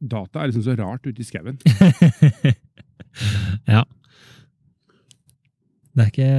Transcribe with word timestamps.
Data 0.00 0.42
er 0.42 0.50
liksom 0.50 0.64
så 0.66 0.76
rart 0.76 1.06
ute 1.06 1.22
i 1.22 1.26
skauen. 1.26 1.56
ja. 3.74 3.84
Det 5.90 6.04
er 6.04 6.10
ikke 6.12 6.30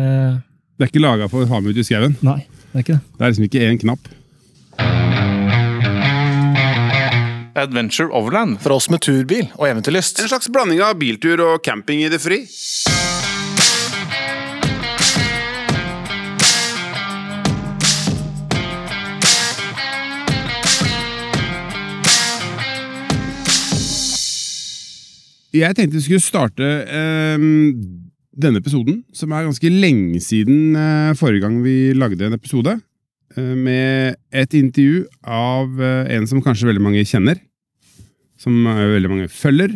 Det 0.77 0.85
er 0.85 0.91
ikke 0.91 1.03
laga 1.03 1.27
for 1.31 1.43
å 1.43 1.49
ha 1.49 1.61
med 1.61 1.73
ut 1.73 1.81
i 1.81 1.85
skauen. 1.85 2.17
Nei, 2.25 2.39
det 2.71 2.75
er 2.75 2.85
ikke 2.85 2.97
det. 2.97 3.15
Det 3.17 3.25
er 3.25 3.33
liksom 3.33 3.47
ikke 3.49 3.65
én 3.67 3.81
knapp. 3.81 4.11
Adventure 7.61 8.09
Overland. 8.15 8.61
For 8.63 8.77
oss 8.77 8.89
med 8.93 9.03
turbil 9.03 9.49
og 9.57 9.67
eventyrlyst. 9.67 10.21
En 10.23 10.31
slags 10.31 10.49
blanding 10.53 10.81
av 10.85 10.97
biltur 11.01 11.43
og 11.43 11.61
camping 11.65 12.05
i 12.05 12.11
det 12.13 12.21
fri. 12.23 12.43
Jeg 25.51 25.75
tenkte 25.75 25.97
vi 25.97 26.05
skulle 26.05 26.23
starte 26.23 26.67
eh, 26.87 27.43
denne 28.31 28.61
episoden, 28.61 29.01
som 29.11 29.33
er 29.35 29.47
ganske 29.47 29.71
lenge 29.73 30.21
siden 30.23 30.77
eh, 30.79 31.11
forrige 31.19 31.43
gang 31.43 31.59
vi 31.65 31.91
lagde 31.97 32.27
en 32.27 32.37
episode, 32.37 32.77
eh, 33.35 33.53
med 33.59 34.15
et 34.31 34.55
intervju 34.55 35.03
av 35.27 35.81
eh, 35.81 36.13
en 36.15 36.27
som 36.29 36.43
kanskje 36.43 36.69
veldig 36.69 36.85
mange 36.85 37.03
kjenner, 37.07 37.41
som 38.39 38.63
veldig 38.65 39.11
mange 39.11 39.27
følger, 39.29 39.75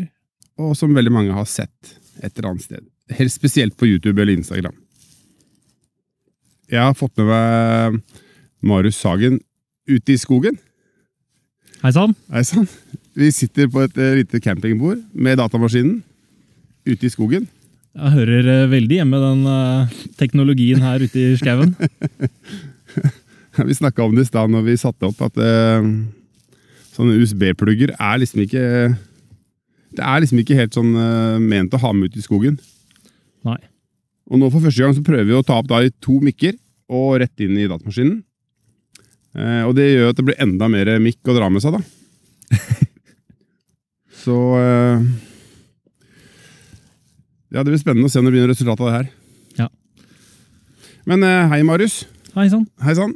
og 0.58 0.74
som 0.80 0.96
veldig 0.96 1.12
mange 1.14 1.36
har 1.36 1.46
sett 1.50 1.98
et 2.24 2.32
eller 2.32 2.54
annet 2.54 2.66
sted. 2.66 2.86
Helt 3.14 3.34
spesielt 3.34 3.76
på 3.78 3.90
YouTube 3.90 4.22
eller 4.22 4.40
Instagram. 4.40 4.74
Jeg 6.72 6.82
har 6.82 6.96
fått 6.98 7.14
med 7.20 7.28
meg 7.30 8.00
Marius 8.66 8.98
Sagen 8.98 9.38
ute 9.86 10.16
i 10.16 10.18
skogen. 10.18 10.58
Hei 11.84 11.92
sann. 11.94 12.16
Hei 12.34 12.42
sann. 12.48 12.66
Vi 13.16 13.32
sitter 13.32 13.70
på 13.72 13.86
et 13.86 13.98
eh, 14.02 14.18
lite 14.20 14.42
campingbord 14.44 15.00
med 15.14 15.40
datamaskinen 15.40 16.02
ute 16.86 17.08
i 17.08 17.12
skogen. 17.12 17.48
Jeg 17.96 18.12
hører 18.12 18.50
eh, 18.52 18.72
veldig 18.72 18.98
hjemme 19.00 19.22
den 19.22 19.46
eh, 19.48 19.94
teknologien 20.20 20.84
her 20.84 21.04
ute 21.04 21.22
i 21.22 21.38
skauen. 21.40 21.72
Vi 23.70 23.78
snakka 23.78 24.04
om 24.04 24.18
det 24.18 24.26
i 24.26 24.28
stad 24.28 24.52
når 24.52 24.66
vi 24.68 24.74
satte 24.76 25.08
opp, 25.08 25.22
at 25.24 25.38
sånne 26.92 27.14
USB-plugger 27.22 27.94
er 27.96 28.18
liksom 28.20 28.42
ikke 28.44 28.64
Det 29.96 30.04
er 30.04 30.20
liksom 30.20 30.42
ikke 30.42 30.58
helt 30.60 30.76
sånn 30.76 30.90
ment 31.40 31.72
å 31.72 31.80
ha 31.80 31.94
med 31.96 32.12
ut 32.12 32.18
i 32.20 32.24
skogen. 32.26 32.58
Nei. 33.48 33.56
Og 34.28 34.42
nå 34.42 34.50
for 34.52 34.60
første 34.60 34.84
gang 34.84 34.98
så 34.98 35.06
prøver 35.08 35.30
vi 35.30 35.38
å 35.40 35.46
ta 35.48 35.62
opp 35.62 35.72
da 35.72 35.80
i 35.88 35.94
to 36.04 36.18
mikker 36.20 36.58
og 36.92 37.22
rett 37.24 37.46
inn 37.48 37.56
i 37.56 37.70
datamaskinen. 37.72 38.18
Og 39.40 39.72
det 39.80 39.88
gjør 39.94 40.12
at 40.12 40.20
det 40.20 40.28
blir 40.28 40.44
enda 40.50 40.68
mer 40.76 40.92
mikk 41.00 41.32
å 41.32 41.38
dra 41.40 41.48
med 41.48 41.64
seg, 41.64 41.80
da. 41.80 42.60
så 44.26 44.38
eh, 44.60 45.06
Ja, 47.54 47.62
det 47.64 47.72
blir 47.72 47.82
spennende 47.82 48.10
å 48.10 48.12
se 48.12 48.22
når 48.22 48.32
det 48.34 48.40
blir 48.40 48.50
resultatet 48.52 48.82
av 48.84 48.90
det 48.90 48.96
her. 48.98 49.12
Ja. 49.62 49.68
Men 51.08 51.24
eh, 51.24 51.46
hei, 51.54 51.62
Marius. 51.68 52.02
Hei 52.36 52.50
sann. 52.52 52.66
Hei 52.84 52.96
sann. 52.98 53.14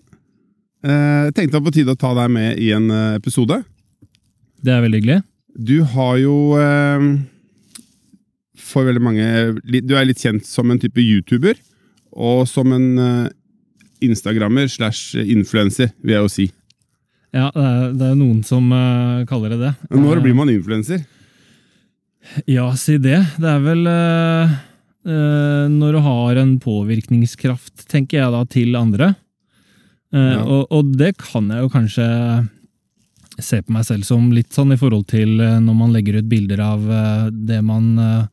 Eh, 0.85 1.25
Jeg 1.27 1.35
tenkte 1.35 1.57
det 1.57 1.59
var 1.59 1.67
på 1.67 1.75
tide 1.75 1.95
å 1.97 1.99
ta 1.99 2.13
deg 2.21 2.31
med 2.35 2.61
i 2.61 2.69
en 2.75 2.87
episode. 3.17 3.63
Det 4.63 4.75
er 4.75 4.85
veldig 4.85 5.01
hyggelig. 5.01 5.19
Du 5.59 5.81
har 5.95 6.15
jo 6.21 6.33
For 8.59 8.85
veldig 8.85 9.01
mange 9.01 9.25
Du 9.65 9.95
er 9.97 10.05
litt 10.05 10.21
kjent 10.21 10.45
som 10.45 10.69
en 10.71 10.79
type 10.79 11.01
YouTuber. 11.01 11.57
Og 12.13 12.45
som 12.47 12.71
en 12.75 12.87
Instagrammer 13.99 14.69
slash 14.71 15.17
influenser, 15.19 15.91
vil 16.03 16.15
jeg 16.15 16.23
jo 16.23 16.31
si. 16.31 16.45
Ja, 17.35 17.49
det 17.53 17.63
er, 17.63 17.93
det 17.93 18.07
er 18.09 18.15
noen 18.17 18.43
som 18.47 18.71
uh, 18.73 19.25
kaller 19.29 19.53
det 19.53 19.59
det. 19.61 19.73
Når 19.93 20.21
blir 20.23 20.33
man 20.37 20.49
influenser? 20.49 21.03
Ja, 22.49 22.67
si 22.77 22.97
det. 23.01 23.19
Det 23.39 23.49
er 23.49 23.61
vel 23.63 23.85
uh, 23.89 24.53
uh, 25.07 25.65
når 25.71 25.97
du 25.97 25.99
har 26.05 26.39
en 26.41 26.55
påvirkningskraft, 26.61 27.87
tenker 27.89 28.23
jeg 28.23 28.33
da, 28.35 28.43
til 28.49 28.75
andre. 28.79 29.13
Eh, 30.09 30.31
Ja. 30.33 30.41
og, 30.41 30.71
og 30.73 30.87
det 30.97 31.11
kan 31.21 31.51
jeg 31.53 31.61
jo 31.61 31.67
kanskje 31.69 32.05
se 33.39 33.59
på 33.61 33.71
meg 33.75 33.83
selv 33.85 34.07
som 34.07 34.31
litt 34.33 34.49
sånn 34.57 34.73
i 34.73 34.77
forhold 34.81 35.05
til 35.11 35.35
eh, 35.37 35.59
når 35.61 35.75
man 35.77 35.93
legger 35.93 36.17
ut 36.17 36.25
bilder 36.31 36.63
av 36.65 36.87
eh, 36.89 37.27
det 37.29 37.59
man 37.61 37.91
eh, 38.01 38.23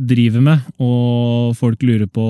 driver 0.00 0.40
med, 0.42 0.64
og 0.80 1.52
folk 1.60 1.84
lurer 1.84 2.08
på 2.08 2.24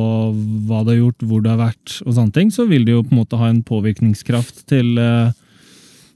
hva 0.67 0.83
du 0.83 0.91
har 0.91 0.99
gjort, 0.99 1.23
hvor 1.23 1.41
du 1.45 1.49
har 1.53 1.61
vært, 1.63 2.01
og 2.03 2.17
sånne 2.19 2.35
ting, 2.35 2.51
så 2.51 2.67
vil 2.67 2.83
det 2.85 2.97
jo 2.97 3.05
på 3.07 3.15
en 3.15 3.21
måte 3.23 3.39
ha 3.41 3.47
en 3.53 3.63
påvirkningskraft 3.65 4.65
til, 4.75 4.91
eh, 4.99 5.31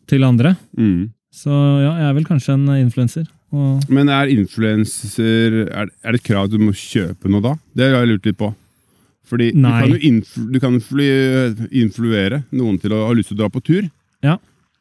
til 0.09 0.25
andre. 0.27 0.57
Mm. 0.79 1.11
Så 1.35 1.51
ja, 1.53 1.93
jeg 2.01 2.07
er 2.09 2.17
vel 2.17 2.29
kanskje 2.29 2.57
en 2.57 2.71
influenser. 2.79 3.27
Men 3.89 4.11
er 4.13 4.29
influenser 4.29 5.63
er, 5.65 5.89
er 5.89 6.17
det 6.17 6.21
et 6.21 6.27
krav 6.27 6.51
du 6.53 6.59
må 6.61 6.75
kjøpe 6.77 7.31
noe 7.33 7.45
da? 7.45 7.55
Det 7.77 7.87
har 7.87 8.03
jeg 8.03 8.11
lurt 8.13 8.29
litt 8.29 8.41
på. 8.41 8.51
Fordi 9.29 9.51
du 9.53 9.65
kan 9.65 9.93
jo 9.93 10.01
influ, 10.09 10.45
du 10.53 10.59
kan 10.61 10.77
fly, 10.81 11.09
influere 11.85 12.43
noen 12.57 12.79
til 12.81 12.95
å 12.97 13.05
ha 13.07 13.17
lyst 13.17 13.33
til 13.33 13.39
å 13.39 13.43
dra 13.43 13.51
på 13.53 13.63
tur. 13.65 13.89
Ja. 14.25 14.39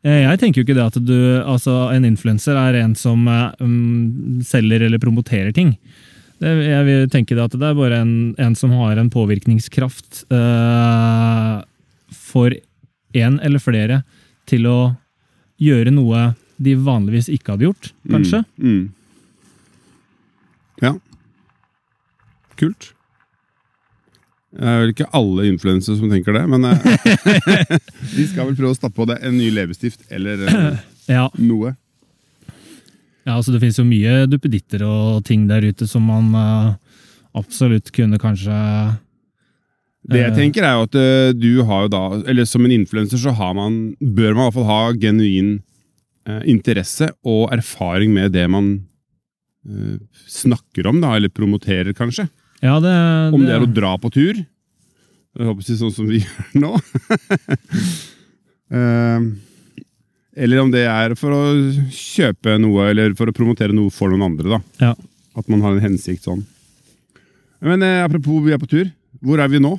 Eh, 0.08 0.24
Jeg 0.24 0.40
tenker 0.40 0.62
jo 0.62 0.68
ikke 0.68 0.78
det 0.78 0.86
at 0.88 1.00
du, 1.04 1.18
altså 1.44 1.90
en 1.92 2.08
influenser 2.08 2.60
er 2.60 2.80
en 2.84 2.96
som 2.96 3.28
mm, 3.28 4.44
selger 4.48 4.88
eller 4.88 5.04
promoterer 5.04 5.52
ting. 5.56 5.76
Det, 6.40 6.54
jeg 6.68 6.86
vil 6.88 7.10
tenke 7.12 7.36
det 7.36 7.44
at 7.48 7.58
det 7.58 7.66
er 7.66 7.78
bare 7.78 8.00
en, 8.04 8.14
en 8.38 8.56
som 8.56 8.72
har 8.78 9.00
en 9.02 9.10
påvirkningskraft 9.10 10.28
uh, 10.30 11.64
for 12.14 12.54
en 13.18 13.40
eller 13.42 13.64
flere 13.64 14.04
til 14.48 14.68
å 14.70 14.78
gjøre 15.62 15.94
noe 15.94 16.32
de 16.58 16.74
vanligvis 16.82 17.30
ikke 17.30 17.54
hadde 17.54 17.68
gjort, 17.68 17.92
kanskje. 18.10 18.44
Mm. 18.58 18.70
Mm. 18.70 18.86
Ja. 20.82 20.94
Kult. 22.58 22.92
Det 24.58 24.66
er 24.66 24.80
vel 24.82 24.94
ikke 24.94 25.10
alle 25.18 25.46
influensere 25.52 26.00
som 26.00 26.10
tenker 26.10 26.34
det, 26.34 26.46
men 26.50 26.66
eh, 26.66 26.86
de 28.16 28.26
skal 28.30 28.48
vel 28.48 28.56
prøve 28.58 28.74
å 28.74 28.78
stappe 28.78 28.98
på 28.98 29.06
det 29.10 29.20
en 29.28 29.36
ny 29.38 29.52
leppestift 29.54 30.08
eller 30.14 30.48
eh, 30.48 30.80
Ja, 31.18 31.28
noe. 31.40 31.76
ja 33.28 33.36
altså 33.36 33.54
Det 33.54 33.62
finnes 33.62 33.78
jo 33.80 33.86
mye 33.88 34.26
duppeditter 34.32 34.82
og 34.88 35.22
ting 35.28 35.46
der 35.52 35.68
ute 35.68 35.88
som 35.88 36.08
man 36.10 36.34
uh, 36.34 36.74
absolutt 37.38 37.92
kunne 37.96 38.20
kanskje 38.20 38.58
Det 40.08 40.22
jeg 40.22 40.32
Eh. 40.32 40.36
tenker 40.38 40.64
er 40.64 40.74
jo 40.78 40.84
at 40.88 40.96
eh, 40.96 41.32
du 41.36 41.64
har 41.68 41.82
jo 41.86 41.90
da, 41.92 42.02
eller 42.32 42.46
som 42.48 42.64
en 42.66 42.72
influenser 42.72 43.20
så 43.20 43.34
har 43.36 43.54
man, 43.58 43.96
bør 44.00 44.34
man 44.38 44.46
i 44.46 44.46
hvert 44.48 44.56
fall 44.56 44.70
ha 44.70 44.92
genuin 44.96 45.50
eh, 46.28 46.42
interesse 46.48 47.10
og 47.28 47.50
erfaring 47.52 48.14
med 48.16 48.32
det 48.32 48.46
man 48.50 48.70
eh, 49.68 49.98
snakker 50.32 50.88
om, 50.88 51.02
da, 51.04 51.16
eller 51.18 51.28
promoterer 51.30 51.92
kanskje. 51.98 52.30
Ja, 52.64 52.80
det, 52.82 52.94
Om 53.36 53.44
det 53.46 53.54
er 53.58 53.66
å 53.66 53.70
dra 53.70 53.98
på 54.02 54.10
tur, 54.16 54.40
jeg 55.38 55.46
håper 55.46 55.62
si 55.68 55.76
sånn 55.78 55.92
som 55.94 56.08
vi 56.10 56.22
gjør 56.24 56.56
nå. 56.64 56.72
Eh, 58.72 59.20
eller 60.38 60.60
om 60.62 60.72
det 60.74 60.84
er 60.90 61.14
for 61.18 61.34
å 61.34 61.42
kjøpe 61.94 62.58
noe, 62.62 62.88
eller 62.92 63.14
for 63.18 63.30
å 63.30 63.36
promotere 63.36 63.74
noe 63.76 63.92
for 63.94 64.12
noen 64.14 64.26
andre. 64.32 64.56
da. 64.58 64.60
Ja. 64.82 64.94
At 65.38 65.50
man 65.52 65.62
har 65.66 65.76
en 65.76 65.84
hensikt 65.84 66.26
sånn. 66.28 66.46
Men 67.62 67.84
eh, 67.86 68.04
apropos 68.06 68.44
vi 68.46 68.54
er 68.56 68.62
på 68.62 68.70
tur, 68.70 68.90
hvor 69.22 69.42
er 69.42 69.50
vi 69.52 69.60
nå? 69.64 69.76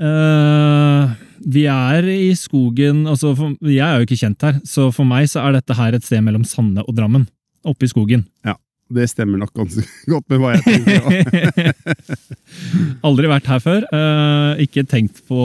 Eh, 0.00 1.10
vi 1.50 1.66
er 1.68 2.06
i 2.12 2.30
skogen 2.36 3.02
altså 3.08 3.34
for, 3.36 3.52
Jeg 3.64 3.84
er 3.84 4.00
jo 4.00 4.06
ikke 4.08 4.18
kjent 4.20 4.44
her, 4.46 4.58
så 4.68 4.88
for 4.94 5.08
meg 5.08 5.28
så 5.28 5.42
er 5.46 5.58
dette 5.58 5.76
her 5.76 5.96
et 5.96 6.04
sted 6.06 6.22
mellom 6.24 6.44
Sande 6.48 6.84
og 6.86 6.96
Drammen. 6.96 7.26
Oppe 7.68 7.84
i 7.84 7.90
skogen. 7.92 8.24
Ja, 8.46 8.54
Det 8.90 9.06
stemmer 9.12 9.38
nok 9.38 9.52
ganske 9.54 9.84
godt 10.12 10.26
med 10.32 10.40
hva 10.40 10.54
jeg 10.56 10.64
tenker. 10.64 11.72
Aldri 13.06 13.28
vært 13.30 13.48
her 13.52 13.60
før. 13.62 13.84
Uh, 13.92 14.56
ikke 14.64 14.84
tenkt 14.88 15.20
på 15.28 15.38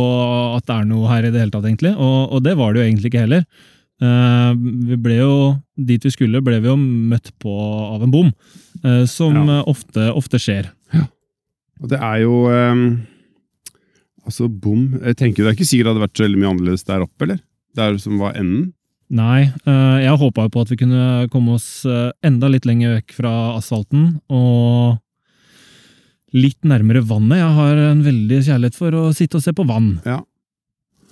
at 0.56 0.66
det 0.68 0.76
er 0.80 0.88
noe 0.90 1.08
her 1.12 1.28
i 1.28 1.32
det 1.34 1.44
hele 1.44 1.54
tatt, 1.54 1.68
egentlig. 1.68 1.92
Og, 1.96 2.32
og 2.36 2.44
det 2.46 2.56
var 2.60 2.74
det 2.74 2.82
jo 2.82 2.88
egentlig 2.90 3.12
ikke 3.12 3.26
heller. 3.28 3.44
Uh, 4.04 4.52
vi 4.90 4.98
ble 5.00 5.20
jo, 5.22 5.34
Dit 5.80 6.04
vi 6.08 6.12
skulle, 6.16 6.42
ble 6.44 6.58
vi 6.64 6.72
jo 6.72 6.78
møtt 6.80 7.32
på 7.44 7.52
av 7.92 8.04
en 8.08 8.12
bom, 8.14 8.32
som 9.10 9.36
Ja. 9.36 9.62
ofte, 9.68 10.10
ofte 10.16 10.40
skjer. 10.40 10.68
Og 11.82 11.90
det 11.92 11.98
er 12.00 12.20
jo 12.24 12.36
eh, 12.48 12.74
Altså, 14.26 14.48
bom 14.50 14.88
Jeg 15.04 15.16
tenker 15.20 15.44
Det 15.46 15.52
er 15.52 15.56
ikke 15.58 15.68
sikkert 15.70 15.86
det 15.86 15.92
hadde 15.94 16.06
vært 16.08 16.18
så 16.18 16.26
veldig 16.26 16.40
mye 16.42 16.52
annerledes 16.56 16.84
der 16.88 17.04
oppe, 17.06 17.28
eller? 17.28 17.40
Der 17.78 17.98
som 18.02 18.18
var 18.22 18.38
enden. 18.40 18.74
Nei, 19.16 19.42
eh, 19.70 19.98
jeg 20.02 20.18
håpa 20.18 20.48
jo 20.48 20.52
på 20.56 20.62
at 20.66 20.72
vi 20.72 20.78
kunne 20.80 21.02
komme 21.30 21.58
oss 21.60 21.68
eh, 21.86 22.08
enda 22.26 22.50
litt 22.50 22.66
lenger 22.66 22.96
vekk 22.98 23.14
fra 23.20 23.34
asfalten, 23.60 24.16
og 24.34 24.98
litt 26.34 26.66
nærmere 26.66 27.04
vannet. 27.06 27.38
Jeg 27.44 27.52
har 27.60 27.82
en 27.92 28.02
veldig 28.06 28.40
kjærlighet 28.48 28.80
for 28.80 28.98
å 28.98 29.04
sitte 29.14 29.38
og 29.38 29.44
se 29.46 29.54
på 29.56 29.68
vann. 29.70 29.92
Ja. 30.08 30.22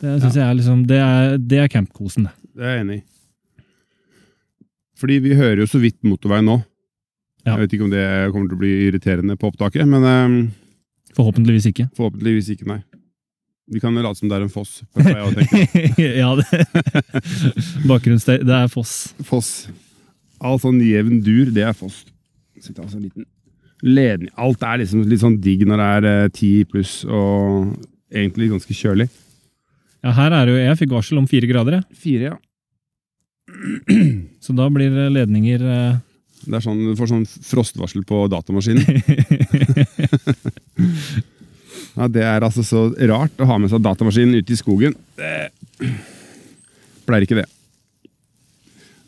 Det 0.01 0.17
synes 0.23 0.39
jeg 0.39 0.43
er 0.47 0.57
liksom, 0.57 0.81
det 0.89 0.97
er, 1.03 1.37
det 1.37 1.59
er 1.63 1.69
campkosen. 1.71 2.25
det. 2.27 2.33
Det 2.57 2.65
er 2.65 2.73
jeg 2.73 2.85
enig 2.87 2.97
i. 2.97 3.03
Fordi 5.03 5.19
vi 5.23 5.35
hører 5.37 5.61
jo 5.63 5.67
så 5.69 5.79
vidt 5.83 5.99
motorveien 6.07 6.47
nå. 6.47 6.57
Ja. 7.43 7.53
Jeg 7.53 7.65
vet 7.65 7.75
ikke 7.75 7.85
om 7.87 7.93
det 7.93 8.03
kommer 8.33 8.49
til 8.49 8.57
å 8.57 8.63
bli 8.63 8.73
irriterende 8.87 9.35
på 9.39 9.49
opptaket, 9.51 9.85
men 9.87 10.03
um, 10.07 10.35
Forhåpentligvis 11.13 11.67
ikke. 11.69 11.89
forhåpentligvis 11.97 12.49
ikke, 12.55 12.67
nei. 12.71 12.79
Vi 13.73 13.81
kan 13.81 13.95
late 13.97 14.19
som 14.19 14.29
det 14.29 14.37
er 14.37 14.45
en 14.45 14.53
foss. 14.53 14.81
ja, 15.97 16.29
det 16.39 16.45
Bakgrunnsstøy. 17.89 18.37
Det 18.45 18.55
er 18.59 18.69
foss. 18.71 19.13
Foss. 19.27 19.53
All 20.43 20.59
sånn 20.59 20.81
jevn 20.83 21.21
dur, 21.23 21.51
det 21.55 21.63
er 21.63 21.75
Foss. 21.77 22.03
Så 22.59 22.73
altså 22.75 22.97
en 22.97 23.07
liten 23.07 23.25
ledning. 23.83 24.31
Alt 24.39 24.63
er 24.63 24.81
liksom 24.81 25.03
litt 25.07 25.23
sånn 25.23 25.39
digg 25.43 25.65
når 25.67 25.81
det 25.81 25.89
er 25.97 26.07
eh, 26.09 26.31
10 26.31 26.69
pluss 26.71 26.93
og 27.07 27.73
egentlig 28.13 28.49
ganske 28.51 28.75
kjølig. 28.77 29.09
Ja, 30.03 30.13
her 30.15 30.35
er 30.35 30.45
det 30.45 30.53
jo 30.53 30.59
Jeg 30.59 30.79
fikk 30.81 30.95
varsel 30.95 31.19
om 31.21 31.27
fire 31.31 31.47
grader, 31.47 31.79
jeg. 31.79 31.99
Fire, 32.03 32.33
ja. 32.33 32.37
Så 34.43 34.55
da 34.55 34.67
blir 34.71 34.91
ledninger 35.11 35.63
eh, 35.67 35.95
Det 36.45 36.55
er 36.57 36.63
sånn, 36.63 36.79
Du 36.89 36.95
får 36.99 37.11
sånn 37.11 37.27
frostvarsel 37.27 38.03
på 38.07 38.25
datamaskinen. 38.31 38.83
ja, 41.95 42.07
Det 42.09 42.23
er 42.25 42.45
altså 42.45 42.63
så 42.65 42.87
rart 43.09 43.39
å 43.41 43.47
ha 43.49 43.57
med 43.61 43.71
seg 43.71 43.83
datamaskinen 43.85 44.39
ut 44.41 44.49
i 44.49 44.57
skogen. 44.57 44.95
Det 45.17 45.51
pleier 47.07 47.25
ikke 47.27 47.41
det. 47.41 47.47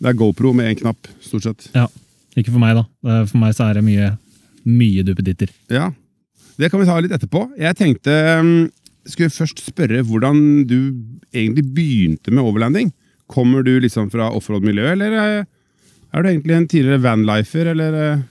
Det 0.02 0.12
er 0.12 0.18
GoPro 0.20 0.52
med 0.54 0.70
én 0.70 0.80
knapp, 0.80 1.08
stort 1.24 1.48
sett. 1.48 1.70
Ja. 1.76 1.88
Ikke 2.36 2.52
for 2.52 2.60
meg, 2.60 2.76
da. 2.76 2.84
Eh, 3.08 3.22
For 3.30 3.40
meg 3.40 3.56
så 3.56 3.70
er 3.70 3.78
det 3.80 3.86
mye, 3.88 4.10
mye 4.68 5.06
duppeditter. 5.08 5.54
Ja, 5.72 5.92
Det 6.58 6.70
kan 6.72 6.80
vi 6.80 6.86
ta 6.88 7.00
litt 7.04 7.12
etterpå. 7.12 7.50
Jeg 7.60 7.76
tenkte 7.76 8.14
um, 8.40 8.70
skulle 9.04 9.34
først 9.34 9.60
spørre 9.60 10.04
hvordan 10.08 10.64
du 10.70 10.78
egentlig 11.36 11.66
begynte 11.76 12.32
med 12.32 12.44
overlanding. 12.48 12.94
Kommer 13.28 13.64
du 13.66 13.74
liksom 13.84 14.08
fra 14.14 14.30
offroad-miljøet, 14.32 14.94
eller 14.96 15.18
er, 15.20 15.42
er 16.14 16.24
du 16.24 16.30
egentlig 16.30 16.56
en 16.56 16.68
tidligere 16.72 17.04
vanlifer, 17.04 17.72
eller 17.74 17.98
eh? 18.00 18.14
Eh, 18.14 18.24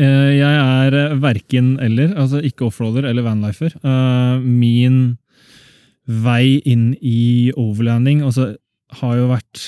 Jeg 0.00 0.60
er 0.60 0.96
eh, 0.96 1.16
verken 1.20 1.74
eller, 1.82 2.14
altså 2.18 2.40
ikke 2.46 2.68
offroader 2.68 3.08
eller 3.10 3.26
vanlifer. 3.26 3.74
Eh, 3.80 4.40
Min 4.44 5.18
vei 6.10 6.58
inn 6.66 6.94
i 7.04 7.52
overlanding 7.54 8.22
altså, 8.26 8.54
har 8.98 9.18
jo 9.18 9.28
vært 9.30 9.60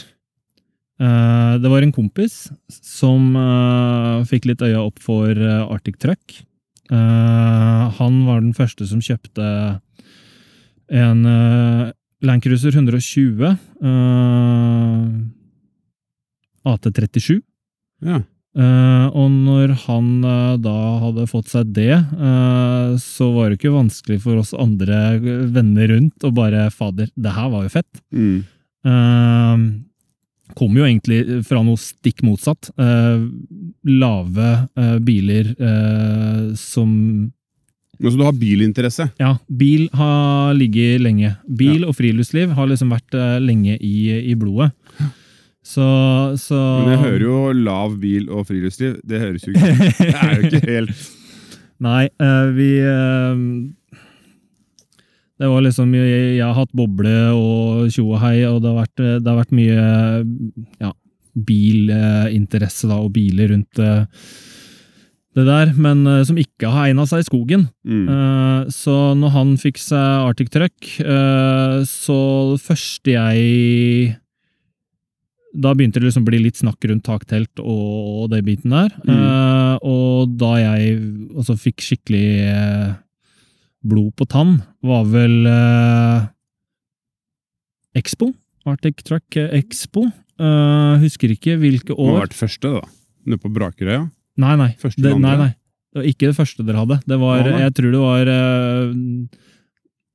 eh, 0.98 1.52
Det 1.62 1.70
var 1.70 1.84
en 1.84 1.92
kompis 1.94 2.48
som 2.72 3.36
eh, 3.38 4.24
fikk 4.30 4.48
litt 4.50 4.64
øya 4.64 4.80
opp 4.82 4.98
for 5.04 5.30
eh, 5.30 5.62
Arctic 5.68 6.00
Truck. 6.02 6.40
Eh, 6.90 7.84
Han 8.00 8.22
var 8.26 8.40
den 8.42 8.56
første 8.56 8.88
som 8.88 9.02
kjøpte 9.04 9.46
en 10.92 11.22
Landcruiser 12.22 12.74
120 12.74 13.46
eh, 13.46 15.06
AT37. 16.68 17.40
Ja. 18.06 18.20
Eh, 18.52 19.04
og 19.16 19.30
når 19.32 19.70
han 19.86 20.08
uh, 20.26 20.56
da 20.60 20.74
hadde 21.00 21.28
fått 21.30 21.48
seg 21.52 21.70
det, 21.72 21.94
uh, 21.96 22.92
så 23.00 23.30
var 23.32 23.48
det 23.48 23.56
ikke 23.56 23.72
vanskelig 23.72 24.18
for 24.26 24.42
oss 24.42 24.52
andre 24.52 25.16
venner 25.54 25.94
rundt 25.94 26.26
å 26.26 26.32
bare 26.36 26.66
Fader, 26.74 27.08
det 27.16 27.32
her 27.32 27.48
var 27.52 27.64
jo 27.64 27.72
fett. 27.72 28.02
Mm. 28.12 28.42
Kom 30.58 30.74
jo 30.76 30.84
egentlig 30.84 31.44
fra 31.46 31.60
noe 31.64 31.78
stikk 31.78 32.24
motsatt. 32.26 32.72
Lave 32.76 34.48
biler 35.06 35.52
som 36.58 36.90
Men 36.90 38.10
Så 38.10 38.18
du 38.18 38.24
har 38.26 38.34
bilinteresse? 38.34 39.06
Ja, 39.22 39.36
bil 39.46 39.86
har 39.94 40.50
ligget 40.58 41.04
lenge. 41.06 41.36
Bil 41.46 41.86
og 41.86 41.94
friluftsliv 41.94 42.56
har 42.58 42.68
liksom 42.68 42.90
vært 42.90 43.14
lenge 43.44 43.78
i, 43.78 44.10
i 44.32 44.34
blodet. 44.34 44.72
Så, 45.62 45.84
så 46.42 46.58
Men 46.82 46.96
jeg 46.96 47.02
hører 47.04 47.24
jo 47.26 47.36
lav 47.54 47.92
bil 48.02 48.26
og 48.34 48.48
friluftsliv. 48.48 48.96
Det 49.06 49.20
høres 49.22 49.44
jo 49.46 49.52
ikke 49.54 49.74
Det 49.98 50.08
er 50.10 50.32
jo 50.34 50.48
ikke 50.48 50.64
helt 50.66 51.04
Nei, 51.86 52.06
eh, 52.22 52.48
vi 52.54 52.70
eh, 52.82 53.44
Det 55.38 55.50
var 55.50 55.62
liksom 55.66 55.94
Jeg, 55.94 56.36
jeg 56.36 56.42
har 56.42 56.58
hatt 56.58 56.74
boble 56.74 57.14
og 57.34 57.94
tjo 57.94 58.08
og 58.10 58.20
hei, 58.22 58.40
og 58.46 58.58
det 58.62 58.72
har 58.72 58.80
vært, 58.80 59.04
det 59.22 59.30
har 59.30 59.38
vært 59.38 59.54
mye 59.54 59.86
ja, 60.82 60.92
bilinteresse 61.32 62.90
da, 62.90 62.98
og 63.02 63.14
biler 63.14 63.54
rundt 63.54 63.82
eh, 63.82 64.04
det 65.32 65.46
der, 65.48 65.70
men 65.80 66.04
uh, 66.04 66.20
som 66.28 66.36
ikke 66.36 66.68
har 66.68 66.90
egna 66.90 67.06
seg 67.08 67.22
i 67.22 67.24
skogen. 67.24 67.62
mm. 67.88 68.04
Uh, 68.04 68.68
Så 68.68 68.92
når 69.16 69.32
han 69.32 69.54
fikk 69.56 69.80
seg 69.80 70.26
Arctic 70.28 70.50
Truck, 70.52 70.76
uh, 71.00 71.80
så 71.88 72.18
det 72.52 72.60
første 72.66 73.14
jeg 73.14 74.18
Da 75.54 75.74
begynte 75.76 76.00
det 76.00 76.06
liksom 76.08 76.24
å 76.24 76.30
bli 76.30 76.38
litt 76.46 76.56
snakk 76.56 76.80
rundt 76.88 77.04
taktelt 77.04 77.60
og 77.60 78.30
den 78.32 78.44
biten 78.46 78.72
der. 78.72 78.92
Mm. 79.04 79.12
Eh, 79.12 79.74
Og 79.84 80.36
da 80.40 80.52
jeg 80.60 80.94
altså, 81.36 81.56
fikk 81.60 81.82
skikkelig 81.84 82.26
eh, 82.48 82.92
blod 83.84 84.14
på 84.16 84.24
tann, 84.30 84.60
var 84.82 85.04
vel 85.10 85.46
eh, 85.50 86.26
Expo. 87.98 88.30
Arctic 88.64 89.02
Truck 89.04 89.36
Expo. 89.36 90.06
Eh, 90.40 90.94
Husker 91.02 91.34
ikke 91.34 91.58
hvilke 91.60 91.92
Det 91.92 91.98
må 91.98 92.12
ha 92.14 92.18
år. 92.22 92.26
vært 92.28 92.38
første, 92.38 92.72
da. 92.78 92.86
Nede 93.26 93.42
på 93.42 93.50
Brakerøya. 93.52 94.06
Nei, 94.42 94.54
nei. 94.56 94.70
Det, 94.80 95.12
nei, 95.20 95.36
nei. 95.36 95.50
Det 95.92 96.00
var 96.00 96.08
ikke 96.08 96.30
det 96.30 96.36
første 96.38 96.64
dere 96.64 96.80
hadde. 96.86 97.00
Det 97.06 97.18
var, 97.20 97.42
ja, 97.44 97.58
jeg 97.66 97.74
tror 97.76 97.92
det 97.92 98.00
var 98.00 98.30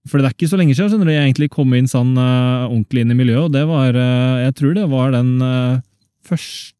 For 0.07 0.19
det 0.19 0.29
er 0.29 0.35
ikke 0.35 0.49
så 0.51 0.59
lenge 0.59 0.75
siden 0.75 0.91
skjønner 0.91 1.09
du, 1.09 1.13
jeg 1.13 1.25
egentlig 1.25 1.51
kom 1.53 1.73
inn 1.75 1.89
sånn 1.89 2.15
uh, 2.19 2.67
ordentlig 2.69 3.03
inn 3.03 3.13
i 3.13 3.19
miljøet, 3.19 3.47
og 3.47 3.53
det 3.55 3.63
var 3.69 3.95
uh, 3.97 4.43
Jeg 4.45 4.55
tror 4.59 4.75
det 4.77 4.87
var 4.91 5.13
den 5.15 5.37
uh, 5.43 5.79
første 6.27 6.75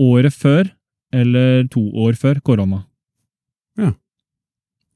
Året 0.00 0.32
før, 0.32 0.70
eller 1.12 1.66
to 1.68 1.82
år 2.00 2.14
før, 2.16 2.38
korona. 2.40 2.78
Ja. 3.76 3.90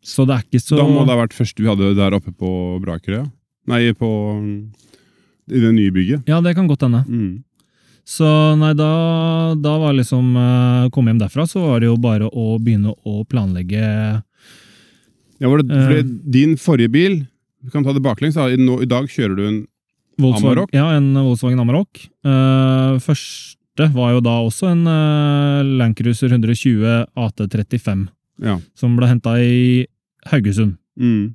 Så 0.01 0.25
det 0.25 0.39
er 0.39 0.47
ikke 0.47 0.61
så 0.63 0.79
Da 0.79 0.87
må 0.89 1.03
det 1.03 1.13
ha 1.13 1.19
vært 1.19 1.37
første 1.37 1.61
vi 1.61 1.69
hadde 1.69 1.91
der 1.99 2.17
oppe 2.17 2.33
på 2.33 2.53
Brakerøya. 2.81 3.27
Nei, 3.69 3.83
på 3.93 4.09
I 5.53 5.61
det 5.61 5.75
nye 5.77 5.93
bygget. 5.93 6.25
Ja, 6.31 6.39
det 6.41 6.55
kan 6.57 6.71
godt 6.71 6.87
hende. 6.87 7.03
Mm. 7.05 7.45
Så 8.09 8.25
nei, 8.57 8.73
da, 8.81 8.89
da 9.61 9.77
var 9.81 9.93
liksom 9.97 10.33
Kom 10.97 11.13
hjem 11.13 11.21
derfra, 11.21 11.45
så 11.49 11.67
var 11.67 11.85
det 11.85 11.91
jo 11.93 12.01
bare 12.01 12.33
å 12.33 12.57
begynne 12.57 12.97
å 13.05 13.27
planlegge 13.29 13.85
Ja, 15.41 15.49
var 15.51 15.63
det, 15.63 15.71
Eh. 15.75 15.87
fordi 15.89 16.31
din 16.31 16.57
forrige 16.57 16.91
bil 16.93 17.27
Vi 17.65 17.71
kan 17.73 17.83
ta 17.85 17.93
det 17.93 18.03
baklengs. 18.05 18.37
I, 18.37 18.57
nå, 18.61 18.83
I 18.83 18.87
dag 18.87 19.07
kjører 19.09 19.37
du 19.37 19.47
en 19.49 19.67
Volkswagen, 20.21 20.51
Amarok? 20.53 20.71
Ja, 20.77 20.91
en 20.95 21.15
Volkswagen 21.15 21.59
Amarok. 21.59 22.03
Uh, 22.25 22.99
første 23.03 23.89
var 23.95 24.13
jo 24.13 24.21
da 24.21 24.35
også 24.45 24.69
en 24.71 24.85
uh, 24.87 25.63
Landcruiser 25.81 26.29
120 26.31 26.85
AT35, 27.17 28.05
Ja. 28.45 28.59
som 28.77 28.95
ble 28.97 29.09
henta 29.09 29.33
i 29.41 29.87
Haugesund. 30.31 30.77
Mm. 31.01 31.35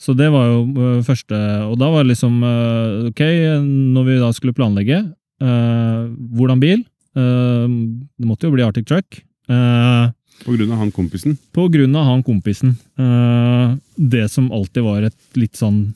Så 0.00 0.16
det 0.16 0.32
var 0.32 0.48
jo 0.50 0.64
uh, 0.74 1.02
første 1.06 1.36
Og 1.70 1.78
da 1.78 1.86
var 1.92 2.02
det 2.02 2.10
liksom 2.16 2.40
uh, 2.42 3.06
Ok, 3.10 3.20
når 3.62 4.04
vi 4.08 4.16
da 4.18 4.32
skulle 4.34 4.56
planlegge 4.56 5.04
hvordan 5.38 6.60
bil 6.62 6.80
Det 7.14 8.26
måtte 8.26 8.46
jo 8.48 8.52
bli 8.54 8.62
Arctic 8.64 8.86
Truck. 8.88 9.20
eh, 9.50 10.10
På 10.42 10.52
grunn 10.56 10.72
av 10.72 10.80
han 10.82 10.90
kompisen. 10.92 11.36
på 11.54 11.68
grunn 11.72 11.94
av 11.96 12.08
han 12.08 12.22
kompisen. 12.22 12.76
Eh, 12.98 13.76
det 13.96 14.28
som 14.30 14.50
alltid 14.52 14.82
var 14.82 15.06
et 15.06 15.38
litt 15.38 15.56
sånn 15.56 15.94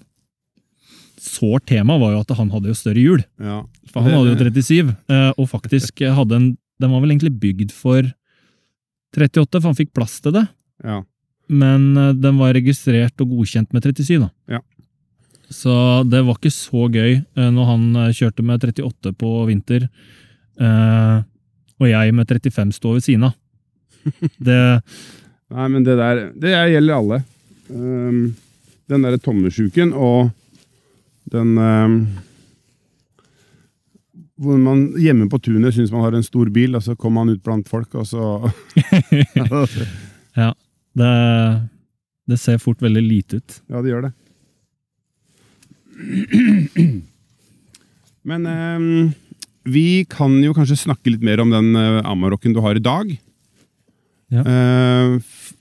sårt 1.18 1.66
tema, 1.66 1.98
var 1.98 2.14
jo 2.14 2.22
at 2.22 2.36
han 2.38 2.50
hadde 2.54 2.70
jo 2.70 2.78
større 2.78 3.02
hjul. 3.02 3.24
Ja. 3.42 3.64
For 3.90 4.04
han 4.04 4.14
hadde 4.14 4.32
jo 4.32 4.38
37, 4.38 4.94
eh, 5.10 5.32
og 5.36 5.50
faktisk 5.50 6.04
hadde 6.04 6.36
en 6.36 6.48
Den 6.78 6.92
var 6.92 7.00
vel 7.02 7.10
egentlig 7.10 7.40
bygd 7.42 7.72
for 7.74 8.06
38, 9.10 9.58
for 9.58 9.66
han 9.66 9.74
fikk 9.74 9.88
plass 9.92 10.20
til 10.22 10.30
det. 10.30 10.44
Ja. 10.84 11.00
Men 11.50 11.96
eh, 11.96 12.12
den 12.14 12.38
var 12.38 12.54
registrert 12.54 13.18
og 13.18 13.32
godkjent 13.32 13.72
med 13.74 13.82
37, 13.82 14.20
da. 14.22 14.28
Ja. 14.46 14.60
Så 15.50 15.74
det 16.06 16.22
var 16.22 16.38
ikke 16.38 16.54
så 16.54 16.86
gøy 16.86 17.24
når 17.34 17.66
han 17.66 17.84
kjørte 18.14 18.44
med 18.44 18.62
38 18.62 19.14
på 19.16 19.30
vinter, 19.48 19.88
og 20.60 21.86
jeg 21.88 22.12
med 22.12 22.28
35 22.28 22.74
står 22.76 22.98
ved 22.98 23.06
siden 23.06 23.24
av. 23.30 23.37
Det 24.48 24.60
Nei, 25.48 25.66
men 25.72 25.84
det 25.84 25.96
der 25.96 26.18
Det 26.36 26.50
gjelder 26.52 26.98
alle. 26.98 27.22
Um, 27.68 28.36
den 28.88 29.04
derre 29.04 29.20
tommesjuken 29.20 29.92
og 29.92 30.30
den 31.28 31.56
um, 31.60 31.96
Hvor 34.40 34.60
man 34.60 34.86
hjemme 35.00 35.28
på 35.28 35.40
tunet 35.44 35.76
syns 35.76 35.92
man 35.92 36.04
har 36.06 36.16
en 36.16 36.24
stor 36.24 36.48
bil, 36.52 36.76
og 36.78 36.84
så 36.84 36.96
kommer 36.96 37.24
man 37.24 37.36
ut 37.36 37.44
blant 37.44 37.68
folk, 37.68 37.94
og 37.98 38.06
så 38.08 38.52
Ja, 40.38 40.52
det, 40.94 41.12
det 42.30 42.38
ser 42.38 42.60
fort 42.62 42.82
veldig 42.84 43.02
lite 43.02 43.40
ut. 43.40 43.60
Ja, 43.66 43.82
det 43.82 43.90
gjør 43.90 44.06
det. 44.06 44.12
Men 48.28 48.46
um, 48.46 49.10
vi 49.68 50.04
kan 50.08 50.36
jo 50.44 50.54
kanskje 50.54 50.78
snakke 50.78 51.10
litt 51.10 51.24
mer 51.26 51.42
om 51.42 51.50
den 51.52 51.72
uh, 51.74 52.06
Amarokken 52.06 52.54
du 52.54 52.62
har 52.64 52.78
i 52.78 52.84
dag. 52.84 53.10
Ja. 54.34 54.42
Eh, 54.44 55.14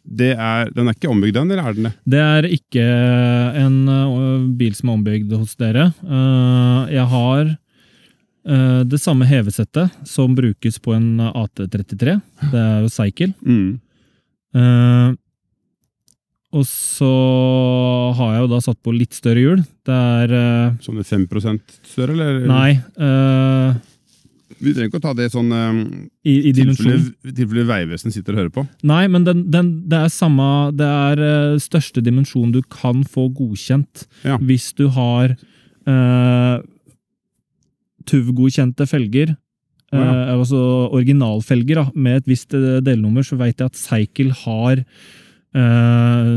det 0.07 0.33
er, 0.35 0.69
den 0.75 0.87
er 0.89 0.95
ikke 0.95 1.09
ombygd 1.11 1.35
den, 1.37 1.51
eller 1.51 1.67
er 1.69 1.75
den 1.77 1.87
det? 1.89 1.93
Det 2.07 2.19
er 2.23 2.47
ikke 2.51 2.83
en 3.61 3.77
bil 4.59 4.75
som 4.75 4.89
er 4.91 4.97
ombygd 4.97 5.33
hos 5.35 5.55
dere. 5.59 5.89
Eh, 6.03 6.93
Jeg 6.95 7.05
har 7.13 7.43
eh, 7.53 8.81
det 8.87 8.99
samme 9.03 9.27
hevesettet 9.27 9.91
som 10.07 10.35
brukes 10.35 10.79
på 10.83 10.95
en 10.95 11.09
AT33. 11.29 12.17
Det 12.51 12.59
er 12.65 12.83
jo 12.85 12.91
Cycle. 12.91 13.33
Mm. 13.43 13.79
Eh, 14.55 15.15
og 16.57 16.63
så 16.65 17.09
har 18.17 18.33
jeg 18.37 18.45
jo 18.45 18.51
da 18.53 18.59
satt 18.63 18.79
på 18.83 18.93
litt 18.95 19.13
større 19.15 19.41
hjul. 19.43 19.63
Det 19.85 19.97
er 20.23 20.31
eh, 20.37 20.77
Sånne 20.83 21.03
5% 21.07 21.75
større, 21.91 22.15
eller? 22.15 22.39
Nei. 22.47 22.71
Eh, 24.57 24.63
Vi 24.65 24.73
trenger 24.73 24.91
ikke 24.91 25.01
å 25.01 25.05
ta 25.07 25.13
det 25.17 25.29
sånn 25.33 25.51
um, 25.53 25.81
I, 26.25 26.35
i 26.49 26.53
tilfelle, 26.57 27.67
Vegvesenet 27.69 28.15
sitter 28.17 28.35
og 28.35 28.41
hører 28.41 28.53
på. 28.57 28.65
Nei, 28.87 29.03
men 29.11 29.27
den, 29.27 29.45
den, 29.53 29.73
det 29.89 29.99
er 30.05 30.13
samme 30.13 30.47
Det 30.77 30.87
er 30.87 31.21
uh, 31.21 31.59
største 31.61 32.03
dimensjon 32.03 32.51
du 32.55 32.61
kan 32.65 33.03
få 33.07 33.29
godkjent 33.37 34.07
Ja. 34.25 34.39
hvis 34.41 34.71
du 34.77 34.87
har 34.95 35.37
uh, 35.87 36.57
TUV-godkjente 38.07 38.87
felger. 38.87 39.35
Ja. 39.91 39.99
Uh, 39.99 40.33
altså 40.37 40.59
originalfelger 40.95 41.81
da, 41.81 41.85
med 41.95 42.21
et 42.21 42.27
visst 42.27 42.55
eh, 42.55 42.79
delnummer, 42.83 43.23
så 43.23 43.37
veit 43.39 43.61
jeg 43.61 43.71
at 43.71 43.79
Cycle 43.79 44.35
har 44.43 44.81
uh, 44.83 46.33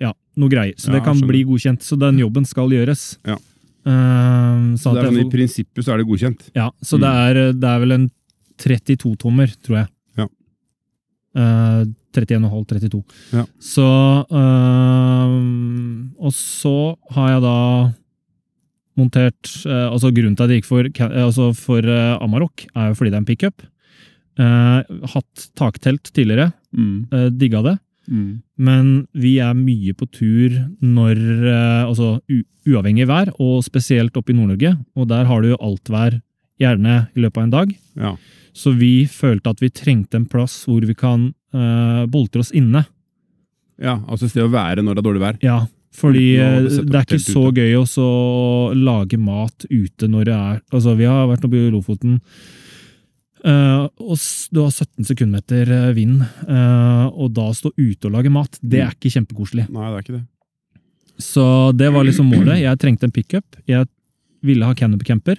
ja, 0.00 0.12
noe 0.40 0.52
greier. 0.52 0.76
Så 0.80 0.94
det 0.94 1.02
kan 1.04 1.16
skjønner. 1.16 1.32
bli 1.32 1.42
godkjent. 1.48 1.84
Så 1.84 1.98
den 2.00 2.22
jobben 2.22 2.48
skal 2.48 2.72
gjøres. 2.72 3.18
Ja. 3.28 3.36
Eh, 3.86 4.76
Så 4.80 4.92
det 4.94 5.04
er 5.04 5.10
sånn, 5.12 5.20
I 5.22 5.30
prinsippet 5.30 5.84
så 5.86 5.92
er 5.94 5.98
det 6.02 6.06
godkjent. 6.08 6.48
ja, 6.56 6.70
så 6.82 6.98
Mm. 6.98 7.02
det, 7.04 7.12
er, 7.26 7.52
det 7.52 7.68
er 7.70 7.78
vel 7.84 7.92
en 7.92 8.10
32-tommer, 8.58 9.52
tror 9.62 9.76
jeg. 9.82 9.88
Ja. 10.18 10.26
Uh, 11.36 11.84
31,5-32. 12.16 13.02
Ja. 13.36 13.44
Så 13.60 13.84
uh, 14.32 15.36
Og 16.18 16.32
så 16.32 16.96
har 17.12 17.28
jeg 17.34 17.42
da 17.44 17.56
montert 18.96 19.50
uh, 19.68 19.90
altså 19.92 20.08
Grunnen 20.16 20.36
til 20.38 20.46
at 20.46 20.50
jeg 20.54 20.62
gikk 20.62 20.70
for, 20.70 20.88
altså 21.20 21.50
for 21.54 21.84
eh, 21.84 22.16
Amarok, 22.24 22.64
er 22.74 22.88
jo 22.90 22.94
fordi 22.96 23.10
det 23.12 23.18
er 23.18 23.24
en 23.24 23.28
pickup. 23.28 23.66
Uh, 24.40 24.80
hatt 25.12 25.46
taktelt 25.56 26.10
tidligere, 26.16 26.50
uh, 26.76 27.28
digga 27.32 27.60
det. 27.64 27.76
Men 28.08 29.06
vi 29.12 29.36
er 29.42 29.56
mye 29.58 29.94
på 29.96 30.06
tur 30.10 30.54
når 30.80 31.18
eh, 31.18 31.82
Altså 31.86 32.18
u 32.30 32.42
uavhengig 32.66 33.06
vær, 33.06 33.28
og 33.38 33.60
spesielt 33.62 34.16
oppe 34.18 34.32
i 34.32 34.34
Nord-Norge. 34.34 34.72
Og 34.98 35.06
der 35.06 35.28
har 35.28 35.42
du 35.42 35.52
jo 35.52 35.58
altvær, 35.62 36.16
gjerne 36.58 36.96
i 37.14 37.22
løpet 37.22 37.38
av 37.38 37.44
en 37.44 37.52
dag. 37.52 37.72
Ja. 38.00 38.10
Så 38.56 38.72
vi 38.74 39.06
følte 39.06 39.52
at 39.52 39.62
vi 39.62 39.70
trengte 39.70 40.18
en 40.18 40.26
plass 40.26 40.64
hvor 40.66 40.82
vi 40.82 40.96
kan 40.98 41.28
uh, 41.54 42.02
boltre 42.10 42.42
oss 42.42 42.50
inne. 42.50 42.86
ja, 43.78 44.00
altså 44.08 44.26
et 44.26 44.32
sted 44.32 44.46
å 44.46 44.50
være 44.50 44.82
når 44.82 44.96
det 44.96 45.02
er 45.02 45.06
dårlig 45.06 45.22
vær. 45.22 45.38
Ja, 45.44 45.58
fordi 45.96 46.36
eh, 46.40 46.58
det 46.64 46.96
er 46.96 47.04
ikke 47.06 47.22
så 47.22 47.48
gøy 47.54 47.76
å 47.78 48.10
lage 48.76 49.18
mat 49.20 49.66
ute 49.70 50.08
når 50.10 50.28
det 50.28 50.36
er 50.36 50.62
Altså, 50.72 50.96
vi 50.98 51.08
har 51.08 51.28
vært 51.30 51.46
oppe 51.46 51.60
i 51.60 51.72
Lofoten. 51.72 52.18
Eh, 53.46 53.86
og 54.02 54.18
du 54.52 54.60
har 54.62 54.70
17 54.74 55.06
sekundmeter 55.08 55.70
eh, 55.70 55.92
vind, 55.96 56.20
uh, 56.48 57.06
og 57.14 57.32
da 57.36 57.48
stå 57.54 57.70
ute 57.78 58.08
og 58.08 58.12
lage 58.16 58.30
mat, 58.32 58.58
det 58.62 58.80
Mm. 58.80 58.86
er 58.88 58.94
ikke 58.96 59.12
kjempekoselig. 59.14 59.68
Nei, 59.70 59.86
det 59.90 59.96
er 59.96 60.02
ikke 60.04 60.16
det. 60.18 60.24
Så 61.22 61.72
det 61.76 61.92
var 61.94 62.04
liksom 62.04 62.28
målet. 62.28 62.58
Jeg 62.60 62.78
trengte 62.78 63.04
en 63.08 63.12
pickup. 63.14 63.56
Jeg 63.66 63.86
ville 64.44 64.64
ha 64.66 64.74
canopy 64.74 65.04
camper 65.08 65.36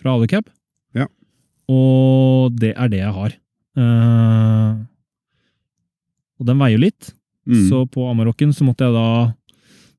fra 0.00 0.14
Alicab. 0.16 0.46
Ja. 0.94 1.06
Og 1.68 2.56
det 2.56 2.72
er 2.76 2.88
det 2.88 3.00
jeg 3.02 3.12
har. 3.12 3.34
Uh, 3.76 4.80
og 6.40 6.46
den 6.48 6.58
veier 6.58 6.78
litt, 6.78 7.12
Mm. 7.44 7.68
så 7.68 7.80
på 7.90 8.04
Amarokken 8.08 8.52
så 8.54 8.62
måtte 8.62 8.84
jeg 8.86 8.94
da 8.94 9.34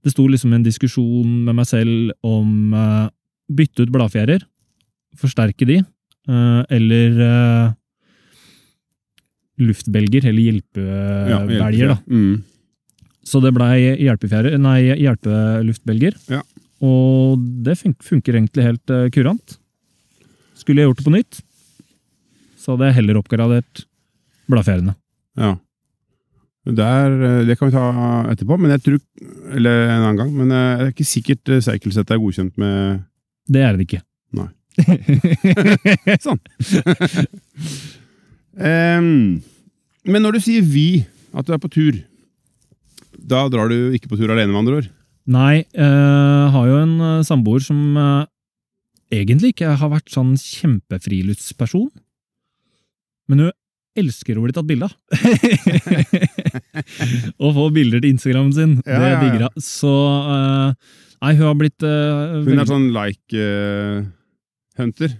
Det 0.03 0.11
sto 0.13 0.23
liksom 0.27 0.53
en 0.53 0.63
diskusjon 0.63 1.43
med 1.45 1.55
meg 1.55 1.65
selv 1.65 2.11
om 2.23 2.71
bytte 3.51 3.83
ut 3.83 3.91
bladfjærer, 3.91 4.41
forsterke 5.15 5.65
de, 5.67 5.77
eller 6.27 7.21
eh, 7.27 7.73
luftbelger, 9.63 10.27
eller 10.31 10.43
Ja, 10.43 11.39
hjelpebelger, 11.39 11.93
da. 11.93 11.97
Mm. 12.07 12.43
Så 13.23 13.39
det 13.43 13.53
blei 13.55 13.77
hjelpefjære, 14.03 14.57
nei, 14.59 14.79
hjelpeluftbelger. 14.99 16.17
Ja. 16.31 16.41
Og 16.83 17.43
det 17.63 17.77
fun 17.79 17.95
funker 18.03 18.35
egentlig 18.35 18.65
helt 18.67 18.91
eh, 18.91 19.09
kurant. 19.15 19.57
Skulle 20.59 20.83
jeg 20.83 20.91
gjort 20.91 20.99
det 20.99 21.07
på 21.07 21.15
nytt, 21.15 21.39
så 22.59 22.73
hadde 22.73 22.89
jeg 22.89 22.97
heller 22.99 23.19
oppgradert 23.19 23.85
bladfjærene. 24.51 24.95
Ja. 25.39 25.55
Der, 26.63 27.11
eh, 27.11 27.45
det 27.47 27.57
kan 27.59 27.69
vi 27.69 27.75
ta 27.75 27.85
etterpå, 28.31 28.57
men 28.59 28.71
jeg 28.75 28.83
tror, 28.85 28.99
eller 29.55 29.87
en 29.87 30.01
annen 30.01 30.19
gang. 30.19 30.33
Men 30.35 30.51
eh, 30.51 30.77
det 30.79 30.87
er 30.87 30.93
ikke 30.93 31.07
sikkert 31.07 31.51
eh, 31.51 31.63
Cycleset 31.63 32.11
er 32.11 32.21
godkjent 32.21 32.59
med 32.59 33.03
Det 33.51 33.63
er 33.63 33.75
det 33.75 33.87
ikke. 33.87 34.03
Sånn. 36.25 36.39
um, 38.57 39.39
men 40.03 40.25
når 40.25 40.37
du 40.37 40.43
sier 40.43 40.65
vi, 40.65 41.05
at 41.33 41.47
du 41.47 41.53
er 41.55 41.61
på 41.61 41.71
tur, 41.71 42.01
da 43.23 43.45
drar 43.51 43.71
du 43.71 43.93
ikke 43.95 44.11
på 44.11 44.19
tur 44.19 44.33
alene, 44.33 44.51
med 44.51 44.63
andre 44.63 44.79
ord? 44.81 44.91
Nei, 45.33 45.63
jeg 45.71 46.47
har 46.51 46.65
jo 46.67 46.79
en 46.81 46.95
eh, 46.99 47.23
samboer 47.23 47.63
som 47.63 47.79
eh, 47.95 48.25
egentlig 49.15 49.53
ikke 49.53 49.77
har 49.79 49.91
vært 49.93 50.11
sånn 50.11 50.33
kjempefriluftsperson. 50.39 51.87
Men 53.31 53.45
hun 53.45 53.53
elsker 54.03 54.37
å 54.37 54.43
bli 54.43 54.55
tatt 54.55 54.67
bilde 54.67 54.89
av. 54.89 54.97
og 57.43 57.55
få 57.55 57.69
bilder 57.75 58.03
til 58.03 58.11
Instagrammen 58.15 58.53
sin. 58.55 58.75
Ja, 58.83 58.99
det 58.99 59.13
digger 59.21 59.47
hun. 59.47 59.63
Så 59.63 59.93
eh, 60.35 60.99
Nei, 61.23 61.37
hun 61.37 61.47
har 61.47 61.55
blitt 61.55 61.83
uh, 61.87 62.43
Hun 62.43 62.59
er 62.59 62.67
sånn 62.67 62.89
like 62.91 63.39
eh, 63.39 64.01
hunter. 64.79 65.17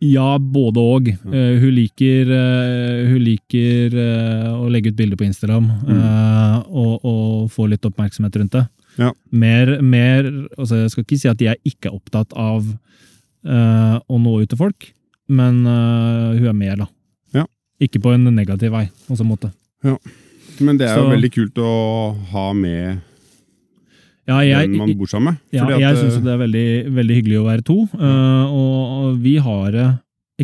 Ja, 0.00 0.38
både 0.38 0.78
og. 0.78 1.08
Ja. 1.10 1.30
Eh, 1.34 1.56
hun 1.58 1.72
liker, 1.74 2.28
uh, 2.30 3.08
hun 3.10 3.22
liker 3.24 3.94
uh, 3.98 4.52
å 4.62 4.68
legge 4.70 4.92
ut 4.92 4.98
bilder 4.98 5.18
på 5.18 5.26
Instagram 5.26 5.66
Mm. 5.88 6.68
og, 6.70 7.04
og 7.04 7.48
få 7.50 7.66
litt 7.70 7.82
oppmerksomhet 7.88 8.36
rundt 8.38 8.54
det. 8.54 8.62
Ja. 8.98 9.12
Mer, 9.30 9.80
mer 9.82 10.26
altså 10.58 10.82
Jeg 10.82 10.90
skal 10.92 11.04
ikke 11.04 11.18
si 11.18 11.28
at 11.30 11.42
jeg 11.42 11.58
ikke 11.66 11.88
er 11.90 11.96
opptatt 11.98 12.32
av 12.34 12.66
å 13.48 14.16
nå 14.18 14.32
ut 14.42 14.48
til 14.50 14.58
folk, 14.58 14.88
men 15.30 15.60
hun 15.64 16.48
er 16.50 16.56
mer, 16.58 16.76
da. 16.82 16.86
Ja. 17.32 17.44
Ikke 17.80 18.00
på 18.02 18.10
en 18.12 18.26
negativ 18.34 18.72
vei, 18.74 18.88
på 19.06 19.16
sånn 19.16 19.30
måte. 19.30 19.52
Men 20.60 20.76
det 20.76 20.88
er 20.88 20.96
jo 20.98 21.06
Så- 21.06 21.12
veldig 21.14 21.30
kult 21.32 21.54
å 21.62 21.70
ha 22.32 22.52
med 22.52 23.00
Ja, 24.28 24.42
jeg, 24.44 24.68
den 24.68 24.76
man 24.76 24.92
bor 24.98 25.08
sammen 25.08 25.32
med. 25.32 25.44
Ja, 25.56 25.62
Fordi 25.64 25.78
at, 25.78 25.82
jeg 25.86 25.94
eh, 25.94 26.00
syns 26.02 26.24
det 26.24 26.32
er 26.34 26.40
veldig, 26.42 26.66
veldig 26.98 27.14
hyggelig 27.16 27.38
å 27.40 27.46
være 27.46 27.64
to, 27.64 27.78
eh, 27.96 28.56
og, 28.58 29.14
vi 29.24 29.38
har 29.40 29.68
det 29.72 29.86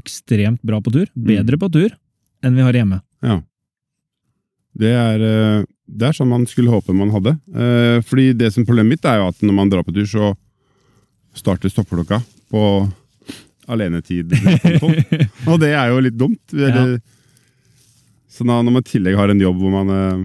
ekstremt 0.00 0.62
bra 0.64 0.81
på 0.83 0.93
tur. 0.95 1.11
Mm. 1.12 1.26
Bedre 1.29 1.59
på 1.61 1.69
tur 1.75 1.91
enn 2.45 2.57
vi 2.57 2.64
har 2.64 2.76
hjemme. 2.76 3.03
Ja. 3.25 3.38
Det 4.81 4.91
er, 4.91 5.25
eh, 5.29 5.67
det 5.85 6.09
er 6.09 6.17
sånn 6.17 6.33
man 6.33 6.47
skulle 6.49 6.73
håpe 6.73 6.97
man 6.97 7.12
hadde. 7.12 7.37
Uh, 7.53 8.00
Fordi 8.09 8.33
det 8.37 8.50
som 8.55 8.64
problemet 8.67 8.97
mitt 8.97 9.09
er 9.09 9.21
jo 9.21 9.29
at 9.31 9.43
når 9.45 9.57
man 9.57 9.71
drar 9.71 9.85
på 9.87 9.93
tur, 9.95 10.07
så 10.09 10.33
starter 11.37 11.71
stoppeklokka 11.71 12.23
på 12.50 12.62
alenetid. 13.71 14.33
og 15.50 15.61
det 15.61 15.75
er 15.76 15.93
jo 15.93 16.00
litt 16.05 16.17
dumt. 16.17 16.57
Eller, 16.57 16.97
Så 18.33 18.47
da, 18.49 18.59
når 18.64 18.73
man 18.73 18.83
i 18.83 18.88
tillegg 18.88 19.19
har 19.19 19.31
en 19.31 19.45
jobb 19.45 19.61
hvor 19.61 19.76
man 19.76 19.93
uh, 19.93 20.25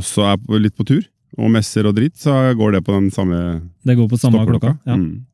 også 0.00 0.26
er 0.32 0.40
på, 0.40 0.58
litt 0.64 0.76
på 0.76 0.88
tur, 0.88 1.04
og 1.36 1.50
messer 1.52 1.86
og 1.88 1.94
dritt, 1.98 2.16
så 2.18 2.32
går 2.56 2.72
det 2.78 2.84
på 2.86 2.94
den 2.96 3.10
samme 3.12 3.38
Det 3.84 3.96
går 3.98 4.08
på 4.08 4.18
samme 4.20 4.44
klokka. 4.48 4.76
Ja. 4.88 4.96
Mm. 4.96 5.24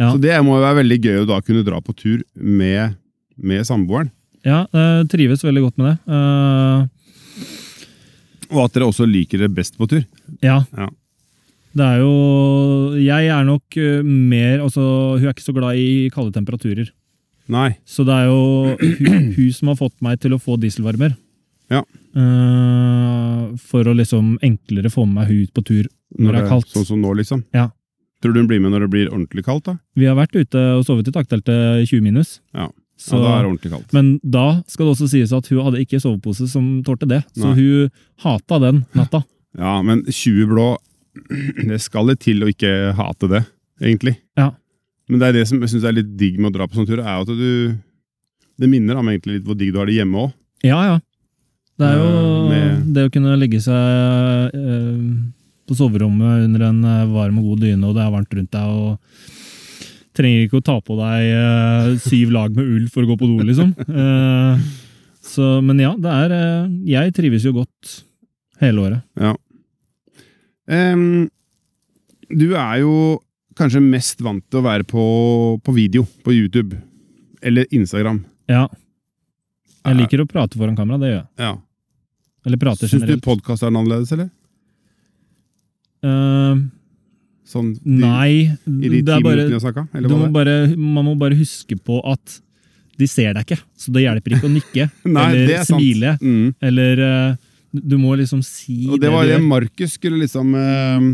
Ja. 0.00 0.08
Så 0.14 0.18
det 0.22 0.38
må 0.44 0.56
jo 0.56 0.62
være 0.64 0.78
veldig 0.80 0.98
gøy 1.04 1.18
å 1.22 1.26
da 1.28 1.40
kunne 1.44 1.62
dra 1.66 1.78
på 1.84 1.92
tur 1.94 2.22
med, 2.34 2.94
med 3.36 3.66
samboeren. 3.68 4.08
Ja, 4.42 4.64
jeg 4.72 5.08
trives 5.12 5.44
veldig 5.44 5.62
godt 5.68 5.76
med 5.78 5.92
det. 5.92 5.98
Eh, 6.16 6.88
Og 8.52 8.64
at 8.66 8.74
dere 8.74 8.88
også 8.90 9.06
liker 9.08 9.38
det 9.44 9.52
best 9.54 9.76
på 9.78 9.86
tur. 9.90 10.04
ja. 10.42 10.62
Ja. 10.76 10.88
Det 11.72 11.80
er 11.88 12.02
jo 12.02 12.92
Jeg 13.00 13.28
er 13.32 13.44
nok 13.48 13.76
eh, 13.80 14.02
mer 14.04 14.60
Altså, 14.60 14.82
hun 15.16 15.24
er 15.24 15.32
ikke 15.32 15.40
så 15.46 15.54
glad 15.56 15.78
i 15.80 16.10
kalde 16.12 16.28
temperaturer. 16.34 16.90
Nei. 17.48 17.70
Så 17.88 18.04
det 18.04 18.12
er 18.12 18.26
jo 18.28 18.76
hun, 18.76 19.32
hun 19.38 19.52
som 19.56 19.68
har 19.72 19.78
fått 19.80 19.94
meg 20.04 20.20
til 20.20 20.34
å 20.36 20.40
få 20.40 20.58
dieselvarmer. 20.60 21.14
Ja. 21.72 21.80
Eh, 22.16 23.56
for 23.70 23.88
å 23.88 23.94
liksom 23.96 24.34
enklere 24.44 24.90
få 24.92 25.06
med 25.06 25.14
meg 25.22 25.30
hun 25.30 25.46
ut 25.46 25.54
på 25.56 25.64
tur 25.64 25.88
når 26.18 26.32
det 26.36 26.42
er 26.42 26.50
kaldt. 26.50 26.72
Sånn 26.74 26.88
som 26.88 27.00
nå, 27.02 27.12
liksom. 27.18 27.42
Ja. 27.56 27.70
Tror 28.22 28.34
du 28.34 28.42
hun 28.42 28.48
blir 28.50 28.60
med 28.62 28.74
når 28.74 28.86
det 28.86 28.92
blir 28.92 29.10
ordentlig 29.10 29.44
kaldt, 29.46 29.66
da? 29.70 29.76
Vi 29.98 30.06
har 30.06 30.16
vært 30.18 30.36
ute 30.36 30.60
og 30.76 30.84
sovet 30.86 31.08
i 31.10 31.14
takteltet 31.14 31.88
20 31.88 32.04
minus. 32.04 32.36
Ja. 32.54 32.68
Så, 33.02 33.16
ja, 33.16 33.22
da 33.24 33.30
er 33.34 33.42
det 33.42 33.48
ordentlig 33.50 33.72
kaldt. 33.72 33.92
men 33.96 34.10
da 34.22 34.46
skal 34.70 34.86
det 34.86 34.92
også 34.94 35.08
sies 35.10 35.32
at 35.34 35.48
hun 35.50 35.64
hadde 35.66 35.80
ikke 35.82 35.98
sovepose 35.98 36.46
som 36.52 36.66
tålte 36.86 37.08
det. 37.10 37.22
Så 37.34 37.48
Nei. 37.50 37.54
hun 37.58 37.90
hata 38.26 38.60
den 38.62 38.84
natta. 38.98 39.24
Ja, 39.52 39.82
men 39.84 39.98
20 40.08 40.46
blå 40.48 40.78
Det 41.68 41.76
skal 41.84 42.06
litt 42.08 42.22
til 42.24 42.40
å 42.40 42.46
ikke 42.48 42.70
hate 42.96 43.28
det, 43.28 43.42
egentlig. 43.84 44.14
Ja. 44.38 44.46
Men 45.12 45.20
det 45.20 45.26
er 45.28 45.34
det 45.36 45.42
som 45.50 45.60
jeg 45.60 45.68
synes 45.74 45.84
er 45.84 45.92
litt 45.98 46.14
digg 46.16 46.38
med 46.40 46.48
å 46.48 46.54
dra 46.56 46.64
på 46.70 46.78
sånn 46.78 46.86
tur, 46.88 47.02
er 47.02 47.18
at 47.20 47.28
du 47.28 47.74
Det 48.56 48.68
minner 48.70 48.96
om 48.96 49.10
egentlig 49.12 49.40
litt 49.40 49.44
hvor 49.50 49.58
digg 49.60 49.74
du 49.74 49.80
har 49.82 49.90
det 49.90 49.98
hjemme 49.98 50.22
òg. 50.22 50.32
Ja, 50.64 50.78
ja. 50.88 50.96
Det 51.82 51.88
er 51.90 51.98
jo 51.98 52.22
Eh, 52.72 52.80
det 52.94 53.06
å 53.06 53.12
kunne 53.12 53.38
legge 53.40 53.60
seg 53.62 54.56
eh, 54.56 55.06
på 55.68 55.76
soverommet 55.78 56.46
under 56.46 56.66
en 56.68 56.82
eh, 56.84 57.08
varm 57.12 57.40
og 57.40 57.52
god 57.52 57.64
dyne, 57.66 57.88
og 57.88 57.96
det 57.96 58.04
er 58.04 58.14
varmt 58.14 58.36
rundt 58.36 58.56
deg, 58.56 58.76
og 58.82 60.16
trenger 60.16 60.46
ikke 60.46 60.60
å 60.60 60.66
ta 60.66 60.76
på 60.84 60.96
deg 60.98 62.00
syv 62.04 62.34
lag 62.34 62.52
med 62.52 62.68
ull 62.68 62.88
for 62.92 63.04
å 63.04 63.12
gå 63.12 63.16
på 63.20 63.30
do, 63.30 63.38
liksom. 63.48 63.72
Eh, 63.88 64.64
så, 65.22 65.46
men 65.64 65.78
ja, 65.80 65.92
det 65.96 66.12
er 66.26 66.32
Jeg 66.84 67.12
trives 67.16 67.44
jo 67.46 67.54
godt 67.54 67.92
hele 68.60 68.82
året. 68.82 69.04
Ja. 69.16 69.30
Um, 70.66 71.30
du 72.28 72.52
er 72.58 72.82
jo 72.82 72.94
kanskje 73.56 73.80
mest 73.84 74.20
vant 74.24 74.42
til 74.50 74.60
å 74.60 74.64
være 74.66 74.84
på, 74.88 75.04
på 75.62 75.74
video 75.76 76.04
på 76.26 76.34
YouTube. 76.34 76.76
Eller 77.40 77.70
Instagram. 77.70 78.20
Ja. 78.50 78.66
Jeg 79.86 80.00
liker 80.02 80.24
å 80.24 80.28
prate 80.28 80.58
foran 80.58 80.76
kamera, 80.76 81.00
det 81.00 81.12
gjør 81.12 81.20
jeg. 81.20 81.28
Ja. 81.46 81.54
Eller 82.46 82.58
prater 82.58 82.88
Syns 82.90 83.02
du 83.02 83.06
generelt. 83.06 83.24
podkast 83.24 83.62
er 83.62 83.70
annerledes, 83.70 84.12
eller? 84.12 84.30
Uh, 86.02 86.62
Sånn 87.52 87.72
de, 87.74 87.98
nei, 88.00 88.48
i 88.48 88.88
de 88.88 88.88
ti 88.88 89.02
det 89.04 89.18
bare, 89.20 89.44
minuttene 89.44 89.58
jeg 89.58 89.62
snakka? 89.62 89.82
Du 90.02 90.76
man 90.78 91.04
må 91.10 91.14
bare 91.20 91.36
huske 91.36 91.76
på 91.76 91.98
at 92.08 92.38
de 92.98 93.08
ser 93.10 93.34
deg 93.34 93.44
ikke, 93.46 93.58
så 93.78 93.92
det 93.94 94.04
hjelper 94.04 94.36
ikke 94.36 94.48
å 94.48 94.52
nikke 94.52 94.86
Nei, 95.16 95.24
eller 95.32 95.52
er 95.58 95.66
smile. 95.66 96.14
Mm. 96.22 96.46
Eller 96.70 97.02
uh, 97.02 97.36
du 97.72 97.96
må 98.00 98.14
liksom 98.20 98.42
si 98.46 98.86
Og 98.90 98.98
det 99.00 99.10
var 99.12 99.26
du 99.26 99.32
det. 99.34 99.38
Markus 99.48 99.94
skulle 99.96 100.20
liksom 100.20 100.52
uh, 100.54 101.06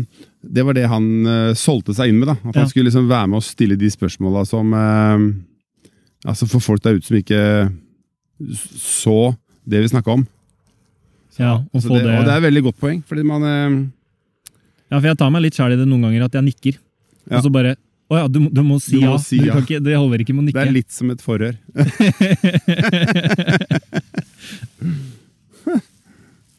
Det 0.43 0.65
var 0.67 0.75
det 0.77 0.87
han 0.91 1.07
uh, 1.27 1.53
solgte 1.57 1.95
seg 1.97 2.11
inn 2.11 2.19
med. 2.21 2.29
da 2.31 2.37
At 2.39 2.53
Ja. 2.53 2.57
han 2.63 2.71
skulle 2.71 2.89
liksom 2.89 3.07
være 3.09 3.29
med 3.31 3.39
og 3.41 3.47
stille 3.47 3.77
de 3.79 3.91
spørsmåla 3.93 4.45
som 4.47 4.73
Altså 6.27 6.49
for 6.51 6.59
folk 6.59 6.83
der 6.83 6.97
ute 6.99 7.07
som 7.07 7.15
ikke 7.15 7.43
så 8.75 9.35
det 9.67 9.79
vi 9.85 9.91
snakka 9.91 10.11
om. 10.17 10.25
Ja, 11.39 11.53
og, 11.63 11.79
få 11.79 11.95
det, 11.95 12.03
det, 12.03 12.17
og 12.19 12.25
det 12.27 12.33
er 12.33 12.37
et 12.41 12.45
veldig 12.49 12.63
godt 12.67 12.79
poeng, 12.83 12.99
fordi 13.07 13.23
man 13.23 13.45
eh, 13.47 13.77
ja, 14.89 14.97
for 14.97 15.05
jeg 15.05 15.17
tar 15.21 15.29
meg 15.33 15.43
litt 15.45 15.55
sjæl 15.57 15.73
i 15.75 15.77
det 15.77 15.85
noen 15.87 16.03
ganger 16.07 16.23
at 16.25 16.33
jeg 16.39 16.43
nikker. 16.47 16.73
Ja. 17.29 17.37
Og 17.37 17.43
så 17.45 17.51
bare 17.53 17.71
Å 18.09 18.13
ja, 18.23 18.25
du, 18.31 18.39
du 18.49 18.61
må 18.65 18.79
si 18.81 18.97
Du 18.97 19.03
må 19.05 19.11
ja. 19.13 19.19
si 19.21 19.37
Du 19.37 19.45
ja. 19.45 19.53
kan 19.53 19.61
ikke, 19.67 19.79
det 19.85 19.93
holder 19.93 20.19
ikke 20.23 20.33
med 20.33 20.49
å 20.49 20.49
Det 20.55 20.63
er 20.63 20.71
litt 20.73 20.89
som 20.89 21.11
et 21.13 21.21
forhør. 21.21 21.55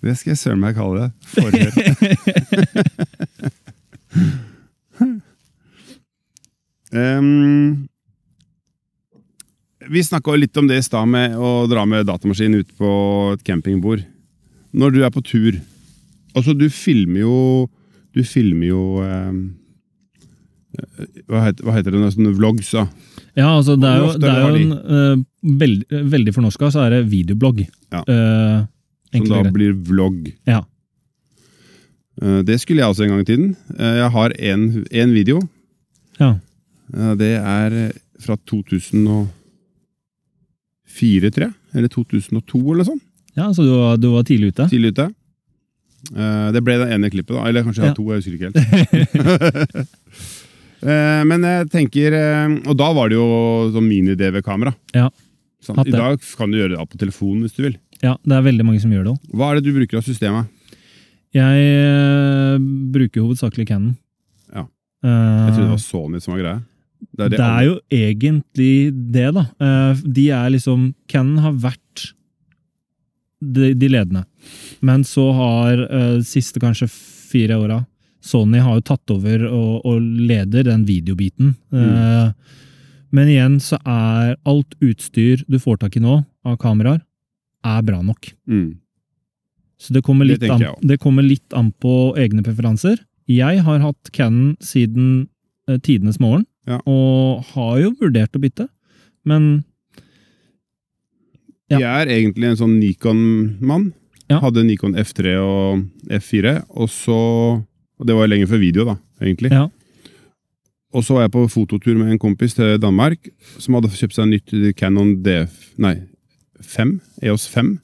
det 0.06 0.14
skal 0.20 0.30
jeg 0.30 0.38
søren 0.38 0.62
meg 0.62 0.78
kalle 0.78 1.00
det. 1.02 1.10
Forhør. 1.34 1.72
um, 7.18 7.90
vi 9.90 10.00
snakka 10.06 10.38
litt 10.38 10.54
om 10.62 10.70
det 10.70 10.78
i 10.78 10.86
stad, 10.86 11.06
med 11.10 11.34
å 11.34 11.66
dra 11.66 11.82
med 11.88 12.06
datamaskin 12.06 12.54
ut 12.62 12.70
på 12.78 12.90
et 13.34 13.42
campingbord. 13.42 14.06
Når 14.72 14.94
du 14.94 15.02
er 15.04 15.10
på 15.10 15.22
tur 15.24 15.56
Altså, 16.36 16.54
du 16.54 16.68
filmer 16.70 17.24
jo 17.24 17.68
Du 18.14 18.22
filmer 18.26 18.70
jo 18.70 18.82
eh, 19.02 19.32
hva, 21.26 21.40
heter, 21.48 21.64
hva 21.66 21.72
heter 21.76 21.90
det? 21.94 22.00
Sånne 22.14 22.32
vlogs, 22.36 22.68
da. 22.76 22.84
Ja, 23.38 23.48
altså 23.56 23.72
det 23.80 23.88
er 23.90 23.98
jo, 24.00 24.08
det 24.22 24.28
er 24.30 24.40
jo 24.40 24.46
en 24.58 24.72
uh, 24.74 25.16
veld, 25.60 25.80
Veldig 26.12 26.32
fornorska 26.36 26.64
så 26.74 26.78
er 26.84 26.90
det 26.94 27.10
videoblogg. 27.10 27.58
Ja. 27.92 28.00
Uh, 28.06 28.58
Som 29.14 29.26
da 29.30 29.38
blir 29.50 29.72
vlogg. 29.88 30.18
Ja. 30.48 30.60
Uh, 32.22 32.40
Det 32.46 32.56
skulle 32.62 32.80
jeg 32.82 32.90
også 32.92 33.04
en 33.06 33.12
gang 33.14 33.22
i 33.24 33.30
tiden. 33.32 33.48
Jeg 33.78 34.08
har 34.14 34.28
én 34.38 35.10
video. 35.14 35.36
Ja. 36.20 36.30
Det 37.18 37.32
er 37.38 37.70
fra 38.20 38.34
2004, 38.50 41.30
tror 41.30 41.44
jeg. 41.46 41.54
Eller 41.74 41.88
2002, 41.88 42.72
eller 42.74 42.84
sånt. 42.86 43.02
Ja, 43.38 43.48
så 43.54 43.62
du 43.64 43.70
var, 43.72 43.96
du 44.00 44.08
var 44.14 44.24
tidlig 44.26 44.52
ute? 44.54 44.66
Tidlig 44.72 44.92
ute. 44.94 45.08
Uh, 46.16 46.48
Det 46.54 46.62
ble 46.64 46.78
det 46.80 46.88
ene 46.94 47.10
klippet, 47.12 47.34
da. 47.36 47.44
Eller 47.48 47.64
kanskje 47.66 47.82
jeg 47.82 47.90
har 47.90 47.92
Ja. 47.92 47.98
to, 47.98 48.06
jeg 48.08 48.18
husker 48.20 48.34
ikke 48.36 48.48
helt. 48.48 49.88
uh, 50.84 51.22
Men 51.28 51.44
jeg 51.44 51.68
tenker 51.74 52.16
eh, 52.16 52.54
Og 52.70 52.76
da 52.80 52.88
var 52.96 53.10
det 53.12 53.18
jo 53.18 53.26
sånn 53.74 53.88
mini-DV-kamera. 53.88 54.72
Ja. 54.96 55.10
Sånn, 55.60 55.82
I 55.84 55.92
dag 55.92 56.22
kan 56.38 56.50
du 56.50 56.56
gjøre 56.56 56.72
det 56.78 56.86
på 56.88 57.00
telefonen 57.02 57.44
hvis 57.44 57.56
du 57.58 57.62
vil. 57.66 57.76
Ja, 58.00 58.14
det 58.24 58.32
er 58.38 58.46
veldig 58.46 58.64
mange 58.64 58.80
som 58.80 58.92
gjør 58.94 59.04
det 59.04 59.12
òg. 59.12 59.20
Hva 59.36 59.50
er 59.50 59.60
det 59.60 59.66
du 59.68 59.74
bruker 59.76 60.00
av 60.00 60.06
systemet? 60.06 60.48
Jeg 61.36 61.56
uh, 61.84 62.56
bruker 62.90 63.20
hovedsakelig 63.26 63.68
Canon. 63.68 63.92
Ja. 64.56 64.64
Jeg 65.04 65.52
trodde 65.52 65.66
det 65.68 65.74
var 65.76 65.84
Sony 65.84 66.18
som 66.24 66.32
var 66.34 66.40
greia. 66.40 66.62
Det 67.00 67.26
er, 67.26 67.28
det 67.32 67.38
det 67.38 67.44
er 67.46 67.62
jo 67.64 67.74
egentlig 67.96 68.72
det, 69.12 69.28
da. 69.36 69.44
De 70.04 70.24
er 70.36 70.50
liksom 70.52 70.90
Canon 71.08 71.38
har 71.44 71.54
vært 71.60 71.89
de, 73.40 73.72
de 73.74 73.88
ledende. 73.88 74.24
Men 74.80 75.04
så 75.04 75.30
har 75.36 75.84
uh, 75.90 76.20
siste 76.26 76.60
kanskje 76.62 76.88
fire 76.92 77.56
åra 77.60 77.84
Sony 78.20 78.58
har 78.60 78.76
jo 78.76 78.82
tatt 78.84 79.10
over 79.14 79.46
og, 79.48 79.86
og 79.88 80.00
leder 80.02 80.66
den 80.68 80.82
videobiten. 80.84 81.54
Eh, 81.72 82.32
men 83.16 83.30
igjen 83.32 83.54
så 83.64 83.78
er 83.88 84.34
alt 84.44 84.76
utstyr 84.84 85.40
du 85.48 85.56
får 85.58 85.80
tak 85.80 85.96
i 85.96 86.02
nå 86.04 86.18
av 86.44 86.58
kameraer, 86.60 87.00
er 87.64 87.82
bra 87.86 88.02
nok. 88.04 88.32
mm. 88.44 88.68
Så 89.80 89.94
det 89.96 90.02
kommer, 90.04 90.28
litt 90.28 90.42
det 90.44 90.50
an, 90.52 90.66
det 90.84 90.98
kommer 91.00 91.24
litt 91.24 91.54
an 91.56 91.70
på 91.72 92.12
egne 92.20 92.44
preferanser. 92.44 92.98
Jeg 93.24 93.62
har 93.64 93.80
hatt 93.80 94.10
Canon 94.12 94.52
siden 94.60 95.06
uh, 95.70 95.78
tidenes 95.80 96.20
morgen, 96.20 96.44
Ja. 96.68 96.76
og 96.84 97.40
har 97.54 97.78
jo 97.80 97.94
vurdert 98.02 98.36
å 98.36 98.42
bytte, 98.42 98.68
men. 99.24 99.64
Jeg 101.78 101.86
er 102.02 102.10
egentlig 102.10 102.50
en 102.50 102.58
sånn 102.58 102.78
Nikon-mann. 102.80 103.90
Hadde 104.30 104.62
Nikon 104.62 104.94
F3 104.98 105.34
og 105.42 105.84
F4, 106.20 106.60
og 106.70 106.90
så 106.90 107.18
Og 108.00 108.06
det 108.08 108.14
var 108.16 108.30
lenge 108.30 108.46
før 108.48 108.60
video, 108.62 108.84
da, 108.88 108.94
egentlig. 109.20 109.50
Ja. 109.52 109.66
Og 110.96 111.04
så 111.04 111.14
var 111.18 111.26
jeg 111.26 111.34
på 111.34 111.42
fototur 111.52 111.98
med 111.98 112.08
en 112.14 112.18
kompis 112.18 112.54
til 112.56 112.78
Danmark, 112.80 113.28
som 113.60 113.76
hadde 113.76 113.90
kjøpt 113.92 114.16
seg 114.16 114.24
en 114.24 114.32
nytt 114.32 114.76
Canon 114.78 115.10
DF... 115.22 115.58
Nei, 115.84 115.98
5? 116.64 116.94
EOS 117.22 117.44
5. 117.52 117.74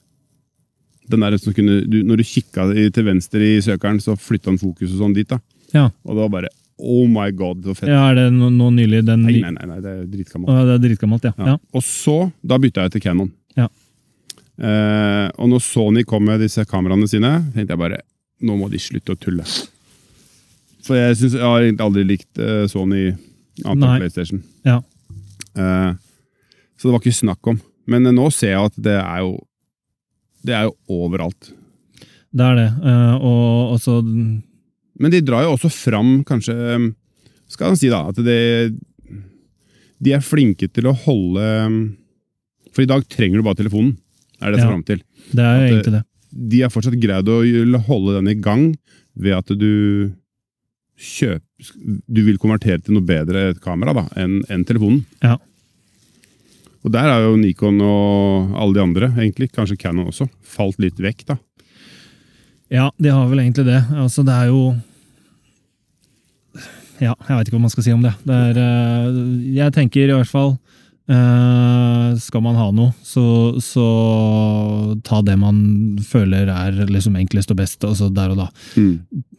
Den 1.11 1.23
der 1.23 1.37
som 1.37 1.53
kunne, 1.53 1.83
du, 1.85 2.01
når 2.03 2.19
du 2.19 2.25
kikka 2.25 2.65
til 2.73 3.05
venstre 3.05 3.45
i 3.45 3.61
søkeren, 3.61 4.01
så 4.01 4.17
flytta 4.17 4.49
han 4.51 4.57
fokus 4.59 4.89
og 4.95 5.03
sånn 5.05 5.15
dit. 5.15 5.29
da. 5.29 5.37
ja. 5.77 5.85
Og 6.03 6.15
det 6.15 6.23
var 6.25 6.33
bare 6.39 6.53
Oh 6.77 7.07
my 7.09 7.31
god, 7.33 7.63
så 7.65 7.73
fett. 7.73 7.89
ja, 7.89 8.03
er 8.11 8.17
det 8.19 8.25
nå, 8.35 8.51
nå 8.53 8.67
nylig 8.75 8.99
den 9.07 9.23
Nei, 9.25 9.39
nei, 9.41 9.49
nei, 9.55 9.65
nei, 9.65 9.79
det 9.81 9.93
er 9.93 10.03
dritgammelt. 10.11 10.51
Å, 10.51 10.65
Det 10.67 10.75
er 10.75 10.83
dritgammelt, 10.83 11.23
ja. 11.25 11.33
Ja. 11.37 11.53
ja. 11.53 11.57
Og 11.73 11.85
så, 11.85 12.17
da 12.45 12.59
bytta 12.61 12.85
jeg 12.85 12.97
til 12.97 13.05
Canon. 13.07 13.31
Eh, 14.57 15.27
og 15.37 15.49
når 15.51 15.61
Sony 15.61 16.03
kom 16.07 16.25
med 16.25 16.41
disse 16.41 16.65
kameraene 16.65 17.09
sine, 17.09 17.33
tenkte 17.53 17.75
jeg 17.75 17.81
bare 17.81 18.01
nå 18.45 18.57
må 18.57 18.69
de 18.69 18.79
slutte 18.81 19.13
å 19.13 19.19
tulle. 19.19 19.45
For 20.85 20.97
jeg, 20.97 21.17
synes, 21.19 21.35
jeg 21.37 21.43
har 21.45 21.63
egentlig 21.63 21.85
aldri 21.87 22.05
likt 22.07 22.41
eh, 22.41 22.65
Sony 22.71 23.09
annet 23.65 23.83
enn 23.83 24.01
PlayStation. 24.01 24.41
Ja. 24.67 24.79
Eh, 25.57 25.91
så 26.77 26.87
det 26.87 26.93
var 26.93 27.01
ikke 27.01 27.19
snakk 27.19 27.51
om. 27.51 27.59
Men 27.89 28.07
nå 28.13 28.27
ser 28.35 28.53
jeg 28.53 28.71
at 28.71 28.81
det 28.83 28.97
er 28.99 29.21
jo 29.23 29.37
Det 30.43 30.53
er 30.53 30.65
jo 30.67 30.73
overalt. 30.91 31.53
Det 32.35 32.45
er 32.45 32.57
det. 32.59 32.67
Eh, 32.91 33.15
og 33.15 33.77
også 33.77 34.01
Men 34.03 35.13
de 35.13 35.21
drar 35.23 35.45
jo 35.45 35.55
også 35.55 35.71
fram, 35.71 36.23
kanskje 36.27 36.53
Skal 37.47 37.71
man 37.71 37.79
si, 37.79 37.89
da, 37.89 38.03
at 38.11 38.19
det 38.19 38.75
De 40.03 40.13
er 40.13 40.25
flinke 40.25 40.67
til 40.67 40.89
å 40.89 40.95
holde 41.05 41.47
For 42.73 42.83
i 42.83 42.89
dag 42.89 43.07
trenger 43.09 43.39
du 43.39 43.47
bare 43.47 43.61
telefonen. 43.63 43.95
Er 44.41 44.51
det 44.51 44.59
jeg 44.59 44.65
Ja. 44.65 44.69
fram 44.71 44.83
til. 44.85 45.01
Det 45.33 45.39
er 45.43 45.55
At 45.57 45.69
egentlig 45.71 45.93
det. 45.97 46.03
de 46.49 46.61
har 46.61 46.69
fortsatt 46.69 46.99
greid 47.01 47.25
å 47.27 47.81
holde 47.87 48.15
den 48.21 48.27
i 48.27 48.35
gang 48.39 48.75
ved 49.17 49.33
at 49.33 49.45
du 49.57 50.11
kjøper 50.97 51.41
Du 52.07 52.21
vil 52.23 52.37
konvertere 52.37 52.83
til 52.83 52.93
noe 52.93 53.01
bedre 53.05 53.55
kamera 53.59 53.93
da, 53.93 54.03
enn 54.15 54.43
en 54.49 54.63
telefonen. 54.63 55.05
Ja. 55.23 55.37
Og 56.85 56.91
der 56.93 57.09
er 57.09 57.23
jo 57.25 57.35
Nikon 57.35 57.81
og 57.81 58.53
alle 58.55 58.73
de 58.77 58.81
andre, 58.83 59.07
egentlig, 59.17 59.49
kanskje 59.51 59.77
Canon 59.77 60.05
også, 60.11 60.29
falt 60.43 60.77
litt 60.79 60.95
vekk. 61.01 61.25
da. 61.25 61.37
Ja, 62.69 62.91
de 63.01 63.09
har 63.09 63.27
vel 63.27 63.39
egentlig 63.39 63.65
det. 63.65 63.81
Altså, 63.91 64.23
det 64.23 64.33
er 64.33 64.47
jo 64.51 64.75
Ja, 66.99 67.13
jeg 67.27 67.35
veit 67.37 67.47
ikke 67.49 67.57
hva 67.57 67.61
man 67.61 67.69
skal 67.73 67.83
si 67.85 67.91
om 67.93 68.01
det. 68.01 68.13
det 68.25 68.33
er, 68.33 68.57
eh, 68.57 69.17
jeg 69.53 69.73
tenker 69.73 70.09
i 70.09 70.13
hvert 70.17 70.27
fall 70.31 70.57
eh, 71.09 72.17
Skal 72.21 72.43
man 72.45 72.57
ha 72.59 72.67
noe, 72.75 72.93
så, 73.05 73.23
så 73.63 73.87
ta 75.07 75.21
det 75.25 75.37
man 75.39 75.97
føler 76.05 76.51
er 76.51 76.83
liksom 76.91 77.17
enklest 77.19 77.51
og 77.53 77.59
best, 77.61 77.83
altså 77.87 78.09
der 78.13 78.35
og 78.35 78.43
da. 78.45 78.47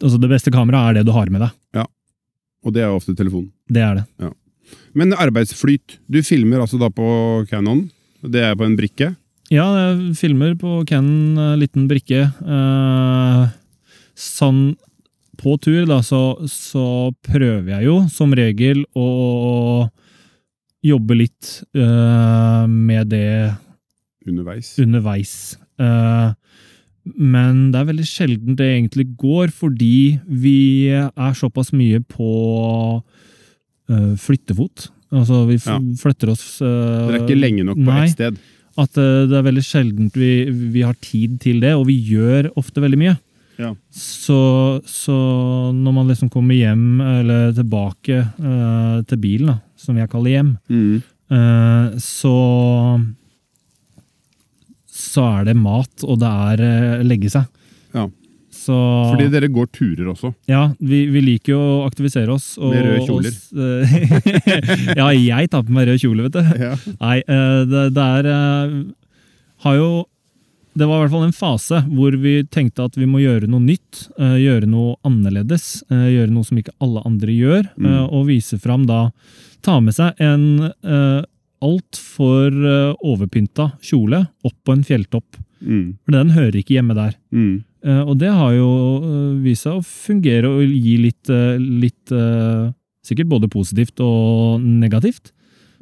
Altså, 0.01 0.17
det 0.21 0.31
beste 0.31 0.53
kameraet 0.53 0.93
er 0.93 0.99
det 0.99 1.09
du 1.09 1.15
har 1.15 1.31
med 1.33 1.45
deg. 1.47 1.55
Og 2.65 2.75
det 2.75 2.83
er 2.83 2.91
ofte 2.91 3.15
telefonen. 3.15 3.51
Det 3.71 3.81
er 3.83 4.01
det. 4.01 4.31
Men 4.97 5.15
arbeidsflyt. 5.15 5.99
Du 6.11 6.19
filmer 6.25 6.59
altså 6.63 6.79
da 6.81 6.89
på 6.91 7.07
Canon. 7.49 7.85
Det 8.19 8.41
er 8.43 8.57
på 8.59 8.65
en 8.67 8.75
brikke. 8.75 9.13
Ja, 9.49 9.65
jeg 9.79 10.13
filmer 10.19 10.53
på 10.59 10.83
Canon, 10.89 11.37
eh, 11.39 11.55
liten 11.61 11.87
brikke. 11.89 12.27
Eh, 12.27 13.45
sånn 14.19 14.75
på 15.39 15.55
tur, 15.63 15.85
da, 15.87 16.01
så, 16.03 16.35
så 16.51 17.13
prøver 17.23 17.71
jeg 17.77 17.87
jo 17.87 17.95
som 18.11 18.35
regel 18.35 18.83
å 18.91 19.87
jobbe 20.85 21.15
litt 21.19 21.63
uh, 21.75 22.65
med 22.69 23.09
det 23.11 23.55
underveis. 24.27 24.73
underveis. 24.79 25.33
Uh, 25.79 26.31
men 27.15 27.71
det 27.73 27.79
er 27.81 27.87
veldig 27.89 28.05
sjelden 28.05 28.55
det 28.59 28.67
egentlig 28.75 29.07
går, 29.17 29.49
fordi 29.55 30.19
vi 30.27 30.91
er 30.93 31.33
såpass 31.37 31.71
mye 31.73 31.99
på 32.05 32.31
uh, 33.89 34.13
flyttefot. 34.19 34.89
Altså, 35.11 35.45
vi 35.49 35.57
Ja. 35.57 35.79
flytter 35.97 36.29
oss 36.35 36.61
uh, 36.61 36.67
Dere 37.09 37.17
er 37.17 37.23
ikke 37.25 37.39
lenge 37.39 37.63
nok 37.65 37.79
på 37.79 37.87
nei. 37.89 38.03
ett 38.05 38.13
sted. 38.13 38.37
at 38.77 38.97
uh, 39.01 39.25
det 39.25 39.39
er 39.39 39.47
veldig 39.47 39.63
sjeldent 39.65 40.13
vi, 40.19 40.31
vi 40.75 40.81
har 40.85 40.93
tid 41.01 41.39
til 41.41 41.59
det, 41.63 41.73
og 41.75 41.87
vi 41.89 41.97
gjør 42.11 42.51
ofte 42.55 42.83
veldig 42.83 42.99
mye. 43.01 43.15
Ja. 43.59 43.73
Så, 43.91 44.79
så 44.87 45.15
når 45.75 45.91
man 45.97 46.07
liksom 46.07 46.29
kommer 46.31 46.55
hjem, 46.55 47.01
eller 47.03 47.49
tilbake 47.57 48.21
til 49.09 49.17
bilen, 49.19 49.49
da, 49.51 49.57
som 49.79 49.97
jeg 49.97 50.11
kaller 50.11 50.35
hjem, 50.35 50.51
Mm. 50.69 51.01
eh, 51.31 51.97
så 52.03 52.35
så 54.99 55.23
er 55.39 55.45
det 55.49 55.55
mat, 55.57 56.03
og 56.03 56.19
det 56.21 56.29
er 56.29 56.61
eh, 56.65 57.03
legge 57.07 57.29
seg. 57.31 57.45
Ja. 57.95 58.07
Så 58.59 58.75
Fordi 59.13 59.29
dere 59.31 59.47
går 59.53 59.69
turer 59.71 60.09
også. 60.11 60.33
Ja, 60.51 60.65
vi, 60.83 61.05
vi 61.13 61.21
liker 61.23 61.53
jo 61.53 61.59
å 61.61 61.85
aktivisere 61.87 62.33
oss. 62.33 62.51
Og, 62.59 62.73
Med 62.73 62.83
røde 62.83 63.05
kjoler. 63.07 63.37
og 63.55 64.97
ja, 64.99 65.07
jeg 65.15 65.49
tar 65.53 65.63
på 65.63 65.71
meg 65.77 65.87
rød 65.87 66.01
kjole, 66.03 66.27
vet 66.27 66.35
du. 66.35 66.65
Ja. 66.65 66.73
Nei, 66.99 67.15
eh, 67.23 67.61
det, 67.71 67.85
det 67.95 68.07
er 68.19 68.29
Har 69.63 69.75
jo 69.79 69.89
Det 70.79 70.87
var 70.87 70.99
i 70.99 71.03
hvert 71.03 71.13
fall 71.13 71.25
en 71.27 71.35
fase 71.35 71.81
hvor 71.91 72.15
vi 72.21 72.37
tenkte 72.47 72.85
at 72.87 72.95
vi 72.99 73.07
må 73.09 73.19
gjøre 73.21 73.49
noe 73.51 73.63
nytt. 73.63 74.05
eh, 74.19 74.37
Gjøre 74.45 74.69
noe 74.69 74.95
annerledes. 75.07 75.83
eh, 75.91 76.07
Gjøre 76.15 76.31
noe 76.31 76.47
som 76.47 76.59
ikke 76.61 76.75
alle 76.79 77.03
andre 77.05 77.35
gjør. 77.35 77.67
Mm. 77.75 77.85
eh, 77.89 78.05
Og 78.15 78.27
vise 78.31 78.59
fram 78.61 78.85
da 78.89 79.09
Ta 79.61 79.81
med 79.83 79.91
seg 79.91 80.15
en 80.23 80.71
uh, 80.87 81.19
altfor 81.59 82.53
overpynta 83.03 83.73
kjole 83.83 84.21
opp 84.47 84.55
på 84.63 84.71
en 84.71 84.85
fjelltopp. 84.87 85.35
Mm. 85.59 85.97
For 86.05 86.15
den 86.15 86.31
hører 86.31 86.55
ikke 86.61 86.77
hjemme 86.77 86.95
der. 86.95 87.17
Mm. 87.35 87.65
Og 88.07 88.13
det 88.21 88.31
har 88.31 88.53
jo 88.55 88.69
vist 89.43 89.67
seg 89.67 89.81
å 89.81 89.83
fungere 89.83 90.47
og 90.47 90.63
gi 90.63 90.95
litt, 91.03 91.27
litt 91.59 92.13
Sikkert 93.09 93.29
både 93.31 93.49
positivt 93.51 93.99
og 94.03 94.63
negativt. 94.63 95.33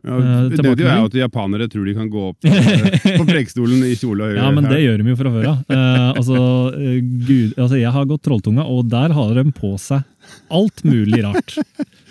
Ja, 0.05 0.17
Eh, 0.17 0.49
det 0.49 0.62
er 0.63 0.99
jo 0.99 1.07
at 1.07 1.15
japanere 1.17 1.67
tror 1.71 1.86
de 1.88 1.93
kan 1.97 2.10
gå 2.12 2.23
opp 2.29 2.45
på 2.45 3.25
prekestolen 3.27 3.81
i 3.88 3.95
kjole 3.97 4.27
og 4.29 4.36
Ja, 4.39 4.49
men 4.53 4.67
det 4.69 4.79
gjør 4.83 5.01
de 5.01 5.12
jo 5.12 5.17
fra 5.19 5.31
før 5.33 5.47
av. 5.51 5.63
Uh, 5.71 6.10
altså, 6.13 6.41
eh, 6.77 6.99
Gud, 7.01 7.55
altså, 7.57 7.79
jeg 7.79 7.93
har 7.95 8.10
gått 8.10 8.23
Trolltunga, 8.27 8.65
og 8.69 8.88
der 8.91 9.15
har 9.17 9.33
de 9.39 9.45
på 9.57 9.73
seg 9.81 10.05
alt 10.53 10.83
mulig 10.88 11.23
rart. 11.25 11.57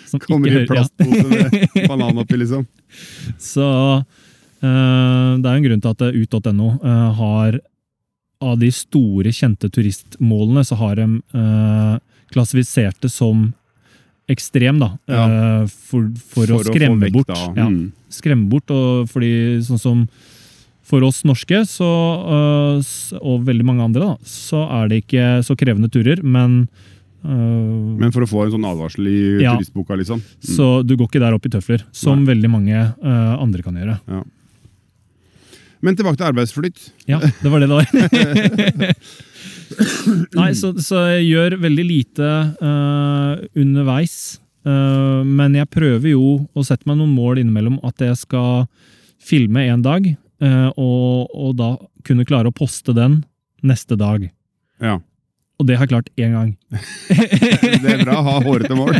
Som 0.07 0.21
Kommer 0.23 0.51
i 0.51 0.55
hører- 0.55 0.69
plastpose 0.71 1.25
med 1.31 1.87
banan 1.87 2.21
oppi, 2.23 2.39
liksom. 2.39 2.67
Så 3.53 3.65
uh, 3.67 4.03
det 4.61 5.47
er 5.47 5.53
jo 5.53 5.57
en 5.61 5.67
grunn 5.69 5.83
til 5.85 5.95
at 5.95 6.05
ut.no 6.17 6.69
uh, 6.83 7.09
har 7.21 7.59
Av 8.43 8.57
de 8.61 8.69
store, 8.71 9.31
kjente 9.33 9.69
turistmålene, 9.73 10.61
så 10.67 10.75
har 10.77 10.99
de 10.99 11.07
klassifisert 12.29 12.99
det 13.01 13.09
som 13.09 13.47
ekstrem, 14.31 14.79
da. 14.81 14.93
Ja. 15.07 15.27
For, 15.67 16.09
for, 16.19 16.47
for, 16.47 16.55
å 16.57 16.63
skremme 16.67 17.07
vekk, 17.07 17.19
bort. 17.19 17.31
Ja. 17.55 17.67
Mm. 17.67 17.93
skremme 18.11 18.49
bort. 18.51 18.73
Og 18.73 19.07
fordi 19.11 19.31
sånn 19.67 19.81
som 19.81 20.03
for 20.87 21.03
oss 21.03 21.23
norske, 21.27 21.63
så, 21.67 21.87
øh, 21.87 22.91
og 23.19 23.41
veldig 23.47 23.65
mange 23.67 23.83
andre, 23.83 24.13
da, 24.13 24.27
så 24.27 24.63
er 24.79 24.91
det 24.91 25.01
ikke 25.03 25.25
så 25.43 25.57
krevende 25.59 25.91
turer, 25.91 26.21
men 26.23 26.61
øh, 27.25 27.97
Men 27.99 28.13
for 28.15 28.23
å 28.23 28.29
få 28.29 28.45
en 28.45 28.53
sånn 28.55 28.67
advarsel 28.69 29.09
i 29.11 29.19
Ja. 29.43 29.57
turistboka, 29.57 29.97
liksom. 29.99 30.21
Mm. 30.23 30.47
Så 30.55 30.69
du 30.87 30.95
går 30.95 31.09
ikke 31.09 31.23
der 31.23 31.35
opp 31.35 31.45
i 31.45 31.51
tøfler, 31.51 31.83
som 31.91 32.23
veldig 32.25 32.49
mange 32.49 32.77
øh, 32.79 33.35
andre 33.35 33.63
kan 33.63 33.75
gjøre. 33.75 33.99
Ja. 34.07 34.23
Men 35.83 35.95
tilbake 35.95 36.17
til 36.17 36.31
arbeidsflytt. 36.31 36.91
Ja, 37.05 37.19
det 37.19 37.51
var 37.51 37.59
det 37.59 37.67
det 37.67 37.75
var. 37.75 38.93
Nei, 40.37 40.51
så, 40.57 40.73
så 40.81 41.03
jeg 41.13 41.27
gjør 41.31 41.57
veldig 41.63 41.85
lite 41.87 42.29
uh, 42.61 43.39
underveis. 43.57 44.37
Uh, 44.67 45.23
men 45.23 45.55
jeg 45.55 45.69
prøver 45.71 46.11
jo 46.11 46.37
å 46.51 46.65
sette 46.65 46.87
meg 46.89 46.99
noen 46.99 47.15
mål 47.15 47.41
innimellom 47.43 47.79
at 47.87 48.03
jeg 48.03 48.17
skal 48.19 48.65
filme 49.23 49.63
en 49.67 49.83
dag, 49.85 50.07
uh, 50.43 50.69
og, 50.75 51.29
og 51.33 51.53
da 51.59 51.73
kunne 52.07 52.27
klare 52.27 52.51
å 52.51 52.55
poste 52.55 52.95
den 52.95 53.21
neste 53.65 53.97
dag. 53.99 54.27
Ja. 54.83 54.99
Og 55.57 55.65
det 55.65 55.77
har 55.77 55.87
jeg 55.87 55.93
klart 55.95 56.09
én 56.21 56.35
gang. 56.35 56.51
Det 57.81 57.89
er 57.89 58.03
bra 58.03 58.19
å 58.19 58.25
ha 58.27 58.35
hårete 58.45 58.77
mål. 58.77 58.93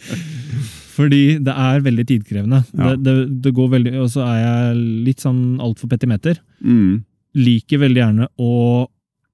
Fordi 0.96 1.38
det 1.40 1.52
er 1.54 1.84
veldig 1.84 2.04
tidkrevende. 2.08 2.58
Ja. 2.74 2.90
Det, 2.90 2.96
det, 3.06 3.14
det 3.44 3.52
går 3.56 3.68
veldig, 3.76 3.92
Og 4.02 4.10
så 4.12 4.24
er 4.26 4.40
jeg 4.40 4.80
litt 5.06 5.22
sånn 5.22 5.60
altfor 5.62 5.88
petimeter. 5.92 6.40
Mm. 6.58 7.04
Liker 7.38 7.80
veldig 7.84 8.02
gjerne 8.02 8.28
å 8.42 8.50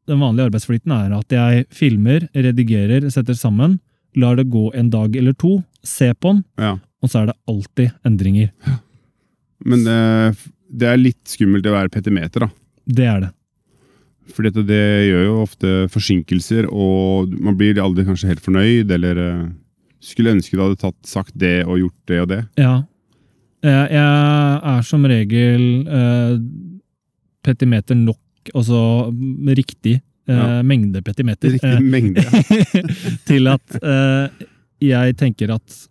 Den 0.06 0.20
vanlige 0.22 0.46
arbeidsflyten 0.50 0.92
er 0.94 1.14
at 1.18 1.32
jeg 1.34 1.64
filmer, 1.74 2.28
redigerer, 2.34 3.08
setter 3.10 3.34
sammen, 3.34 3.78
lar 4.16 4.36
det 4.38 4.46
gå 4.52 4.68
en 4.78 4.90
dag 4.92 5.16
eller 5.18 5.34
to, 5.34 5.58
ser 5.86 6.14
på 6.14 6.32
den, 6.34 6.44
Ja. 6.58 6.76
og 7.02 7.10
så 7.10 7.22
er 7.22 7.26
det 7.32 7.36
alltid 7.50 7.90
endringer. 8.06 8.50
Men 9.64 9.82
det, 9.84 9.98
det 10.70 10.88
er 10.88 10.96
litt 11.00 11.24
skummelt 11.28 11.66
å 11.66 11.74
være 11.74 11.90
petimeter, 11.92 12.46
da. 12.46 12.48
Det 12.86 13.06
er 13.10 13.20
det. 13.26 13.30
For 14.34 14.42
det 14.42 14.80
gjør 15.06 15.24
jo 15.24 15.34
ofte 15.42 15.74
forsinkelser, 15.92 16.66
og 16.70 17.30
man 17.40 17.56
blir 17.58 17.78
aldri 17.82 18.04
kanskje 18.06 18.28
helt 18.30 18.42
fornøyd, 18.44 18.90
eller 18.96 19.20
eh, 19.22 19.44
skulle 20.02 20.34
ønske 20.34 20.56
du 20.56 20.62
hadde 20.64 20.80
tatt, 20.80 20.98
sagt 21.06 21.34
det 21.38 21.64
og 21.66 21.78
gjort 21.82 21.98
det 22.10 22.20
og 22.22 22.28
det. 22.32 22.40
Ja. 22.60 22.74
Jeg, 23.66 23.90
jeg 23.96 24.60
er 24.76 24.82
som 24.86 25.06
regel 25.08 25.62
eh, 25.88 26.34
petimeter 27.46 27.98
nok, 27.98 28.18
altså 28.54 29.10
mm, 29.12 29.50
riktig 29.58 29.96
eh, 29.96 30.36
Ja. 30.36 30.62
mengde 30.66 31.02
petimeter. 31.06 31.54
Riktig 31.56 31.72
eh, 31.74 31.80
mengde. 31.80 32.22
Ja. 32.22 32.84
til 33.30 33.50
at 33.52 33.76
eh, 33.82 34.46
jeg 34.86 35.16
tenker 35.16 35.54
at 35.56 35.82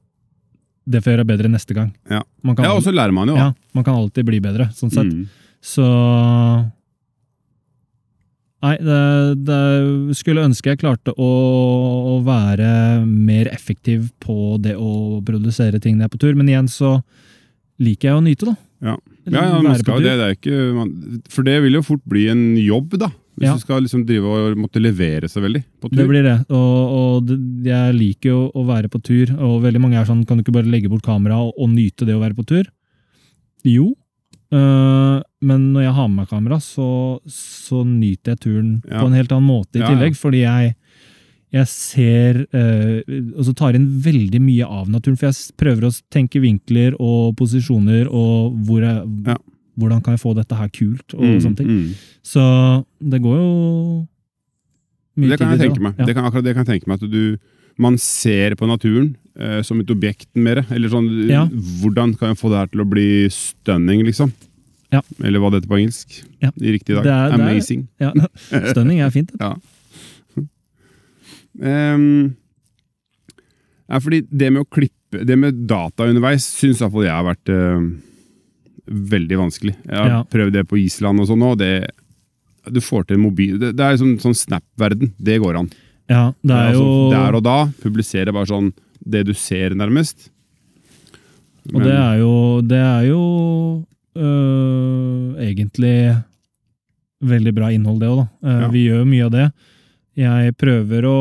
det 0.85 1.01
får 1.01 1.11
jeg 1.11 1.17
gjøre 1.17 1.29
bedre 1.31 1.49
neste 1.49 1.73
gang. 1.73 1.89
Ja. 2.11 2.21
Man 2.45 2.55
kan, 2.55 2.67
ja, 2.67 2.75
og 2.77 2.83
så 2.85 2.93
lærer 2.93 3.13
man 3.15 3.31
jo. 3.31 3.35
ja, 3.39 3.49
man 3.73 3.83
kan 3.87 3.97
alltid 3.97 4.27
bli 4.27 4.37
bedre, 4.43 4.69
sånn 4.77 4.93
sett. 4.93 5.09
Mm. 5.09 5.25
Så 5.65 5.85
Nei, 8.65 8.77
det, 8.81 8.99
det 9.45 10.15
skulle 10.17 10.45
ønske 10.47 10.71
jeg 10.71 10.79
klarte 10.81 11.13
å, 11.21 11.25
å 12.09 12.13
være 12.25 12.69
mer 13.05 13.49
effektiv 13.51 14.07
på 14.23 14.55
det 14.63 14.73
å 14.79 15.19
produsere 15.25 15.77
ting 15.81 15.97
når 15.99 16.05
jeg 16.07 16.09
er 16.09 16.13
på 16.15 16.21
tur, 16.23 16.37
men 16.39 16.49
igjen 16.49 16.69
så 16.71 16.95
liker 17.83 18.09
jeg 18.09 18.17
å 18.17 18.23
nyte, 18.25 18.53
da. 18.53 18.55
Ja. 18.89 18.95
Ja, 19.33 19.41
ja, 19.49 19.61
man 19.61 19.77
skal 19.79 20.01
jo 20.01 20.05
det. 20.05 20.15
det 20.19 20.25
er 20.25 20.35
ikke, 20.37 20.57
man, 20.75 20.89
for 21.33 21.43
det 21.47 21.55
vil 21.63 21.73
jo 21.79 21.81
fort 21.81 22.03
bli 22.05 22.27
en 22.29 22.43
jobb, 22.61 22.97
da. 23.01 23.09
Hvis 23.35 23.49
Ja. 23.49 23.53
du 23.57 23.59
skal 23.59 23.81
liksom 23.83 24.05
drive 24.07 24.23
og 24.31 24.55
måtte 24.57 24.79
levere 24.79 25.27
seg 25.27 25.43
veldig 25.43 25.63
på 25.81 25.89
tur. 25.89 25.97
Det 25.97 26.07
blir 26.07 26.23
det, 26.23 26.35
og, 26.55 26.93
og 26.95 27.25
det, 27.27 27.37
jeg 27.67 27.95
liker 27.97 28.29
jo 28.31 28.51
å 28.55 28.63
være 28.69 28.87
på 28.93 29.01
tur, 29.03 29.33
og 29.35 29.57
veldig 29.65 29.81
mange 29.83 29.97
er 29.99 30.05
sånn, 30.07 30.21
kan 30.25 30.37
du 30.37 30.43
ikke 30.45 30.53
bare 30.55 30.69
legge 30.71 30.87
bort 30.93 31.03
kameraet 31.03 31.49
og, 31.49 31.53
og 31.59 31.69
nyte 31.73 32.05
det 32.07 32.15
å 32.15 32.21
være 32.21 32.37
på 32.37 32.45
tur? 32.47 32.69
Jo, 33.67 33.89
øh, 34.53 35.19
men 35.41 35.67
når 35.73 35.81
jeg 35.87 35.93
har 35.97 36.07
med 36.07 36.21
meg 36.21 36.29
kamera, 36.31 36.61
så, 36.63 36.87
så 37.27 37.83
nyter 37.83 38.35
jeg 38.35 38.39
turen 38.45 38.71
Ja. 38.87 39.01
på 39.01 39.07
en 39.09 39.17
helt 39.19 39.31
annen 39.35 39.49
måte 39.49 39.81
i 39.81 39.83
tillegg, 39.83 40.15
fordi 40.15 40.45
jeg, 40.45 40.75
jeg 41.55 41.67
ser, 41.71 42.41
eh, 42.51 43.01
og 43.37 43.45
så 43.47 43.53
tar 43.55 43.77
inn 43.77 43.87
veldig 44.03 44.41
mye 44.43 44.65
av 44.67 44.89
naturen, 44.91 45.15
for 45.17 45.29
jeg 45.29 45.55
prøver 45.61 45.87
å 45.87 45.91
tenke 46.11 46.41
vinkler 46.43 46.97
og 46.99 47.35
posisjoner, 47.39 48.09
og 48.11 48.57
hvor 48.67 48.81
jeg, 48.83 49.05
Ja. 49.29 49.37
hvordan 49.79 50.03
kan 50.03 50.15
jeg 50.17 50.21
få 50.25 50.33
dette 50.35 50.55
her 50.59 50.67
kult, 50.69 51.13
og 51.15 51.21
Mm, 51.23 51.39
sånne 51.41 51.57
ting. 51.57 51.67
mm. 51.67 51.93
Så 52.23 52.85
det 52.99 53.21
går 53.21 53.37
jo 53.39 54.07
mye 55.17 55.29
Det 55.29 55.39
kan 55.39 55.51
tid 55.57 55.61
i 55.61 55.67
tenke 55.67 55.79
da. 55.79 55.81
meg. 55.89 55.95
Ja. 55.99 56.05
Det 56.05 56.15
kan, 56.15 56.25
akkurat 56.25 56.43
det 56.43 56.55
kan 56.55 56.65
jeg 56.65 56.81
tenke 56.81 56.87
meg 56.91 57.03
at 57.03 57.09
du, 57.11 57.37
man 57.77 57.97
ser 57.97 58.55
på 58.55 58.67
naturen 58.67 59.15
eh, 59.37 59.61
som 59.61 59.79
et 59.81 59.87
objekt 59.87 60.27
mer. 60.35 60.65
Eller 60.71 60.87
sånn, 60.89 61.27
Ja. 61.29 61.45
hvordan 61.47 62.17
kan 62.17 62.29
jeg 62.29 62.37
få 62.37 62.49
det 62.49 62.57
her 62.57 62.67
til 62.67 62.81
å 62.85 62.89
bli 62.89 63.27
stunning, 63.29 64.03
liksom? 64.05 64.31
Ja. 64.91 65.01
Eller 65.23 65.39
hva 65.39 65.51
det 65.51 65.63
heter 65.63 65.69
på 65.73 65.79
engelsk. 65.81 66.23
Ja. 66.41 66.51
I 66.61 66.71
riktig 66.71 66.95
dag. 66.95 67.03
Det 67.03 67.11
er- 67.11 67.31
det 67.31 67.39
er- 67.39 67.49
Amazing. 67.49 67.87
Ja, 67.99 68.11
Stunning 68.73 68.99
er 69.01 69.09
fint. 69.09 69.31
Ja. 69.39 69.55
Ehm, 71.63 72.35
ja, 73.87 73.99
fordi 74.01 74.23
det 74.29 74.49
med 74.51 74.65
å 74.65 74.67
klippe 74.67 74.91
Det 75.25 75.37
med 75.39 75.61
data 75.69 76.03
underveis 76.09 76.43
syns 76.57 76.81
iallfall 76.81 77.05
jeg 77.05 77.13
har 77.13 77.23
vært 77.23 77.51
uh, 77.53 77.85
veldig 79.13 79.37
vanskelig. 79.39 79.75
Jeg 79.85 79.95
har 79.95 80.09
Ja. 80.09 80.23
prøvd 80.27 80.51
det 80.57 80.63
på 80.67 80.77
Island 80.81 81.21
og 81.21 81.29
sånn 81.29 81.45
òg. 81.45 81.61
Du 82.67 82.81
får 82.81 83.05
til 83.07 83.17
mobil 83.21 83.57
Det, 83.61 83.69
det 83.77 83.85
er 83.85 83.95
sånn, 84.01 84.17
sånn 84.19 84.35
Snap-verden. 84.35 85.13
Det 85.21 85.37
går 85.39 85.55
an. 85.61 85.69
Ja, 86.09 86.33
det 86.43 86.51
er 86.51 86.73
altså, 86.73 87.11
Der 87.13 87.37
og 87.39 87.43
da 87.43 87.57
publisere 87.81 88.33
bare 88.33 88.49
sånn 88.49 88.73
det 89.05 89.23
du 89.27 89.33
ser, 89.33 89.69
nærmest. 89.77 90.29
Og 91.73 91.81
det 91.81 91.93
er 91.93 92.17
jo, 92.19 92.61
det 92.61 92.81
er 92.81 93.03
jo 93.07 93.21
øh, 94.17 95.35
egentlig 95.41 96.23
veldig 97.25 97.53
bra 97.55 97.69
innhold, 97.71 97.99
det 98.01 98.09
òg, 98.09 98.17
da. 98.17 98.27
Uh, 98.43 98.61
Ja. 98.65 98.67
Vi 98.73 98.85
gjør 98.89 99.05
mye 99.09 99.25
av 99.25 99.31
det. 99.31 99.47
Jeg 100.15 100.55
prøver 100.59 101.05
å 101.09 101.17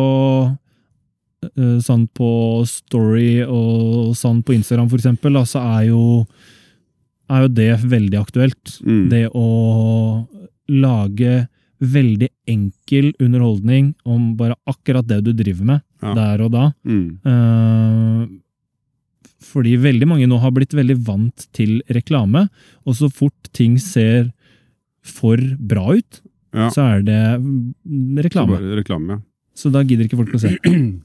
øh, 1.45 1.79
Sånn 1.85 2.07
på 2.15 2.29
Story 2.69 3.43
og 3.45 4.15
sånn 4.19 4.43
på 4.47 4.55
Instagram, 4.57 4.89
for 4.93 5.01
eksempel, 5.01 5.35
da, 5.37 5.43
så 5.49 5.63
er 5.79 5.89
jo, 5.91 6.05
er 7.31 7.45
jo 7.45 7.51
det 7.59 7.73
veldig 7.83 8.21
aktuelt. 8.21 8.77
Mm. 8.87 9.03
Det 9.13 9.25
å 9.35 9.49
lage 10.73 11.49
veldig 11.85 12.31
enkel 12.49 13.11
underholdning 13.21 13.91
om 14.09 14.31
bare 14.39 14.57
akkurat 14.71 15.05
det 15.11 15.21
du 15.27 15.33
driver 15.37 15.65
med, 15.75 15.83
Ja. 16.05 16.15
der 16.15 16.45
og 16.47 16.53
da. 16.55 16.73
mm. 16.85 17.19
Uh, 17.27 18.41
fordi 19.45 19.75
veldig 19.77 20.07
mange 20.09 20.27
nå 20.27 20.39
har 20.41 20.51
blitt 20.57 20.73
veldig 20.75 20.97
vant 21.05 21.45
til 21.53 21.83
reklame, 21.93 22.49
og 22.89 22.97
så 22.97 23.11
fort 23.13 23.51
ting 23.53 23.77
ser 23.79 24.33
for 25.05 25.37
bra 25.61 25.93
ut, 25.99 26.21
Ja. 26.55 26.69
så 26.71 26.85
er 26.87 27.03
det 27.03 27.21
reklame. 28.25 28.61
Så 28.61 28.79
reklame. 28.79 29.17
ja. 29.19 29.21
Så 29.55 29.71
da 29.75 29.83
gidder 29.87 30.07
ikke 30.09 30.19
folk 30.19 30.35
å 30.35 30.41
se. 30.43 30.55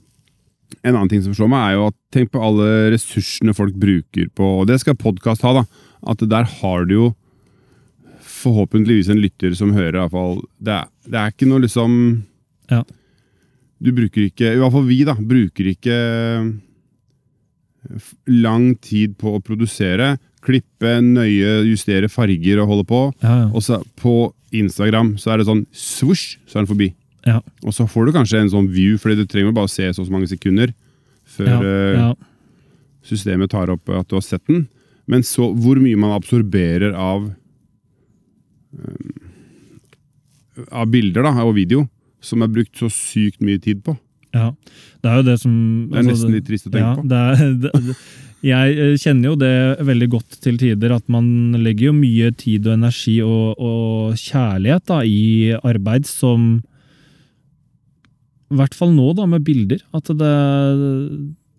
En 0.86 0.94
annen 0.94 1.10
ting 1.10 1.22
som 1.26 1.34
slår 1.34 1.50
meg, 1.50 1.64
er 1.66 1.76
jo 1.80 1.86
at 1.90 1.96
tenk 2.14 2.30
på 2.30 2.42
alle 2.46 2.66
ressursene 2.94 3.56
folk 3.58 3.74
bruker 3.82 4.28
på 4.38 4.50
Og 4.62 4.68
det 4.70 4.76
skal 4.84 4.94
podkast 5.02 5.42
ha, 5.42 5.56
da. 5.58 5.64
At 6.14 6.22
der 6.30 6.46
har 6.46 6.86
du 6.86 6.94
jo 6.94 7.08
forhåpentligvis 8.22 9.10
en 9.10 9.20
lytter 9.20 9.56
som 9.58 9.74
hører, 9.74 9.98
i 9.98 10.04
hvert 10.04 10.14
fall. 10.14 10.38
Det 10.62 10.76
er, 10.78 10.86
det 11.10 11.20
er 11.24 11.34
ikke 11.34 11.50
noe 11.50 11.64
liksom 11.66 11.96
Ja. 12.70 12.84
Du 13.82 13.90
bruker 13.98 14.28
ikke 14.28 14.54
I 14.54 14.60
hvert 14.62 14.76
fall 14.78 14.86
vi, 14.88 15.02
da. 15.10 15.18
Bruker 15.18 15.72
ikke 15.74 15.98
lang 18.30 18.74
tid 18.84 19.18
på 19.20 19.38
å 19.38 19.44
produsere. 19.44 20.14
Klippe, 20.46 21.00
nøye, 21.04 21.64
justere 21.68 22.10
farger 22.12 22.62
og 22.62 22.72
holde 22.76 22.88
på. 22.90 23.02
Ja, 23.24 23.36
ja. 23.46 23.48
Og 23.54 23.64
så 23.66 23.82
på 24.00 24.16
Instagram 24.56 25.16
så 25.22 25.34
er 25.34 25.42
det 25.42 25.50
sånn 25.50 25.66
svosj, 25.76 26.38
så 26.48 26.58
er 26.58 26.64
den 26.64 26.72
forbi. 26.72 26.90
Ja. 27.28 27.40
Og 27.66 27.76
så 27.76 27.86
får 27.90 28.08
du 28.08 28.16
kanskje 28.16 28.42
en 28.44 28.52
sånn 28.54 28.70
view, 28.72 28.98
fordi 29.02 29.22
du 29.22 29.30
trenger 29.30 29.56
bare 29.56 29.70
å 29.70 29.72
se 29.72 29.88
så 29.94 30.06
mange 30.10 30.30
sekunder 30.32 30.74
før 31.30 31.50
Ja, 31.50 31.60
eh, 31.62 31.98
ja. 32.00 32.10
systemet 33.06 33.52
tar 33.54 33.72
opp 33.74 33.90
at 33.94 34.10
du 34.10 34.18
har 34.18 34.26
sett 34.26 34.46
den. 34.50 34.68
Men 35.10 35.26
så 35.26 35.50
hvor 35.54 35.80
mye 35.82 35.98
man 36.00 36.16
absorberer 36.16 36.94
av 36.98 37.32
um, 38.74 39.30
av 40.76 40.90
bilder 40.92 41.24
da, 41.26 41.34
og 41.46 41.56
video, 41.58 41.86
som 42.22 42.44
er 42.44 42.52
brukt 42.52 42.78
så 42.78 42.90
sykt 42.92 43.44
mye 43.46 43.62
tid 43.64 43.84
på. 43.86 43.96
Ja, 44.36 44.52
det 45.02 45.10
er 45.10 45.22
jo 45.22 45.26
det 45.26 45.38
som 45.42 45.54
Det 45.90 46.02
er 46.02 46.06
nesten 46.06 46.34
litt 46.36 46.46
trist 46.46 46.68
å 46.68 46.74
tenke 46.74 46.86
ja, 46.86 46.96
på. 47.00 47.06
Det 47.10 47.20
er, 47.20 47.54
det, 47.64 47.72
det, 47.88 47.96
jeg 48.46 48.76
eh, 48.78 48.96
kjenner 49.00 49.34
jo 49.34 49.38
det 49.40 49.56
veldig 49.88 50.08
godt 50.14 50.38
til 50.44 50.60
tider, 50.60 50.94
at 50.96 51.06
man 51.12 51.58
legger 51.60 51.90
jo 51.90 51.98
mye 51.98 52.32
tid 52.40 52.68
og 52.70 52.78
energi 52.78 53.18
og, 53.26 53.60
og 53.60 54.20
kjærlighet 54.20 54.86
da, 54.88 55.02
i 55.04 55.56
arbeid 55.58 56.08
som 56.08 56.62
I 58.50 58.60
hvert 58.62 58.78
fall 58.78 58.96
nå, 58.96 59.12
da, 59.18 59.28
med 59.30 59.44
bilder. 59.48 59.84
At 59.96 60.08
det, 60.22 60.36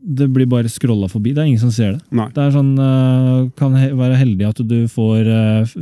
det 0.01 0.31
blir 0.33 0.49
bare 0.51 0.73
scrolla 0.73 1.11
forbi. 1.13 1.35
Det 1.37 1.45
er 1.45 1.51
ingen 1.53 1.63
som 1.63 1.75
ser 1.75 1.99
det. 1.99 2.03
Nei. 2.17 2.31
Det 2.35 2.47
er 2.47 2.57
sånn, 2.57 2.73
eh, 2.81 3.51
kan 3.61 3.77
være 3.77 4.21
heldig 4.23 4.49
at 4.49 4.65
du 4.65 4.79
får 4.91 5.29
eh, 5.29 5.77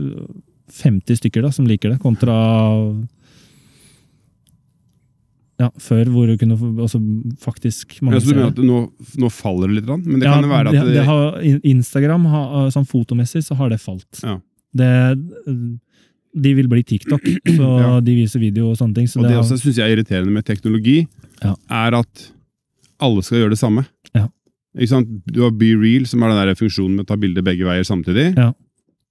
50 0.82 1.22
stykker 1.22 1.46
da, 1.46 1.54
som 1.54 1.68
liker 1.68 1.94
det, 1.94 2.02
kontra 2.02 2.34
ja, 5.58 5.68
før 5.82 6.10
hvor 6.14 6.28
du 6.30 6.36
kunne 6.38 6.54
altså, 6.84 7.00
faktisk 7.42 7.96
mange 8.02 8.18
Ja, 8.18 8.22
så 8.22 8.30
du 8.30 8.36
mener 8.38 8.52
at 8.52 8.60
nå, 8.62 8.78
nå 9.18 9.30
faller 9.34 9.70
det 9.72 9.80
litt, 9.80 9.90
men 10.06 10.20
det 10.22 10.28
Ja, 10.28 10.36
kan 10.36 10.46
jo 10.46 10.52
være 10.52 10.70
at 10.70 10.76
det, 10.76 10.84
det, 10.86 10.94
det 10.94 11.06
har, 11.08 11.60
Instagram, 11.72 12.28
har, 12.30 12.70
sånn 12.74 12.86
fotomessig, 12.86 13.42
så 13.46 13.58
har 13.58 13.72
det 13.72 13.80
falt. 13.82 14.22
Ja. 14.22 14.36
Det, 14.78 14.90
de 16.38 16.54
vil 16.60 16.70
bli 16.70 16.84
TikTok, 16.86 17.26
så 17.58 17.68
Ja. 17.82 17.92
de 18.04 18.16
viser 18.20 18.42
video 18.42 18.70
og 18.70 18.78
sånne 18.78 19.00
ting. 19.00 19.10
Så 19.10 19.18
Og 19.18 19.26
det 19.26 19.34
det 19.34 19.42
også 19.42 19.58
syns 19.58 19.80
jeg 19.80 19.86
er 19.88 19.96
irriterende 19.96 20.34
med 20.34 20.46
teknologi, 20.46 21.00
er 21.42 21.98
at 21.98 22.28
alle 23.02 23.22
skal 23.22 23.42
gjøre 23.42 23.54
det 23.56 23.62
samme. 23.62 23.86
Du 24.78 25.42
har 25.42 25.50
Be 25.58 25.72
Real, 25.74 26.06
som 26.06 26.22
er 26.22 26.30
den 26.30 26.48
der 26.48 26.58
funksjonen 26.58 26.98
med 26.98 27.06
å 27.06 27.10
ta 27.10 27.16
bilder 27.18 27.42
begge 27.42 27.66
veier 27.66 27.86
samtidig. 27.86 28.30
Ja. 28.36 28.52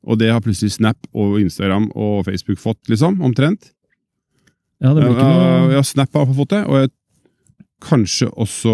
Og 0.07 0.19
det 0.21 0.29
har 0.31 0.39
plutselig 0.43 0.71
Snap 0.77 1.09
og 1.17 1.39
Instagram 1.41 1.89
og 1.95 2.23
Facebook 2.27 2.61
fått, 2.61 2.79
liksom. 2.87 3.19
Omtrent. 3.25 3.73
Ja, 4.83 4.93
det 4.93 5.01
blir 5.01 5.13
ikke 5.15 5.27
noe 5.27 5.73
ja, 5.73 5.83
Snap 5.85 6.13
har 6.19 6.27
fått 6.37 6.53
det, 6.53 6.63
og 6.69 6.81
jeg, 6.83 6.91
kanskje 7.87 8.27
også 8.33 8.73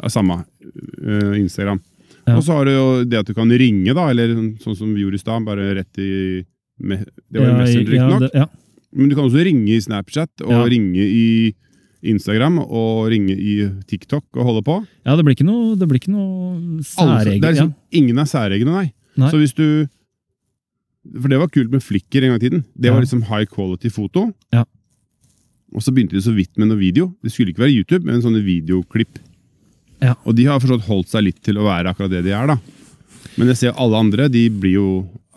ja, 0.00 0.08
samme 0.12 0.38
eh, 0.42 1.34
Instagram. 1.40 1.80
Ja. 2.26 2.36
Og 2.36 2.44
så 2.46 2.54
har 2.56 2.68
du 2.68 2.72
jo 2.72 2.86
det 3.08 3.18
at 3.18 3.28
du 3.28 3.34
kan 3.36 3.50
ringe, 3.50 3.92
da, 3.96 4.06
eller 4.12 4.32
sånn 4.62 4.76
som 4.78 4.92
vi 4.94 5.02
gjorde 5.02 5.18
i 5.18 5.22
stad, 5.24 5.44
bare 5.46 5.72
rett 5.80 5.98
i 6.00 6.10
med, 6.82 7.02
Det 7.28 7.38
var 7.40 7.48
jo 7.48 7.52
ja, 7.52 7.58
Messenger, 7.60 7.90
riktignok. 7.92 8.36
ja, 8.36 8.46
Men 8.92 9.10
du 9.10 9.16
kan 9.16 9.26
også 9.26 9.42
ringe 9.46 9.74
i 9.74 9.80
Snapchat, 9.82 10.44
og 10.46 10.64
ringe 10.72 11.04
i 11.04 11.26
Instagram, 12.12 12.58
og 12.62 13.08
ringe 13.12 13.34
i 13.38 13.56
TikTok, 13.90 14.24
og 14.36 14.46
holde 14.48 14.62
på. 14.66 14.78
ja, 15.06 15.16
det 15.16 15.24
blir 15.26 15.36
ikke 15.36 15.46
noe, 15.46 15.76
det 15.78 15.86
blir 15.90 16.00
ikke 16.00 16.14
noe 16.14 16.82
særegne. 16.86 17.40
ja. 17.42 17.50
liksom, 17.52 17.74
Ingen 17.92 18.18
er 18.18 18.30
særegne, 18.30 18.70
nei. 18.72 18.88
Nei. 19.20 19.28
Så 19.28 19.36
hvis 19.42 19.52
du 19.52 19.86
For 21.20 21.28
det 21.28 21.38
var 21.40 21.50
kult 21.52 21.68
med 21.72 21.82
Flikker 21.82 22.22
en 22.22 22.30
gang 22.32 22.38
i 22.38 22.44
tiden. 22.46 22.60
Det 22.78 22.92
var 22.94 23.02
liksom 23.02 23.24
high 23.26 23.44
quality 23.50 23.90
foto. 23.90 24.28
Ja. 24.54 24.62
Og 25.72 25.82
så 25.84 25.92
begynte 25.94 26.16
de 26.18 26.22
så 26.24 26.34
vidt 26.36 26.52
med 26.60 26.68
noe 26.70 26.80
video. 26.80 27.10
Det 27.24 27.32
skulle 27.32 27.52
ikke 27.54 27.64
være 27.64 27.74
YouTube, 27.76 28.04
men 28.08 28.22
sånne 28.24 28.42
videoklipp. 28.44 29.20
Ja. 30.02 30.14
Og 30.26 30.34
de 30.36 30.46
har 30.48 30.60
forstått 30.60 30.86
holdt 30.88 31.12
seg 31.12 31.24
litt 31.28 31.40
til 31.46 31.60
å 31.60 31.66
være 31.68 31.92
akkurat 31.92 32.12
det 32.12 32.24
de 32.26 32.34
er, 32.36 32.50
da. 32.50 32.58
Men 33.38 33.48
jeg 33.52 33.60
ser 33.62 33.76
alle 33.80 34.00
andre, 34.04 34.28
de 34.32 34.46
blir 34.50 34.76
jo 34.76 34.88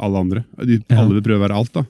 alle 0.02 0.24
andre. 0.26 0.46
De, 0.66 0.80
Ja. 0.90 1.02
Alle 1.04 1.18
vil 1.18 1.26
prøve 1.30 1.40
å 1.40 1.46
være 1.46 1.60
alt, 1.62 1.74
da. 1.74 1.86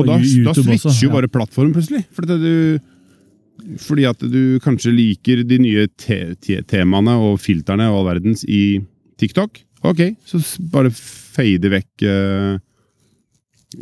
Og 0.00 0.04
da, 0.06 0.18
da 0.20 0.52
switcher 0.56 0.90
også. 0.92 1.04
jo 1.06 1.12
bare 1.12 1.30
plattform 1.32 1.72
plutselig. 1.76 2.04
Fordi, 2.16 2.36
du, 2.40 3.76
fordi 3.80 4.04
at 4.08 4.20
du 4.20 4.58
kanskje 4.64 4.92
liker 4.94 5.42
de 5.48 5.58
nye 5.62 5.86
te 5.96 6.34
te 6.40 6.60
temaene 6.68 7.16
og 7.24 7.38
filterne 7.40 7.88
og 7.90 8.02
all 8.02 8.08
verdens 8.14 8.44
i 8.44 8.80
TikTok. 9.20 9.62
Ok, 9.86 10.02
så 10.28 10.40
bare 10.72 10.90
fade 10.92 11.70
vekk 11.72 12.04
eh, 12.08 12.56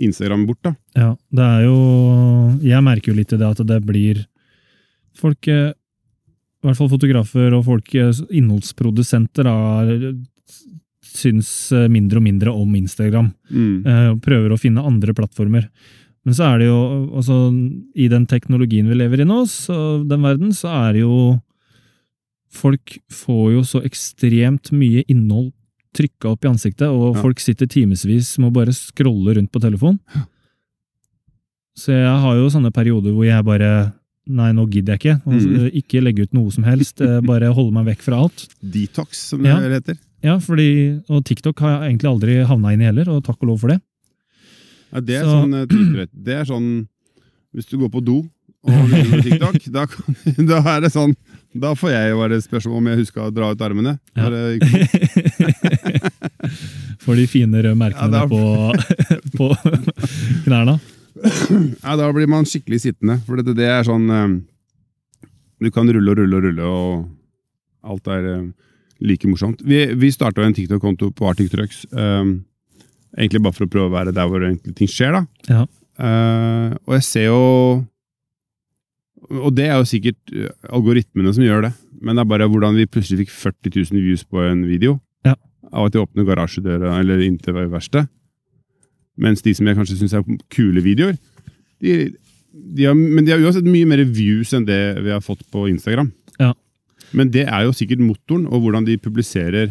Instagram 0.03 0.47
bort, 0.49 0.61
da. 0.65 0.75
Ja, 0.99 1.11
det 1.35 1.47
er 1.47 1.65
jo 1.67 1.79
Jeg 2.65 2.85
merker 2.85 3.13
jo 3.13 3.19
litt 3.19 3.33
i 3.35 3.41
det 3.41 3.49
at 3.49 3.63
det 3.67 3.81
blir 3.87 4.25
Folk, 5.15 5.47
eh, 5.47 5.71
i 5.71 6.67
hvert 6.67 6.79
fall 6.81 6.91
fotografer 6.91 7.55
og 7.55 7.67
folk, 7.69 7.93
eh, 7.95 8.11
innholdsprodusenter, 8.35 9.47
da, 9.47 10.15
syns 11.07 11.71
eh, 11.71 11.87
mindre 11.87 12.19
og 12.19 12.25
mindre 12.27 12.51
om 12.51 12.73
Instagram. 12.75 13.29
Mm. 13.47 14.19
prøver 14.25 14.51
å 14.51 14.59
finne 14.59 14.83
andre 14.83 15.15
plattformer. 15.15 15.69
Men 16.25 16.35
så 16.35 16.49
er 16.49 16.59
det 16.59 16.67
jo 16.67 16.81
altså, 17.15 17.37
I 17.95 18.09
den 18.09 18.27
teknologien 18.27 18.89
vi 18.89 18.97
lever 18.97 19.23
i 19.23 19.29
nå, 19.29 19.45
så 19.47 20.03
den 20.03 20.25
verden, 20.25 20.55
så 20.57 20.73
er 20.89 20.93
det 20.97 21.05
jo 21.05 21.41
Folk 22.55 23.01
får 23.11 23.47
jo 23.51 23.63
så 23.67 23.81
ekstremt 23.83 24.71
mye 24.71 25.03
innhold 25.11 25.49
trykka 25.95 26.33
opp 26.35 26.45
i 26.45 26.49
ansiktet, 26.51 26.89
og 26.91 27.15
Ja. 27.17 27.23
folk 27.23 27.41
sitter 27.41 27.67
timevis 27.71 28.35
med 28.39 28.51
å 28.51 28.55
bare 28.59 28.73
scrolle 28.75 29.37
rundt 29.37 29.53
på 29.55 29.61
telefon. 29.63 29.99
Så 31.77 31.91
jeg 31.95 32.21
har 32.23 32.37
jo 32.39 32.49
sånne 32.53 32.71
perioder 32.75 33.15
hvor 33.15 33.27
jeg 33.27 33.45
bare 33.47 33.93
Nei, 34.27 34.53
nå 34.57 34.63
gidder 34.73 34.95
jeg 34.97 35.01
ikke. 35.03 35.15
Altså, 35.29 35.49
Mm. 35.53 35.73
Ikke 35.77 36.01
legge 36.01 36.23
ut 36.23 36.33
noe 36.33 36.51
som 36.51 36.65
helst. 36.65 36.99
eh, 37.05 37.21
Bare 37.21 37.53
holde 37.53 37.73
meg 37.75 37.85
vekk 37.91 38.01
fra 38.07 38.17
alt. 38.23 38.49
Detox, 38.65 39.17
som 39.29 39.43
det 39.43 39.49
Ja. 39.51 39.59
heter. 39.61 39.99
Ja, 40.23 40.39
fordi, 40.39 41.03
Og 41.11 41.23
TikTok 41.27 41.59
har 41.61 41.83
jeg 41.83 41.99
egentlig 41.99 42.09
aldri 42.09 42.47
havna 42.47 42.73
inn 42.73 42.81
i 42.81 42.85
heller, 42.87 43.07
og 43.11 43.23
takk 43.23 43.37
og 43.43 43.49
lov 43.49 43.61
for 43.61 43.69
det. 43.69 43.83
Ja, 44.95 45.01
det 45.01 45.15
er 45.21 45.25
Så- 45.25 45.45
sånn 45.45 45.55
eh. 45.55 46.07
Det 46.25 46.35
er 46.41 46.45
sånn 46.47 46.89
Hvis 47.55 47.67
du 47.67 47.77
går 47.77 47.91
på 47.91 48.03
do 48.03 48.17
og 48.65 48.71
begynner 48.89 49.11
med 49.11 49.25
TikTok, 49.25 49.71
da, 49.71 49.85
da 50.65 50.77
er 50.77 50.81
det 50.81 50.91
sånn 50.93 51.15
Da 51.55 51.71
får 51.79 51.93
jeg 51.93 52.11
jo 52.11 52.19
være 52.19 52.41
spørsmål 52.43 52.81
om 52.81 52.89
jeg 52.91 53.01
husker 53.05 53.23
å 53.23 53.33
dra 53.35 53.53
ut 53.55 53.61
armene. 53.63 53.95
Ja. 54.19 54.27
For 57.05 57.15
de 57.19 57.27
fine 57.31 57.63
røde 57.63 57.77
merkene 57.79 58.11
Ja, 58.11 58.25
da... 58.25 58.27
på, 58.27 58.41
på 59.39 59.51
knærne. 60.49 60.81
Ja, 61.15 61.95
da 62.01 62.09
blir 62.15 62.27
man 62.31 62.49
skikkelig 62.49 62.83
sittende. 62.89 63.21
For 63.29 63.39
det, 63.39 63.55
det 63.59 63.69
er 63.71 63.87
sånn 63.87 64.11
eh, 64.11 64.27
Du 65.63 65.71
kan 65.75 65.87
rulle 65.87 66.11
og 66.11 66.19
rulle 66.19 66.41
og 66.41 66.49
rulle, 66.49 66.73
og 66.73 67.95
alt 67.95 68.11
er 68.11 68.29
eh, 68.33 68.51
like 69.05 69.31
morsomt. 69.31 69.63
Vi, 69.63 69.87
vi 69.95 70.11
starta 70.13 70.43
en 70.43 70.57
TikTok-konto 70.57 71.13
på 71.15 71.31
Arctic 71.31 71.53
Trucks. 71.55 71.85
Um, 71.95 72.41
egentlig 73.15 73.45
bare 73.47 73.57
for 73.57 73.69
å 73.69 73.71
prøve 73.71 73.91
å 73.91 73.95
være 73.95 74.15
der 74.17 74.31
hvor 74.31 74.45
ting 74.75 74.91
skjer, 74.91 75.21
da. 75.21 75.25
Ja. 75.51 75.65
Uh, 75.95 76.75
og 76.89 76.97
jeg 76.97 77.07
ser 77.07 77.29
jo 77.29 77.43
Og 79.31 79.55
det 79.57 79.67
er 79.71 79.79
jo 79.81 79.87
sikkert 79.89 80.33
eh, 80.35 80.51
algoritmene 80.75 81.33
som 81.35 81.45
gjør 81.45 81.69
det. 81.69 81.73
Men 82.05 82.17
det 82.19 82.25
er 82.25 82.31
bare 82.35 82.49
hvordan 82.51 82.77
vi 82.77 82.87
plutselig 82.91 83.25
fikk 83.25 83.33
40 83.33 83.77
000 83.93 84.03
views 84.05 84.25
på 84.29 84.43
en 84.45 84.65
video. 84.69 84.99
Ja. 85.25 85.35
Av 85.73 85.87
at 85.89 85.95
de 85.95 86.03
åpner 86.03 86.27
garasjedøra 86.29 86.99
eller 87.01 87.23
inntil 87.25 87.57
verkstedet. 87.57 88.09
Mens 89.17 89.43
de 89.47 89.55
som 89.55 89.67
jeg 89.71 89.77
kanskje 89.79 89.97
syns 90.01 90.13
er 90.19 90.25
kule 90.51 90.83
videoer, 90.83 91.15
de, 91.81 92.11
de 92.75 92.87
har, 92.89 92.97
men 92.99 93.23
de 93.25 93.31
har 93.31 93.43
uansett 93.45 93.67
mye 93.69 93.87
mer 93.87 94.03
views 94.11 94.51
enn 94.57 94.67
det 94.67 94.81
vi 95.05 95.13
har 95.15 95.23
fått 95.23 95.45
på 95.55 95.69
Instagram. 95.71 96.11
Ja. 96.43 96.51
Men 97.15 97.31
det 97.31 97.45
er 97.47 97.69
jo 97.69 97.75
sikkert 97.77 98.03
motoren, 98.03 98.49
og 98.51 98.65
hvordan 98.65 98.87
de 98.89 98.97
publiserer 98.99 99.71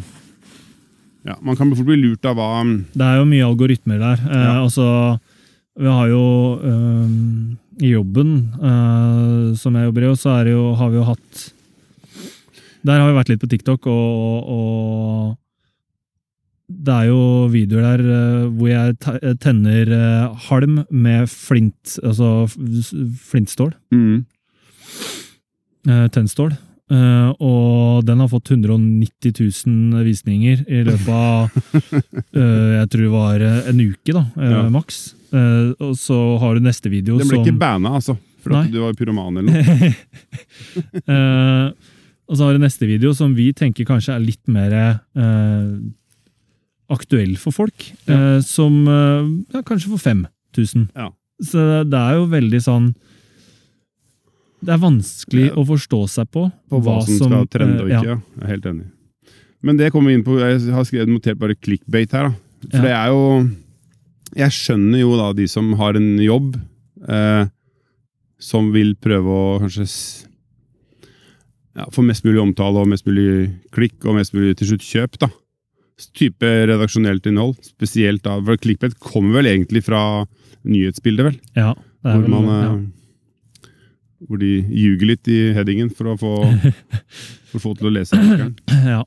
ja, 1.23 1.35
Man 1.43 1.55
kan 1.55 1.69
fort 1.75 1.87
bli 1.87 1.95
lurt 2.01 2.25
av 2.27 2.35
hva 2.35 2.47
Det 2.91 3.03
er 3.03 3.19
jo 3.21 3.27
mye 3.29 3.45
algoritmer 3.47 3.99
der. 4.01 4.23
Eh, 4.27 4.41
Ja. 4.43 4.55
altså, 4.63 4.87
vi 5.79 5.89
har 5.89 6.09
jo 6.11 6.25
eh, 6.61 7.13
I 7.83 7.93
jobben 7.95 8.33
øh, 8.61 9.53
som 9.57 9.75
jeg 9.77 9.89
jobber 9.89 10.05
i, 10.05 10.15
så 10.15 10.43
det 10.45 10.53
jo, 10.53 10.73
har 10.77 10.91
vi 10.91 10.99
jo 10.99 11.07
hatt 11.07 11.53
Der 12.85 12.99
har 12.99 13.07
vi 13.09 13.17
vært 13.17 13.31
litt 13.31 13.41
på 13.41 13.49
TikTok, 13.49 13.87
og, 13.87 14.51
og 14.53 15.37
det 16.67 16.93
er 16.93 17.07
jo 17.07 17.47
videoer 17.53 17.85
der 17.85 18.03
øh, 18.03 18.51
hvor 18.57 18.69
jeg 18.69 19.37
tenner 19.41 19.87
eh, 19.87 20.35
halm 20.49 20.83
med 20.89 21.27
flint, 21.31 21.97
altså 22.03 22.45
flintstål. 23.29 23.73
mm, 23.91 24.25
tennstål. 26.11 26.53
Eh, 26.91 27.29
og 27.39 28.03
den 28.03 28.19
har 28.19 28.27
fått 28.27 28.51
190 28.51 29.31
000 29.39 30.03
visninger 30.03 30.65
i 30.67 30.81
løpet 30.83 31.07
av 31.15 31.53
eh, 32.35 32.73
jeg 32.81 32.89
tror 32.91 33.05
det 33.05 33.13
var 33.13 33.45
eh, 33.47 33.69
en 33.71 33.79
uke, 33.85 34.11
da, 34.11 34.25
Ja. 34.35 34.63
maks. 34.73 35.15
Og 35.33 35.95
så 35.97 36.17
har 36.43 36.59
du 36.59 36.61
neste 36.61 36.91
video 36.93 37.15
Den 37.17 37.25
ble 37.25 37.39
som 37.39 37.45
ikke 37.47 37.57
banna, 37.57 37.95
altså. 37.97 38.17
For 38.43 38.53
Nei. 38.53 38.65
at 38.67 38.73
du 38.75 38.81
var 38.83 38.93
pyroman 38.99 39.39
eller 39.39 39.55
noe. 39.55 39.93
Og 42.29 42.37
så 42.37 42.45
har 42.45 42.53
du 42.53 42.61
neste 42.61 42.85
video 42.87 43.13
som 43.17 43.33
vi 43.35 43.47
tenker 43.55 43.87
kanskje 43.87 44.13
er 44.13 44.21
litt 44.21 44.43
mer 44.51 44.75
aktuell 46.93 47.33
for 47.41 47.55
folk. 47.55 47.87
Ja. 48.05 48.37
Som 48.45 48.83
ja, 48.85 49.63
kanskje 49.65 49.95
får 49.95 50.03
5000. 50.53 50.85
Ja. 50.93 51.09
Så 51.41 51.65
det 51.89 51.97
er 52.03 52.19
jo 52.19 52.29
veldig 52.29 52.61
sånn 52.61 52.91
Det 54.63 54.73
er 54.73 54.79
vanskelig 54.81 55.47
Ja. 55.49 55.55
å 55.59 55.65
forstå 55.67 55.99
seg 56.09 56.29
på, 56.31 56.45
På 56.71 56.79
hva, 56.81 56.97
som 57.05 57.27
skal 57.29 57.47
trende 57.51 57.81
og 57.83 57.89
eh, 57.91 57.97
ikke. 57.99 58.05
Ja. 58.13 58.17
Jeg 58.39 58.43
er 58.43 58.53
helt 58.53 58.65
enig. 58.71 58.85
Men 59.63 59.77
det 59.79 59.91
kommer 59.91 60.11
vi 60.11 60.17
inn 60.19 60.23
på 60.27 60.37
Jeg 60.39 60.71
har 60.73 60.83
skrevet 60.87 61.07
notert 61.11 61.39
bare 61.39 61.55
clickbait 61.55 62.11
her. 62.11 62.29
da. 62.29 62.35
For 62.71 62.77
Ja. 62.77 62.83
det 62.83 62.91
er 62.91 63.07
jo 63.11 63.49
Jeg 64.35 64.49
skjønner 64.55 64.99
jo 64.99 65.17
da 65.17 65.31
de 65.33 65.45
som 65.47 65.73
har 65.73 65.95
en 65.95 66.17
jobb 66.17 66.55
eh, 67.07 67.45
som 68.39 68.71
vil 68.73 68.95
prøve 68.95 69.27
å 69.29 69.59
kanskje 69.61 69.85
ja, 71.75 71.85
få 71.91 72.03
mest 72.05 72.23
mulig 72.25 72.41
omtale 72.41 72.81
og 72.81 72.87
mest 72.91 73.05
mulig 73.07 73.51
klikk 73.71 74.03
og 74.05 74.15
mest 74.19 74.33
mulig 74.35 74.55
til 74.59 74.67
slutt 74.73 74.81
kjøp. 74.85 75.17
da. 75.19 75.29
Type 76.17 76.41
redaksjonelt 76.67 77.25
innhold. 77.29 77.55
Spesielt 77.63 78.23
da, 78.25 78.39
for 78.41 78.57
Clickbait 78.57 78.97
kommer 78.99 79.39
vel 79.41 79.45
egentlig 79.53 79.83
fra 79.85 80.25
nyhetsbildet, 80.65 81.25
vel? 81.29 81.39
Ja, 81.55 81.73
det 82.03 82.11
er 82.13 82.19
vel, 82.21 82.29
man, 82.33 82.49
ja. 82.49 82.73
Hvor 84.27 84.39
de 84.41 84.51
ljuger 84.67 85.09
litt 85.13 85.29
i 85.31 85.39
headingen 85.55 85.89
for 85.93 86.13
å 86.13 86.17
få, 86.19 86.33
for 87.51 87.59
å 87.59 87.63
få 87.67 87.73
til 87.79 87.89
å 87.89 87.93
lese 87.97 88.17
artikkelen. 88.17 88.55
ja. 88.95 89.03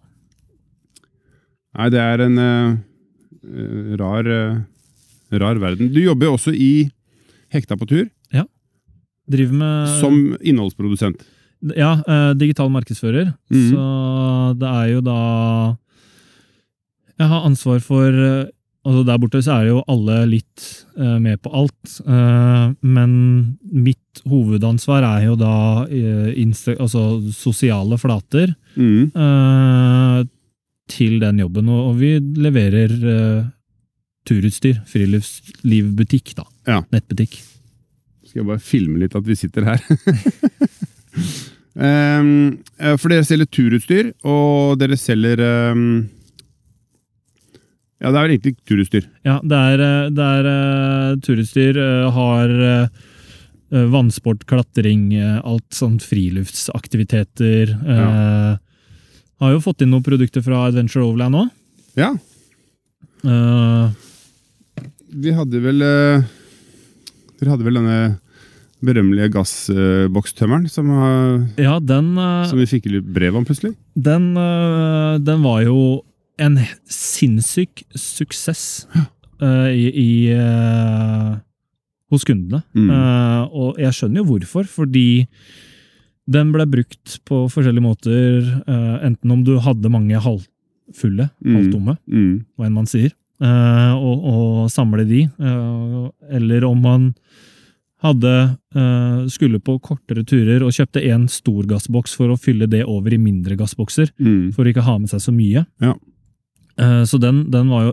Nei, 1.76 1.88
det 1.92 2.00
er 2.00 2.22
en 2.24 2.38
eh, 2.40 3.96
rar, 4.00 4.26
uh, 4.26 4.60
rar 5.42 5.58
verden. 5.60 5.90
Du 5.92 6.00
jobber 6.00 6.30
jo 6.30 6.36
også 6.38 6.54
i 6.56 6.88
Hekta 7.52 7.78
på 7.78 7.88
tur, 7.88 8.06
Driver 9.26 9.56
med 9.58 9.88
som 9.98 10.14
innholdsprodusent. 10.38 11.24
Ja, 11.74 11.96
uh, 12.06 12.30
digital 12.38 12.68
markedsfører. 12.70 13.32
Mhm. 13.50 13.64
Så 13.72 13.86
det 14.60 14.68
er 14.70 14.92
jo 14.92 15.00
da 15.02 15.16
Jeg 17.18 17.26
har 17.32 17.46
ansvar 17.48 17.80
for 17.82 18.12
Altså 18.86 19.02
Der 19.02 19.18
borte 19.18 19.40
så 19.42 19.56
er 19.56 19.64
jo 19.72 19.80
alle 19.90 20.20
litt 20.30 20.62
med 20.94 21.40
på 21.42 21.50
alt. 21.50 21.96
men 22.86 23.58
mitt 23.66 24.05
hovedansvar 24.24 25.04
er 25.04 25.26
jo 25.26 25.34
da 25.40 25.52
eh, 25.90 26.32
altså 26.78 27.02
sosiale 27.34 27.98
flater 28.00 28.54
Mm. 28.76 29.10
uh, 29.16 30.24
til 30.92 31.18
den 31.22 31.38
jobben. 31.40 31.68
Og, 31.72 31.94
vi 31.96 32.18
leverer 32.20 32.92
uh, 32.92 33.44
turutstyr. 34.28 34.82
Friluftslivbutikk, 34.86 36.34
da. 36.36 36.44
Ja. 36.68 36.82
Nettbutikk. 36.92 37.38
Skal 38.26 38.42
jeg 38.42 38.48
bare 38.50 38.60
filme 38.60 38.98
litt 39.00 39.16
at 39.16 39.24
vi 39.26 39.34
sitter 39.38 39.64
her. 39.64 39.80
Eh, 41.76 42.24
for 42.96 43.12
dere 43.12 43.24
selger 43.28 43.48
turutstyr, 43.52 44.06
og 44.24 44.78
dere 44.80 44.96
selger 44.96 45.42
um 45.74 45.82
Ja, 48.00 48.08
det 48.12 48.16
er 48.16 48.22
vel 48.26 48.32
egentlig 48.32 48.54
turutstyr. 48.68 49.04
Ja, 49.24 49.34
det 49.44 49.58
er, 49.74 49.82
det 50.12 50.24
er 50.40 51.16
turutstyr. 51.24 51.76
eh, 51.80 52.10
har 52.16 52.54
vannsport, 53.92 54.46
klatring, 54.48 55.12
eh, 55.14 55.40
alt 55.44 55.68
sånt 55.74 56.02
friluftsaktiviteter. 56.06 57.74
eh, 57.76 58.56
Har 59.40 59.52
jo 59.52 59.60
fått 59.60 59.82
inn 59.84 59.90
noen 59.92 60.02
produkter 60.06 60.40
fra 60.42 60.66
Adventure 60.70 61.04
Overland 61.04 61.34
òg. 61.34 61.50
Ja, 61.96 62.14
vi 65.16 65.32
hadde 65.32 65.60
vel 65.64 65.82
eh, 65.84 66.22
Dere 67.40 67.52
hadde 67.52 67.66
vel 67.66 67.78
denne 67.80 67.98
berømmelige 68.86 69.32
gassbokstømmeren 69.34 70.66
som, 70.70 70.90
ja, 71.58 71.78
den, 71.80 72.10
eh, 72.20 72.44
som 72.48 72.60
vi 72.60 72.66
fikk 72.68 72.86
litt 72.92 73.08
brev 73.16 73.36
om 73.38 73.44
plutselig. 73.48 73.74
den, 73.96 74.36
eh, 74.36 75.16
den 75.24 75.42
var 75.42 75.62
jo 75.64 76.02
en 76.38 76.58
sinnssyk 76.92 77.82
suksess 77.96 78.86
eh, 79.40 79.68
i, 79.72 79.86
i 79.96 80.10
eh, 80.36 81.36
hos 82.10 82.24
kundene. 82.24 82.62
Mm. 82.74 82.90
Uh, 82.90 83.42
og 83.50 83.78
jeg 83.82 83.92
skjønner 83.96 84.22
jo 84.22 84.28
hvorfor, 84.30 84.64
fordi 84.70 85.26
den 86.28 86.52
ble 86.54 86.66
brukt 86.66 87.18
på 87.26 87.44
forskjellige 87.50 87.82
måter, 87.86 88.42
Uh, 88.66 88.98
enten 89.06 89.30
om 89.30 89.42
du 89.46 89.58
hadde 89.62 89.90
mange 89.90 90.18
halvfulle, 90.18 91.30
Mm. 91.44 91.54
halvtomme, 91.56 91.96
Mm. 92.08 92.44
hva 92.58 92.66
enn 92.66 92.72
man 92.74 92.86
sier, 92.86 93.10
uh, 93.42 93.94
og, 93.94 94.24
og 94.24 94.70
samle 94.70 95.06
de, 95.06 95.28
eller 96.30 96.64
om 96.64 96.80
man 96.82 97.14
hadde, 98.04 98.58
skulle 99.32 99.58
på 99.58 99.78
kortere 99.80 100.22
turer 100.22 100.62
og 100.62 100.70
kjøpte 100.70 101.00
en 101.10 101.26
stor 101.32 101.64
gassboks 101.66 102.12
for 102.14 102.28
å 102.28 102.36
fylle 102.38 102.68
det 102.68 102.84
over 102.84 103.10
i 103.14 103.18
mindre 103.18 103.56
gassbokser, 103.56 104.10
Mm. 104.20 104.52
for 104.54 104.64
å 104.64 104.68
ikke 104.70 104.84
ha 104.84 104.98
med 104.98 105.08
seg 105.10 105.20
så 105.24 105.32
mye. 105.34 105.64
Ja. 105.80 105.94
Så 107.08 107.18
den, 107.18 107.50
den 107.50 107.68
var 107.72 107.86
jo 107.88 107.92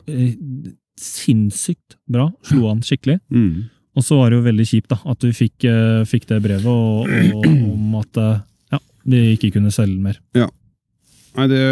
sinnssykt 0.99 1.95
bra, 2.09 2.27
slo 2.45 2.67
an 2.69 2.81
skikkelig. 2.85 3.19
Mm. 3.31 3.69
Og 3.93 4.05
så 4.05 4.17
var 4.17 4.31
det 4.31 4.39
jo 4.39 4.47
veldig 4.47 4.65
kjipt 4.65 4.89
da, 4.93 4.97
at 5.11 5.21
du 5.21 5.29
fikk, 5.35 5.67
eh, 5.69 6.01
fikk 6.09 6.25
det 6.31 6.41
brevet 6.41 6.65
og, 6.69 7.05
og, 7.37 7.45
om 7.45 7.95
at 7.99 8.19
eh, 8.21 8.41
ja, 8.73 8.81
de 9.13 9.23
ikke 9.35 9.53
kunne 9.57 9.73
selge 9.73 10.01
mer. 10.01 10.19
Nei, 10.33 11.47
det 11.49 11.63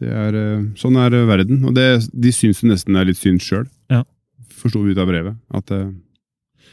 Det 0.00 0.10
er 0.10 0.36
eh, 0.38 0.68
Sånn 0.80 0.98
er 0.98 1.14
verden. 1.28 1.64
Og 1.68 1.74
det, 1.76 1.88
de 2.10 2.32
syns 2.34 2.62
jo 2.62 2.70
nesten 2.70 2.96
det 2.96 3.02
er 3.02 3.10
litt 3.12 3.20
synd 3.20 3.42
sjøl. 3.44 3.66
Ja. 3.92 4.04
Forsto 4.60 4.82
vi 4.82 4.94
ut 4.94 5.02
av 5.02 5.10
brevet. 5.10 5.38
At 5.54 5.70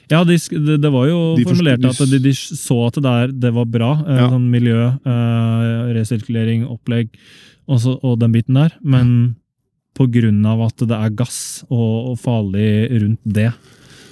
Ja, 0.09 0.23
de, 0.23 0.37
det, 0.37 0.77
det 0.81 0.91
var 0.93 1.09
jo 1.09 1.35
De 1.37 1.43
formulert 1.45 1.83
at 1.85 1.99
de, 2.09 2.21
de 2.23 2.33
så 2.33 2.79
at 2.87 2.97
det, 2.97 3.03
der, 3.03 3.33
det 3.45 3.51
var 3.57 3.67
bra. 3.69 3.91
Ja. 4.07 4.29
Sånn 4.33 4.49
miljø, 4.53 4.87
eh, 5.05 5.91
resirkulering, 5.97 6.65
opplegg 6.65 7.11
og, 7.67 7.81
så, 7.83 7.97
og 8.01 8.17
den 8.23 8.33
biten 8.33 8.57
der. 8.57 8.73
Men 8.81 9.35
av 9.99 10.62
at 10.67 10.83
det 10.88 10.97
er 10.97 11.15
gass 11.17 11.63
og, 11.69 12.13
og 12.13 12.19
farlig 12.21 12.89
rundt 13.01 13.21
det, 13.23 13.51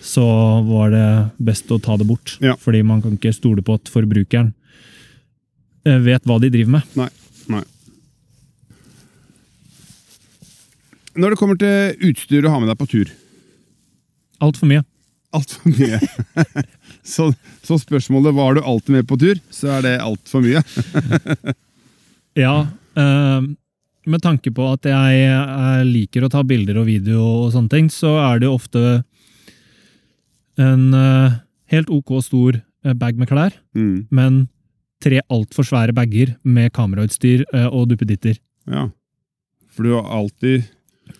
så 0.05 0.25
var 0.65 0.91
det 0.93 1.07
best 1.37 1.71
å 1.71 1.79
ta 1.79 1.97
det 1.97 2.07
bort. 2.07 2.37
Ja. 2.41 2.55
Fordi 2.61 2.83
man 2.83 3.01
kan 3.01 3.17
ikke 3.17 3.33
stole 3.33 3.63
på 3.65 3.77
at 3.77 3.89
forbrukeren 3.89 4.53
eh, 5.85 5.99
vet 6.01 6.25
hva 6.25 6.39
de 6.41 6.51
driver 6.53 6.77
med. 6.77 6.97
Nei. 6.97 7.09
nei. 7.49 7.63
Når 11.15 11.33
det 11.33 11.39
kommer 11.39 11.59
til 11.59 12.09
utstyr 12.09 12.43
du 12.43 12.49
har 12.51 12.59
med 12.59 12.69
deg 12.69 12.79
på 12.81 12.89
tur 12.91 13.13
Altfor 14.43 14.67
mye. 14.67 14.83
Altfor 15.35 15.71
mye. 15.71 15.99
så, 17.15 17.29
så 17.63 17.77
spørsmålet 17.79 18.35
var 18.35 18.55
du 18.57 18.65
alltid 18.67 18.97
med 18.97 19.07
på 19.07 19.15
tur, 19.19 19.39
så 19.47 19.77
er 19.77 19.85
det 19.85 19.93
altfor 20.03 20.43
mye. 20.43 20.59
Ja, 22.35 22.67
eh, 22.99 23.47
med 24.11 24.23
tanke 24.23 24.51
på 24.53 24.67
at 24.73 24.87
jeg, 24.89 25.21
jeg 25.25 25.87
liker 25.89 26.25
å 26.25 26.31
ta 26.31 26.43
bilder 26.47 26.81
og 26.81 26.89
video 26.89 27.21
og 27.45 27.53
sånne 27.55 27.71
ting, 27.71 27.89
så 27.93 28.15
er 28.21 28.41
det 28.41 28.49
jo 28.49 28.57
ofte 28.57 28.83
en 30.61 30.85
uh, 30.95 31.39
helt 31.73 31.89
ok 31.91 32.17
stor 32.23 32.59
eh, 32.61 32.93
bag 32.95 33.17
med 33.19 33.29
klær, 33.31 33.57
Mm. 33.75 34.07
men 34.09 34.45
tre 35.03 35.19
altfor 35.29 35.67
svære 35.67 35.93
bager 35.93 36.37
med 36.43 36.71
kamerautstyr 36.73 37.43
uh, 37.53 37.67
og 37.67 37.89
duppeditter. 37.91 38.39
Ja. 38.71 38.87
For 39.75 39.83
du 39.83 39.95
har 39.97 40.07
alltid 40.07 40.63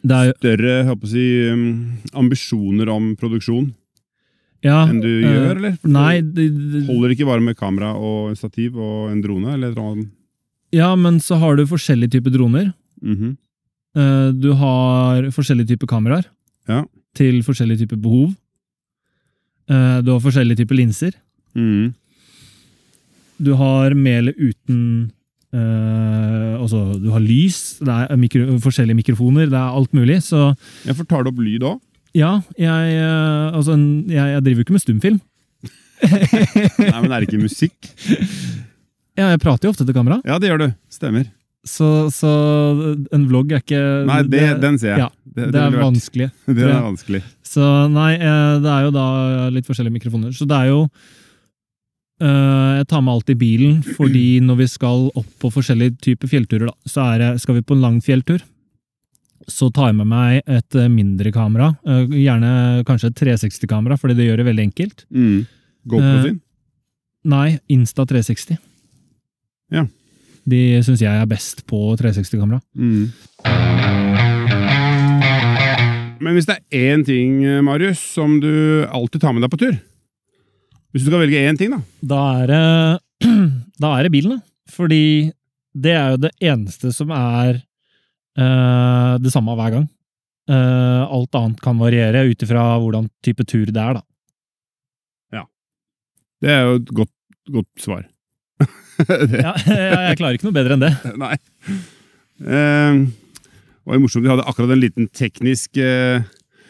jo 0.06 0.36
større 0.39 0.95
si, 1.06 1.26
um, 1.52 1.98
ambisjoner 2.13 2.89
om 2.89 3.15
produksjon 3.19 3.74
ja, 4.65 4.86
enn 4.89 5.02
du 5.04 5.10
uh, 5.10 5.26
gjør, 5.28 5.58
eller? 5.60 5.76
For 5.82 5.93
Nei, 5.93 6.21
du 6.21 6.32
det, 6.39 6.48
det, 6.74 6.84
Holder 6.88 7.13
ikke 7.13 7.28
bare 7.28 7.43
med 7.43 7.58
kamera 7.60 7.91
og 7.93 8.32
en 8.32 8.39
stativ 8.39 8.78
og 8.80 9.12
en 9.12 9.21
drone? 9.21 9.54
Eller 9.54 9.76
noe? 9.78 10.08
Ja, 10.76 10.92
men 11.00 11.20
så 11.24 11.38
har 11.42 11.56
du 11.58 11.66
forskjellige 11.70 12.18
typer 12.18 12.34
droner. 12.36 12.72
Mm 13.02 13.16
-hmm. 13.18 13.36
Du 14.42 14.50
har 14.60 15.30
forskjellige 15.32 15.68
typer 15.72 15.88
kameraer 15.88 16.26
Ja. 16.68 16.84
til 17.16 17.44
forskjellige 17.44 17.78
typer 17.86 17.96
behov. 17.96 18.34
Eh, 19.70 20.02
Du 20.02 20.12
har 20.12 20.20
forskjellige 20.20 20.58
typer 20.58 20.76
linser. 20.76 21.12
Mm. 21.56 21.94
Du 23.42 23.54
har 23.56 23.94
med 23.94 24.18
eller 24.18 24.34
uten 24.38 25.12
altså, 25.54 27.00
du 27.00 27.10
har 27.12 27.19
lys, 27.19 27.80
det 27.80 27.88
er 27.88 28.15
mikro, 28.17 28.60
forskjellige 28.60 28.96
mikrofoner, 28.96 29.46
det 29.46 29.54
er 29.54 29.71
alt 29.78 29.94
mulig. 29.94 30.21
Så 30.23 30.54
jeg 30.86 30.96
får 30.96 31.08
tar 31.08 31.23
du 31.23 31.30
opp 31.30 31.40
lyd 31.40 31.63
òg? 31.63 31.80
ja, 32.15 32.42
jeg, 32.58 32.96
uh, 33.04 33.56
altså, 33.56 33.76
jeg, 34.08 34.15
jeg 34.15 34.44
driver 34.44 34.56
jo 34.62 34.65
ikke 34.65 34.76
med 34.76 34.84
stumfilm. 34.84 35.21
Nei, 36.92 37.02
men 37.02 37.12
er 37.12 37.19
det 37.23 37.28
ikke 37.30 37.44
musikk? 37.44 37.76
Ja, 39.16 39.30
jeg 39.32 39.40
prater 39.44 39.68
jo 39.68 39.74
ofte 39.74 39.86
til 39.88 39.96
kamera, 39.96 40.20
Ja, 40.28 40.38
det 40.40 40.50
gjør 40.52 40.66
du. 40.66 40.68
Stemmer. 40.92 41.30
så, 41.66 42.12
så 42.13 42.30
en 43.16 43.24
vlogg 43.30 43.54
er 43.56 43.62
ikke 43.63 43.82
Nei, 44.06 44.22
det, 44.30 44.42
den 44.62 44.76
ser 44.78 44.92
jeg. 44.94 45.06
ja, 45.06 45.10
det, 45.36 45.52
Det 45.56 45.62
er 45.62 45.78
vanskelig. 45.82 46.28
Det 46.46 46.66
er 46.68 46.82
vanskelig. 46.90 47.22
Så 47.48 47.70
nei, 47.90 48.13
eh, 48.20 48.56
det 48.62 48.72
er 48.74 48.88
jo 48.88 48.92
da 48.94 49.06
litt 49.56 49.66
forskjellige 49.70 49.96
mikrofoner. 49.96 50.34
Så 50.36 50.46
det 50.50 50.58
er 50.58 50.68
jo 50.74 50.82
eh, 52.22 52.72
Jeg 52.82 52.88
tar 52.92 53.02
med 53.06 53.13
alt 53.16 53.32
i 53.32 53.38
bilen, 53.40 53.80
fordi 53.96 54.26
når 54.48 54.60
vi 54.63 54.68
skal 54.76 55.08
opp 55.16 55.32
på 55.42 55.54
forskjellige 55.56 55.96
typer 56.10 56.32
fjellturer, 56.36 56.68
da, 56.70 56.76
så 56.90 57.08
det, 57.22 57.32
skal 57.42 57.60
vi 57.60 57.66
på 57.66 57.78
en 57.78 57.86
lang 57.88 58.02
fjelltur, 58.04 58.44
så 59.48 59.70
tar 59.74 59.92
jeg 59.92 60.00
med 60.04 60.10
meg 60.12 60.42
et 60.46 60.76
eh, 60.76 60.92
mindre 60.92 61.32
kamera. 61.34 61.72
Gjerne 62.12 62.84
kanskje 62.88 63.12
et 63.13 63.20
360-kamera, 63.24 63.98
fordi 64.02 64.16
det 64.20 64.28
gjør 64.30 64.42
det 64.44 64.50
veldig 64.52 64.70
enkelt. 64.70 65.06
Mm. 65.13 65.44
GoPro 65.86 66.16
sin? 66.28 66.40
Nei, 67.26 67.58
Insta 67.74 68.06
360. 68.06 68.58
Ja. 69.74 69.86
De 70.46 70.62
syns 70.86 71.02
jeg 71.02 71.10
er 71.10 71.30
best 71.30 71.63
på 71.70 71.80
360-kamera. 71.98 72.60
Mm. 72.78 73.10
Men 76.22 76.38
hvis 76.38 76.48
det 76.50 76.58
er 76.58 76.94
én 76.94 77.06
ting, 77.06 77.42
Marius, 77.66 78.02
som 78.16 78.38
du 78.42 78.86
alltid 78.86 79.24
tar 79.24 79.34
med 79.36 79.44
deg 79.46 79.52
på 79.52 79.60
tur 79.62 79.74
Hvis 80.94 81.04
du 81.04 81.10
skal 81.10 81.22
velge 81.22 81.42
én 81.50 81.58
ting, 81.60 81.74
da. 81.74 81.82
Da 82.02 82.22
er 82.42 82.54
det, 82.54 83.30
da 83.84 83.94
er 83.96 84.06
det 84.06 84.13
bilen, 84.13 84.38
da. 84.38 84.46
Fordi 84.76 85.32
det 85.76 85.94
er 85.94 86.16
jo 86.16 86.24
det 86.24 86.34
eneste 86.42 86.94
som 86.96 87.12
er 87.13 87.60
uh, 88.40 89.16
det 89.22 89.34
samme 89.34 89.54
hver 89.60 89.76
gang. 89.76 89.86
Uh, 90.50 91.04
alt 91.10 91.38
annet 91.38 91.62
kan 91.62 91.78
variere 91.82 92.26
ut 92.30 92.46
ifra 92.46 92.63
hvordan 92.80 93.10
type 93.26 93.46
tur 93.50 93.70
det 93.70 93.82
er, 93.82 94.00
da. 94.00 94.06
Det 96.44 96.52
er 96.52 96.66
jo 96.68 96.76
et 96.78 96.92
godt, 96.94 97.13
godt 97.52 97.82
svar. 97.82 98.04
Ja, 99.46 99.54
jeg 99.60 100.17
klarer 100.19 100.37
ikke 100.37 100.48
noe 100.50 100.56
bedre 100.56 100.75
enn 100.77 100.83
det. 100.85 100.93
Nei. 101.19 101.35
Eh, 102.41 103.00
det 103.06 103.91
var 103.91 104.02
morsomt. 104.02 104.25
Vi 104.25 104.31
hadde 104.31 104.46
akkurat 104.50 104.71
en 104.73 104.81
liten 104.81 105.08
teknisk 105.13 105.77
eh, 105.81 106.23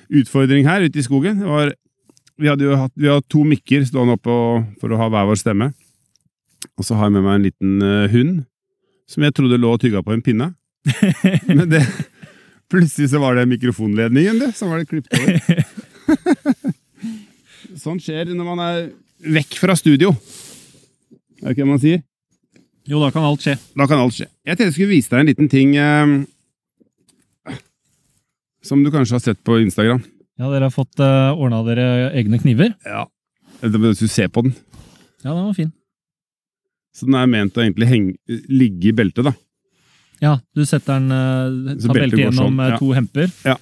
utfordring 0.09 0.67
her 0.67 0.84
ute 0.86 0.99
i 1.01 1.05
skogen. 1.05 1.39
Det 1.41 1.47
var, 1.49 1.71
vi 2.41 2.49
hadde 2.51 2.65
jo 2.67 2.76
hatt, 2.82 2.93
vi 2.99 3.07
hadde 3.11 3.28
to 3.32 3.43
mikker 3.47 3.86
stående 3.88 4.17
oppe 4.17 4.34
og- 4.34 4.65
for 4.82 4.91
å 4.91 4.99
ha 4.99 5.07
hver 5.13 5.30
vår 5.32 5.39
stemme. 5.39 5.69
Og 6.76 6.84
så 6.88 6.97
har 6.97 7.07
jeg 7.07 7.15
med 7.15 7.23
meg 7.28 7.36
en 7.39 7.45
liten 7.47 7.76
eh, 7.86 8.07
hund 8.11 8.43
som 9.07 9.23
jeg 9.23 9.36
trodde 9.38 9.59
lå 9.61 9.69
og 9.76 9.82
tygga 9.84 10.01
på 10.03 10.15
en 10.15 10.23
pinne. 10.26 10.47
Men 11.47 11.69
det, 11.69 11.84
plutselig 12.73 13.11
så 13.13 13.19
var 13.21 13.38
det 13.38 13.45
mikrofonledningen 13.51 14.39
det, 14.41 14.51
som 14.57 14.71
var 14.73 14.82
det 14.82 14.89
klippet 14.89 15.13
over. 15.13 16.73
sånn 17.80 17.99
skjer 18.01 18.32
når 18.34 18.47
man 18.49 18.61
er 18.65 18.82
vekk 19.38 19.57
fra 19.61 19.76
studio. 19.78 20.11
Er 21.41 21.51
det 21.51 21.55
ikke 21.55 21.63
det 21.63 21.69
man 21.69 21.82
sier? 21.84 22.01
Jo, 22.86 22.99
da 23.01 23.09
kan 23.11 23.25
alt 23.25 23.41
skje. 23.41 23.55
Da 23.73 23.88
kan 23.89 24.01
alt 24.01 24.13
skje. 24.13 24.27
Jeg 24.45 24.57
tenkte 24.57 24.69
jeg 24.69 24.75
skulle 24.77 24.93
vise 24.93 25.09
deg 25.09 25.23
en 25.23 25.29
liten 25.31 25.49
ting 25.49 25.73
eh, 25.81 27.55
som 28.65 28.83
du 28.86 28.91
kanskje 28.93 29.17
har 29.17 29.23
sett 29.23 29.41
på 29.45 29.57
Instagram. 29.63 30.03
Ja, 30.36 30.49
dere 30.51 30.67
har 30.67 30.73
fått 30.73 30.99
uh, 30.99 31.31
ordna 31.31 31.61
dere 31.63 32.11
egne 32.17 32.38
kniver. 32.41 32.73
Ja. 32.83 33.05
Hvis 33.61 34.03
du 34.03 34.07
ser 34.11 34.27
på 34.33 34.43
den. 34.45 34.55
Ja, 35.23 35.31
den 35.31 35.45
var 35.47 35.55
fin. 35.57 35.71
Så 36.95 37.07
den 37.07 37.17
er 37.17 37.29
ment 37.29 37.57
å 37.57 37.63
egentlig 37.63 37.88
henge, 37.89 38.15
ligge 38.51 38.91
i 38.91 38.95
beltet, 38.95 39.25
da. 39.27 39.33
Ja, 40.23 40.38
du 40.55 40.63
setter 40.67 40.99
den 40.99 41.11
uh, 41.11 41.73
Tar 41.75 41.91
beltet 41.91 41.97
beltet 41.99 42.21
gjennom 42.21 42.51
sånn, 42.51 42.59
eh, 42.63 42.71
ja. 42.71 42.77
to 42.79 42.91
hemper. 42.95 43.33
Ja. 43.43 43.55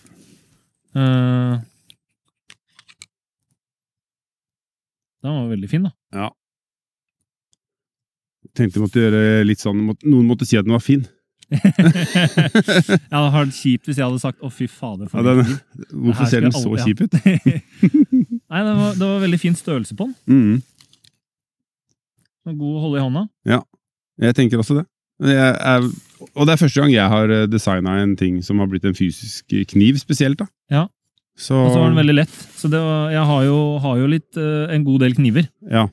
Uh, 0.93 1.55
den 5.23 5.37
var 5.39 5.47
veldig 5.53 5.71
fin, 5.71 5.87
da. 5.87 6.27
Tenkte 8.57 8.77
jeg 8.77 8.83
måtte 8.85 9.01
gjøre 9.01 9.21
litt 9.47 9.59
sånn 9.63 9.79
Noen 10.03 10.27
måtte 10.29 10.45
si 10.45 10.57
at 10.59 10.65
den 10.67 10.75
var 10.75 10.83
fin. 10.85 11.07
ja, 11.53 11.59
det 11.59 13.11
hadde 13.11 13.31
vært 13.33 13.53
kjipt 13.57 13.85
hvis 13.89 13.97
jeg 13.99 14.05
hadde 14.05 14.21
sagt 14.21 14.39
'å, 14.41 14.49
fy 14.53 14.65
fader'. 14.69 15.09
For 15.11 15.21
Ja, 15.21 15.35
den, 15.41 15.59
hvorfor 16.05 16.25
ser 16.29 16.41
den 16.45 16.51
så 16.55 16.69
alle- 16.71 16.85
kjip 16.85 17.01
ut? 17.05 17.13
Nei, 18.53 18.61
det 18.63 18.73
var, 18.77 18.93
det 18.97 19.05
var 19.09 19.19
veldig 19.25 19.39
fin 19.41 19.55
størrelse 19.57 19.95
på 19.97 20.07
den. 20.09 20.15
Mm. 20.29 20.61
God 22.57 22.73
å 22.77 22.81
holde 22.83 22.99
i 22.99 23.03
hånda. 23.05 23.27
Ja, 23.47 23.61
Jeg 24.21 24.35
tenker 24.35 24.59
også 24.61 24.75
det. 24.81 24.85
Er, 25.23 25.85
og 26.35 26.45
det 26.47 26.53
er 26.53 26.59
første 26.59 26.81
gang 26.81 26.91
jeg 26.91 27.07
har 27.09 27.31
designa 27.47 27.95
en 28.01 28.15
ting 28.19 28.41
som 28.43 28.59
har 28.59 28.67
blitt 28.67 28.83
en 28.85 28.95
fysisk 28.97 29.47
kniv, 29.71 29.97
spesielt. 30.01 30.37
da. 30.41 30.47
Ja. 30.69 30.87
Så, 31.37 31.55
Og 31.55 31.71
så 31.71 31.79
var 31.79 31.87
den 31.89 31.97
veldig 32.01 32.15
lett. 32.17 32.33
Så 32.59 32.69
det 32.69 32.81
var, 32.83 33.09
jeg 33.13 33.23
har 33.25 33.43
jo, 33.47 33.57
har 33.81 33.97
jo 33.97 34.07
litt, 34.11 34.37
eh, 34.37 34.73
en 34.75 34.83
god 34.85 34.99
del 35.05 35.15
kniver. 35.17 35.47
Ja. 35.71 35.87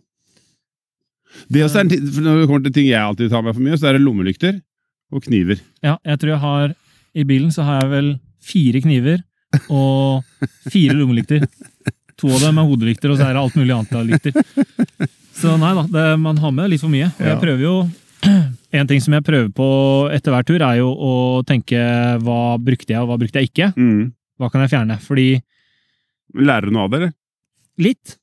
Det 1.51 1.63
også 1.65 1.83
er 1.83 1.89
når 1.91 2.43
det 2.43 2.49
kommer 2.51 2.65
til 2.67 2.75
ting 2.75 2.89
jeg 2.91 3.01
alltid 3.01 3.31
tar 3.33 3.45
med 3.47 3.57
for 3.57 3.65
mye, 3.65 3.79
så 3.79 3.91
er 3.91 3.97
det 3.97 4.05
lommelykter 4.05 4.61
og 5.11 5.25
kniver. 5.27 5.61
Ja, 5.85 5.97
jeg 6.07 6.21
tror 6.23 6.35
jeg 6.35 6.43
har 6.45 6.75
I 7.15 7.27
bilen 7.27 7.51
så 7.55 7.67
har 7.67 7.83
jeg 7.83 7.91
vel 7.91 8.11
fire 8.45 8.83
kniver 8.85 9.23
og 9.69 10.23
fire 10.71 10.95
lommelykter. 10.95 11.47
To 12.21 12.29
av 12.37 12.45
dem 12.45 12.61
er 12.61 12.69
hodelykter, 12.69 13.11
og 13.11 13.19
så 13.19 13.27
er 13.27 13.35
det 13.35 13.41
alt 13.41 13.57
mulig 13.59 13.75
annet 13.75 13.97
av 13.97 14.07
lykter. 14.07 15.09
Så 15.41 15.57
nei 15.57 15.73
da, 15.79 15.87
det, 15.89 16.05
man 16.21 16.39
har 16.39 16.53
med 16.53 16.71
litt 16.71 16.83
for 16.83 16.93
mye. 16.93 17.09
Og 17.17 17.27
jeg 17.27 17.41
prøver 17.43 17.65
jo 17.65 17.75
En 18.77 18.87
ting 18.87 19.01
som 19.03 19.15
jeg 19.17 19.25
prøver 19.27 19.49
på 19.57 19.67
etter 20.13 20.31
hver 20.31 20.45
tur, 20.47 20.63
er 20.63 20.77
jo 20.79 20.91
å 20.93 21.13
tenke 21.49 21.81
hva 22.23 22.59
brukte 22.63 22.93
jeg, 22.93 23.01
og 23.01 23.09
hva 23.09 23.17
brukte 23.19 23.41
jeg 23.41 23.49
ikke. 23.49 23.71
Mm. 23.75 24.13
Hva 24.39 24.51
kan 24.53 24.63
jeg 24.63 24.71
fjerne? 24.75 24.99
Fordi 25.03 25.25
Lærer 26.39 26.69
du 26.69 26.77
noe 26.77 26.85
av 26.87 26.93
det, 26.93 27.01
eller? 27.01 27.15
litt 27.81 28.15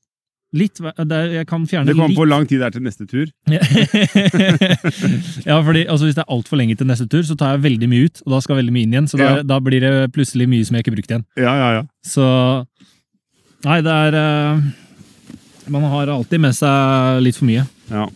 Litt, 0.56 0.78
er- 0.80 1.32
Jeg 1.34 1.46
kan 1.46 1.66
fjerne 1.68 1.84
litt. 1.84 1.92
Det 1.92 1.96
kommer 1.98 2.08
litt. 2.08 2.16
på 2.16 2.22
hvor 2.22 2.28
lang 2.30 2.46
tid 2.48 2.60
det 2.62 2.66
er 2.66 2.70
til 2.70 2.82
neste 2.86 3.04
tur. 3.04 3.26
ja, 5.50 5.58
fordi 5.62 5.82
altså, 5.86 6.06
Hvis 6.06 6.14
det 6.16 6.22
er 6.24 6.32
altfor 6.32 6.56
lenge 6.56 6.76
til 6.78 6.86
neste 6.88 7.04
tur, 7.10 7.22
så 7.28 7.36
tar 7.36 7.52
jeg 7.56 7.64
veldig 7.66 7.88
mye 7.92 8.04
ut, 8.08 8.22
og 8.24 8.32
da 8.32 8.40
skal 8.44 8.56
veldig 8.62 8.72
mye 8.72 8.82
inn 8.88 8.94
igjen. 8.96 9.08
Så 9.10 9.18
da, 9.20 9.24
Ja. 9.36 9.42
da 9.42 9.58
blir 9.60 9.80
det 9.84 9.92
plutselig 10.14 10.48
mye 10.48 10.64
som 10.64 10.76
jeg 10.78 10.84
ikke 10.86 10.94
brukte 10.96 11.12
igjen. 11.18 11.26
Ja, 11.36 11.52
ja, 11.60 11.68
ja. 11.78 11.82
Så 12.04 12.24
Nei, 13.66 13.80
det 13.82 13.90
er 13.90 14.14
uh, 14.14 14.60
Man 15.68 15.82
har 15.82 16.06
alltid 16.14 16.38
med 16.40 16.54
seg 16.54 17.18
litt 17.26 17.36
for 17.36 17.44
mye. 17.50 17.66
ja. 17.90 18.06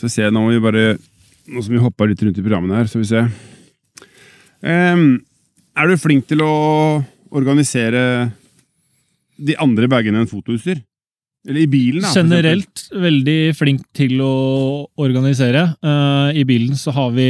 Så 0.00 0.08
ser 0.08 0.22
jeg 0.28 0.32
nå 0.32 0.40
må 0.46 0.52
vi 0.54 0.60
bare 0.64 0.94
Nå 1.50 1.60
som 1.60 1.74
vi 1.74 1.80
hoppa 1.82 2.06
litt 2.08 2.22
rundt 2.22 2.38
i 2.38 2.42
programmene 2.44 2.76
her, 2.78 2.86
så 2.88 2.96
vi 3.02 3.04
se. 3.04 3.20
um, 4.62 5.18
er 5.76 5.86
du 5.90 5.96
flink 5.98 6.24
til 6.30 6.40
å 6.40 7.02
organisere 7.34 8.30
de 9.46 9.56
andre 9.62 9.88
bagene 9.90 10.22
enn 10.22 10.30
fotoutstyr? 10.30 10.82
Eller 11.48 11.62
i 11.64 11.68
bilen, 11.72 12.04
da? 12.04 12.12
Generelt 12.12 12.82
veldig 12.92 13.38
flink 13.56 13.86
til 13.96 14.18
å 14.20 14.34
organisere. 15.00 15.70
Uh, 15.80 16.28
I 16.36 16.44
bilen 16.48 16.76
så 16.76 16.92
har 16.92 17.14
vi, 17.16 17.28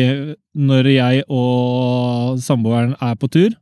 når 0.58 0.88
jeg 0.90 1.26
og 1.30 2.40
samboeren 2.42 2.96
er 2.98 3.14
på 3.20 3.30
tur, 3.30 3.54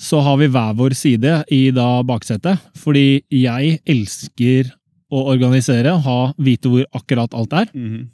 så 0.00 0.22
har 0.24 0.38
vi 0.40 0.48
hver 0.48 0.72
vår 0.78 0.96
side 0.96 1.42
i 1.52 1.66
da 1.76 1.90
baksetet. 2.08 2.62
Fordi 2.80 3.20
jeg 3.36 3.82
elsker 3.84 4.72
å 5.12 5.26
organisere, 5.34 5.92
ha, 6.06 6.18
vite 6.40 6.72
hvor 6.72 6.86
akkurat 6.96 7.36
alt 7.36 7.52
er. 7.52 7.68
Mm 7.74 7.90
-hmm. 7.90 8.08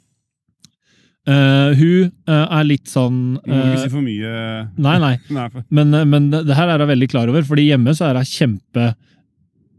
Uh, 1.27 1.75
hun 1.75 2.11
uh, 2.29 2.47
er 2.55 2.63
litt 2.63 2.87
sånn 2.87 3.35
uh, 3.35 3.51
må 3.51 3.73
ikke 3.73 3.81
si 3.81 3.89
for 3.91 3.99
mye 4.05 4.29
Nei, 4.79 4.93
nei. 4.95 5.17
Nei, 5.37 5.49
for... 5.51 5.65
Men, 5.75 5.91
men 6.07 6.29
det, 6.31 6.55
her 6.55 6.69
er 6.71 6.79
jeg 6.79 6.87
veldig 6.87 7.09
klar 7.11 7.27
over, 7.27 7.43
fordi 7.43 7.65
hjemme 7.67 7.91
så 7.97 8.05
er 8.07 8.21
hun 8.21 8.29
kjempe 8.29 8.85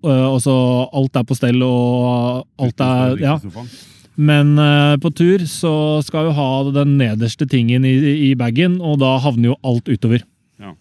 øh, 0.05 0.39
så 0.41 0.57
Alt 0.93 1.17
er 1.17 1.25
på 1.27 1.37
stell, 1.37 1.63
og 1.63 2.47
alt 2.59 2.81
er 2.81 3.17
Ja. 3.23 3.39
Men 4.19 4.57
uh, 4.59 4.99
på 4.99 5.13
tur 5.15 5.45
så 5.47 6.03
skal 6.03 6.27
jo 6.27 6.35
ha 6.35 6.51
den 6.75 6.97
nederste 6.99 7.47
tingen 7.47 7.85
i, 7.87 7.95
i 8.31 8.35
bagen, 8.39 8.81
og 8.83 8.99
da 8.99 9.15
havner 9.23 9.53
jo 9.53 9.59
alt 9.63 9.87
utover. 9.87 10.25
Ja. 10.59 10.73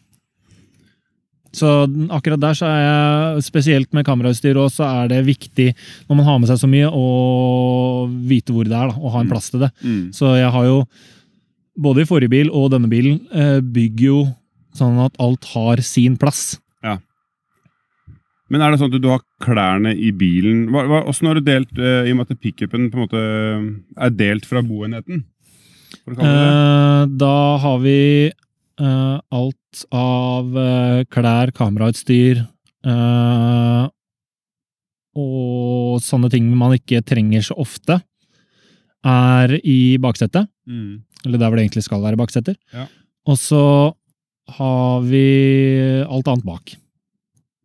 Så 1.54 1.74
akkurat 2.18 2.42
der 2.42 2.58
så 2.58 2.66
er 2.66 2.82
jeg, 2.82 3.44
spesielt 3.46 3.94
med 3.94 4.08
kamerautstyr 4.10 4.58
òg, 4.58 4.72
så 4.74 4.90
er 4.90 5.14
det 5.14 5.22
viktig 5.30 5.70
når 6.08 6.18
man 6.18 6.26
har 6.26 6.42
med 6.42 6.50
seg 6.50 6.64
så 6.64 6.72
mye, 6.72 6.90
å 6.90 8.10
vite 8.10 8.56
hvor 8.56 8.66
det 8.66 8.74
er, 8.74 8.90
da, 8.90 8.98
og 8.98 9.14
ha 9.14 9.22
en 9.22 9.30
plass 9.30 9.52
til 9.54 9.68
det. 9.68 9.70
Mm. 9.86 10.02
Så 10.18 10.34
jeg 10.40 10.50
har 10.58 10.66
jo, 10.72 10.82
både 11.78 12.02
i 12.02 12.10
forrige 12.10 12.34
bil 12.34 12.50
og 12.50 12.72
denne 12.74 12.90
bilen, 12.90 13.22
uh, 13.38 13.62
bygger 13.62 14.08
jo 14.08 14.22
sånn 14.78 14.98
at 15.06 15.14
alt 15.22 15.46
har 15.54 15.86
sin 15.86 16.18
plass. 16.18 16.56
Men 18.48 18.64
er 18.64 18.72
det 18.72 18.80
sånn 18.82 18.94
at 18.94 19.04
du 19.04 19.10
har 19.12 19.24
klærne 19.44 19.92
i 19.92 20.14
bilen 20.16 20.68
hva, 20.72 20.86
hva, 20.88 21.02
Hvordan 21.08 21.30
har 21.32 21.40
du 21.40 21.48
delt, 21.48 21.74
eh, 21.80 22.08
i 22.08 22.14
og 22.14 22.20
med 22.22 22.32
at 22.32 22.42
pickupen 22.44 22.88
på 22.94 23.08
er 23.12 24.14
delt 24.16 24.48
fra 24.48 24.64
boenheten? 24.66 25.26
Eh, 26.08 27.02
da 27.20 27.36
har 27.64 27.82
vi 27.84 28.00
eh, 28.32 29.18
alt 29.40 29.84
av 29.92 30.58
eh, 30.64 31.04
klær, 31.12 31.52
kamerautstyr 31.56 32.42
eh, 32.88 33.86
og 35.18 36.04
sånne 36.04 36.30
ting 36.32 36.50
man 36.54 36.76
ikke 36.78 37.02
trenger 37.06 37.46
så 37.48 37.58
ofte, 37.58 38.00
er 39.08 39.54
i 39.64 39.98
baksetet. 40.02 40.50
Mm. 40.70 41.04
Eller 41.26 41.40
der 41.40 41.50
hvor 41.50 41.58
det 41.58 41.68
egentlig 41.68 41.86
skal 41.88 42.04
være 42.04 42.20
bakseter. 42.20 42.58
Ja. 42.74 42.86
Og 43.28 43.40
så 43.42 43.64
har 44.58 45.08
vi 45.08 45.26
alt 46.06 46.30
annet 46.32 46.46
bak. 46.48 46.76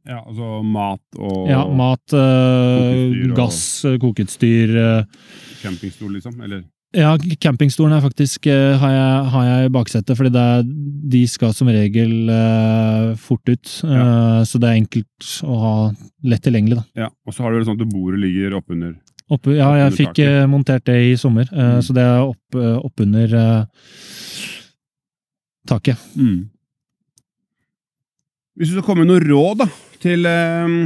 Ja, 0.09 0.19
altså 0.27 0.63
mat 0.67 1.01
og 1.19 1.49
Ja, 1.49 1.61
mat, 1.71 2.13
øh, 2.13 2.19
Kokeutstyr 2.19 3.31
og- 3.31 3.37
gass, 3.37 3.85
eh, 3.85 3.99
kokeutstyr 4.03 4.77
øh. 4.77 5.05
campingstol, 5.63 6.13
liksom? 6.17 6.41
Eller 6.43 6.63
Ja, 6.95 7.17
campingstolen 7.41 7.95
er 7.97 8.03
faktisk 8.05 8.47
øh, 8.47 8.75
har, 8.79 8.91
jeg, 8.91 9.31
har 9.31 9.45
jeg 9.47 9.67
i 9.67 9.73
baksetet, 9.73 10.17
fordi 10.17 10.29
er, 10.35 10.63
de 11.09 11.23
skal 11.29 11.55
som 11.55 11.69
regel 11.69 12.29
fort 13.17 13.49
ut. 13.49 13.65
eh, 13.85 14.43
Så 14.45 14.59
det 14.61 14.69
er 14.69 14.77
enkelt 14.83 15.29
å 15.45 15.59
ha 15.61 15.91
lett 16.25 16.43
tilgjengelig. 16.43 16.77
da. 16.77 16.85
Ja, 16.97 17.09
Og 17.27 17.33
så 17.33 17.43
har 17.43 17.51
du 17.53 17.59
vel 17.63 17.65
sånn 17.67 17.81
at 17.81 17.89
bordet 17.95 18.21
ligger 18.21 18.59
oppunder 18.61 18.97
Oppe, 19.31 19.55
ja, 19.57 19.71
jeg 19.79 19.93
Oppunder 19.93 19.97
fikk 19.97 20.15
taket. 20.15 20.51
montert 20.51 20.85
det 20.85 21.13
i 21.13 21.17
sommer, 21.17 21.45
Mm. 21.47 21.81
så 21.81 21.95
det 21.95 22.03
er 22.03 22.21
opp, 22.21 22.55
eh, 22.55 22.77
oppunder 22.85 23.33
eh, 23.33 23.65
taket. 25.67 25.97
mm. 26.17 26.49
Hvis 28.59 28.69
du 28.69 28.75
skal 28.77 28.83
komme 28.83 29.07
med 29.07 29.09
noe 29.15 29.21
råd 29.25 29.59
da, 29.63 29.67
til, 30.03 30.27
eh, 30.27 30.77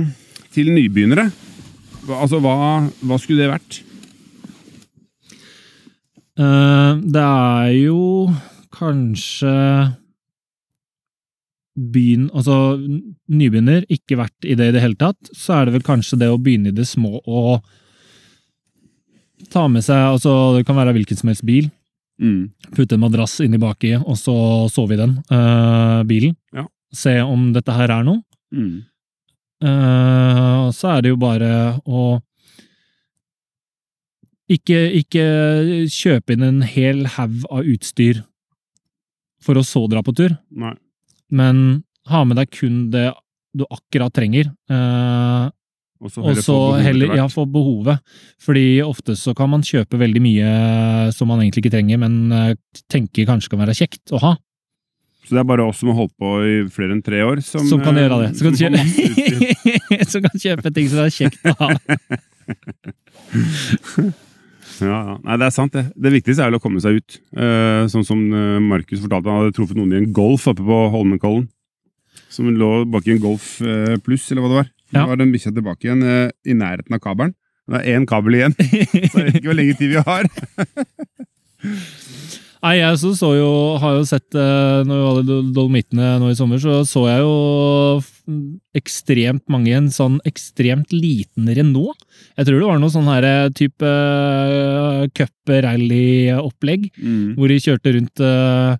til 0.55 0.73
nybegynnere, 0.75 1.31
altså 2.07 2.41
hva, 2.43 2.57
hva 3.03 3.19
skulle 3.21 3.43
det 3.43 3.53
vært? 3.53 3.81
Eh, 6.37 6.93
det 7.01 7.23
er 7.23 7.71
jo 7.79 8.01
kanskje 8.77 9.55
begynn, 11.77 12.29
altså 12.33 12.77
nybegynner, 13.29 13.85
ikke 13.93 14.19
vært 14.21 14.49
i 14.49 14.57
det 14.57 14.71
i 14.71 14.77
det 14.77 14.85
hele 14.85 14.99
tatt, 15.01 15.33
så 15.37 15.59
er 15.59 15.67
det 15.67 15.77
vel 15.77 15.87
kanskje 15.87 16.21
det 16.21 16.31
å 16.33 16.41
begynne 16.41 16.73
i 16.73 16.77
det 16.77 16.87
små 16.89 17.21
og 17.21 17.65
ta 19.53 19.67
med 19.69 19.85
seg 19.85 20.01
altså 20.17 20.57
Det 20.57 20.65
kan 20.67 20.79
være 20.79 20.95
hvilken 20.97 21.19
som 21.19 21.29
helst 21.31 21.45
bil. 21.47 21.69
Mm. 22.21 22.49
Putte 22.75 22.97
en 22.97 23.05
madrass 23.05 23.37
inni 23.45 23.61
baki, 23.61 23.93
og 24.01 24.17
så 24.19 24.35
sove 24.73 24.97
i 24.97 25.01
den 25.01 25.19
uh, 25.29 26.01
bilen. 26.09 26.35
Ja. 26.57 26.65
Se 26.97 27.19
om 27.21 27.51
dette 27.55 27.75
her 27.77 27.93
er 27.93 28.07
noe. 28.07 28.23
Mm. 28.57 28.81
Eh, 29.65 30.71
så 30.77 30.93
er 30.93 31.05
det 31.05 31.13
jo 31.15 31.21
bare 31.21 31.51
å 31.89 32.07
ikke, 34.53 34.79
ikke 35.01 35.27
kjøpe 35.91 36.37
inn 36.37 36.45
en 36.47 36.63
hel 36.67 37.07
haug 37.17 37.47
av 37.51 37.67
utstyr 37.67 38.23
for 39.43 39.59
å 39.59 39.65
så 39.67 39.85
dra 39.91 40.03
på 40.07 40.15
tur, 40.17 40.37
Nei. 40.55 40.75
men 41.35 41.83
ha 42.11 42.23
med 42.27 42.39
deg 42.39 42.53
kun 42.55 42.87
det 42.93 43.09
du 43.57 43.65
akkurat 43.67 44.15
trenger. 44.15 44.51
Uh, 44.71 45.49
Og 46.03 46.13
så 46.13 46.23
heller 46.23 46.45
få 46.45 46.57
behovet 46.59 46.85
heller 46.85 47.15
ja, 47.17 47.27
behovet. 47.57 48.17
Fordi 48.43 48.67
ofte 48.85 49.17
så 49.17 49.33
kan 49.35 49.51
man 49.51 49.65
kjøpe 49.67 49.99
veldig 49.99 50.23
mye 50.23 50.51
som 51.17 51.31
man 51.33 51.41
egentlig 51.41 51.65
ikke 51.65 51.77
trenger, 51.79 52.03
men 52.03 52.19
uh, 52.35 52.53
tenker 52.93 53.29
kanskje 53.29 53.55
kan 53.55 53.65
være 53.65 53.79
kjekt 53.79 54.15
å 54.15 54.21
ha. 54.23 54.35
Så 55.27 55.35
det 55.35 55.41
er 55.43 55.49
bare 55.49 55.65
oss 55.67 55.81
som 55.83 55.91
har 55.91 55.99
holdt 55.99 56.15
på 56.23 56.29
i 56.47 56.53
flere 56.71 56.95
enn 56.95 57.03
tre 57.03 57.19
år, 57.27 57.41
som, 57.43 57.65
Som 57.67 57.83
kan 57.83 57.97
eh, 57.99 58.05
gjøre 58.05 58.21
det. 58.23 58.29
Som 58.39 58.45
kan, 58.47 58.57
kjøpe, 58.61 60.07
som 60.13 60.23
kan 60.29 60.45
kjøpe 60.45 60.73
ting 60.77 60.87
som 60.93 61.03
er 61.03 61.11
kjekt 61.17 61.51
å 61.51 61.57
ha. 61.59 61.69
Ja, 64.77 64.99
ja. 65.09 65.15
Nei, 65.25 65.37
det 65.41 65.47
er 65.47 65.55
sant, 65.55 65.73
det. 65.73 65.87
Det 65.97 66.11
viktigste 66.13 66.45
er 66.45 66.51
vel 66.51 66.59
å 66.59 66.63
komme 66.63 66.83
seg 66.85 66.99
ut. 67.01 67.19
Eh, 67.33 67.87
sånn 67.93 68.05
som 68.05 68.21
eh, 68.29 68.59
Markus 68.61 69.01
fortalte, 69.01 69.31
han 69.33 69.45
hadde 69.45 69.55
truffet 69.57 69.79
noen 69.79 69.95
i 69.95 70.01
en 70.03 70.11
Golf 70.17 70.45
oppe 70.51 70.65
på 70.67 70.81
Holmenkollen. 70.93 71.47
Som 72.33 72.51
lå 72.53 72.71
bak 72.93 73.07
i 73.09 73.15
en 73.15 73.23
Golf 73.23 73.55
eh, 73.65 73.97
pluss, 74.05 74.27
eller 74.31 74.45
hva 74.45 74.51
det 74.53 74.59
var. 74.61 74.69
Ja. 74.91 74.99
Da 74.99 75.07
var 75.13 75.21
den 75.23 75.33
bikkja 75.33 75.55
tilbake 75.57 75.89
igjen 75.89 76.05
eh, 76.05 76.29
i 76.45 76.57
nærheten 76.59 76.97
av 76.97 77.03
kabelen. 77.03 77.33
Det 77.67 77.81
er 77.81 77.97
én 77.97 78.05
kabel 78.07 78.37
igjen, 78.39 78.55
så 79.11 79.23
jeg 79.23 79.27
vet 79.27 79.39
ikke 79.41 79.49
hvor 79.49 79.59
lenge 79.59 79.79
tid 79.81 79.91
vi 79.95 80.05
har. 80.11 80.29
Nei, 82.65 82.77
jeg 82.81 82.97
så, 82.99 83.11
så 83.19 83.29
jo, 83.37 83.49
har 83.83 83.99
jo 83.99 84.05
sett 84.09 84.35
eh, 84.35 84.81
Når 84.89 84.97
vi 84.97 85.05
var 85.05 85.19
i 85.21 85.53
Dolomittene 85.55 86.07
nå 86.23 86.31
i 86.33 86.37
sommer, 86.39 86.59
så 86.63 86.81
så 86.89 87.03
jeg 87.11 87.21
jo 87.23 87.35
ekstremt 88.77 89.45
mange 89.53 89.71
i 89.71 89.77
en 89.77 89.87
sånn 89.95 90.17
ekstremt 90.27 90.91
liten 90.91 91.47
Renault. 91.55 91.95
Jeg 92.35 92.49
tror 92.49 92.59
det 92.59 92.67
var 92.71 92.81
noe 92.83 92.91
sånn 92.93 93.07
her 93.13 93.27
eh, 93.29 93.51
type 93.55 93.87
uh, 93.87 95.05
cup-rally-opplegg, 95.15 96.89
Mm. 96.97 97.35
hvor 97.37 97.49
de 97.53 97.59
kjørte 97.63 97.93
rundt 97.95 98.21
uh, 98.25 98.75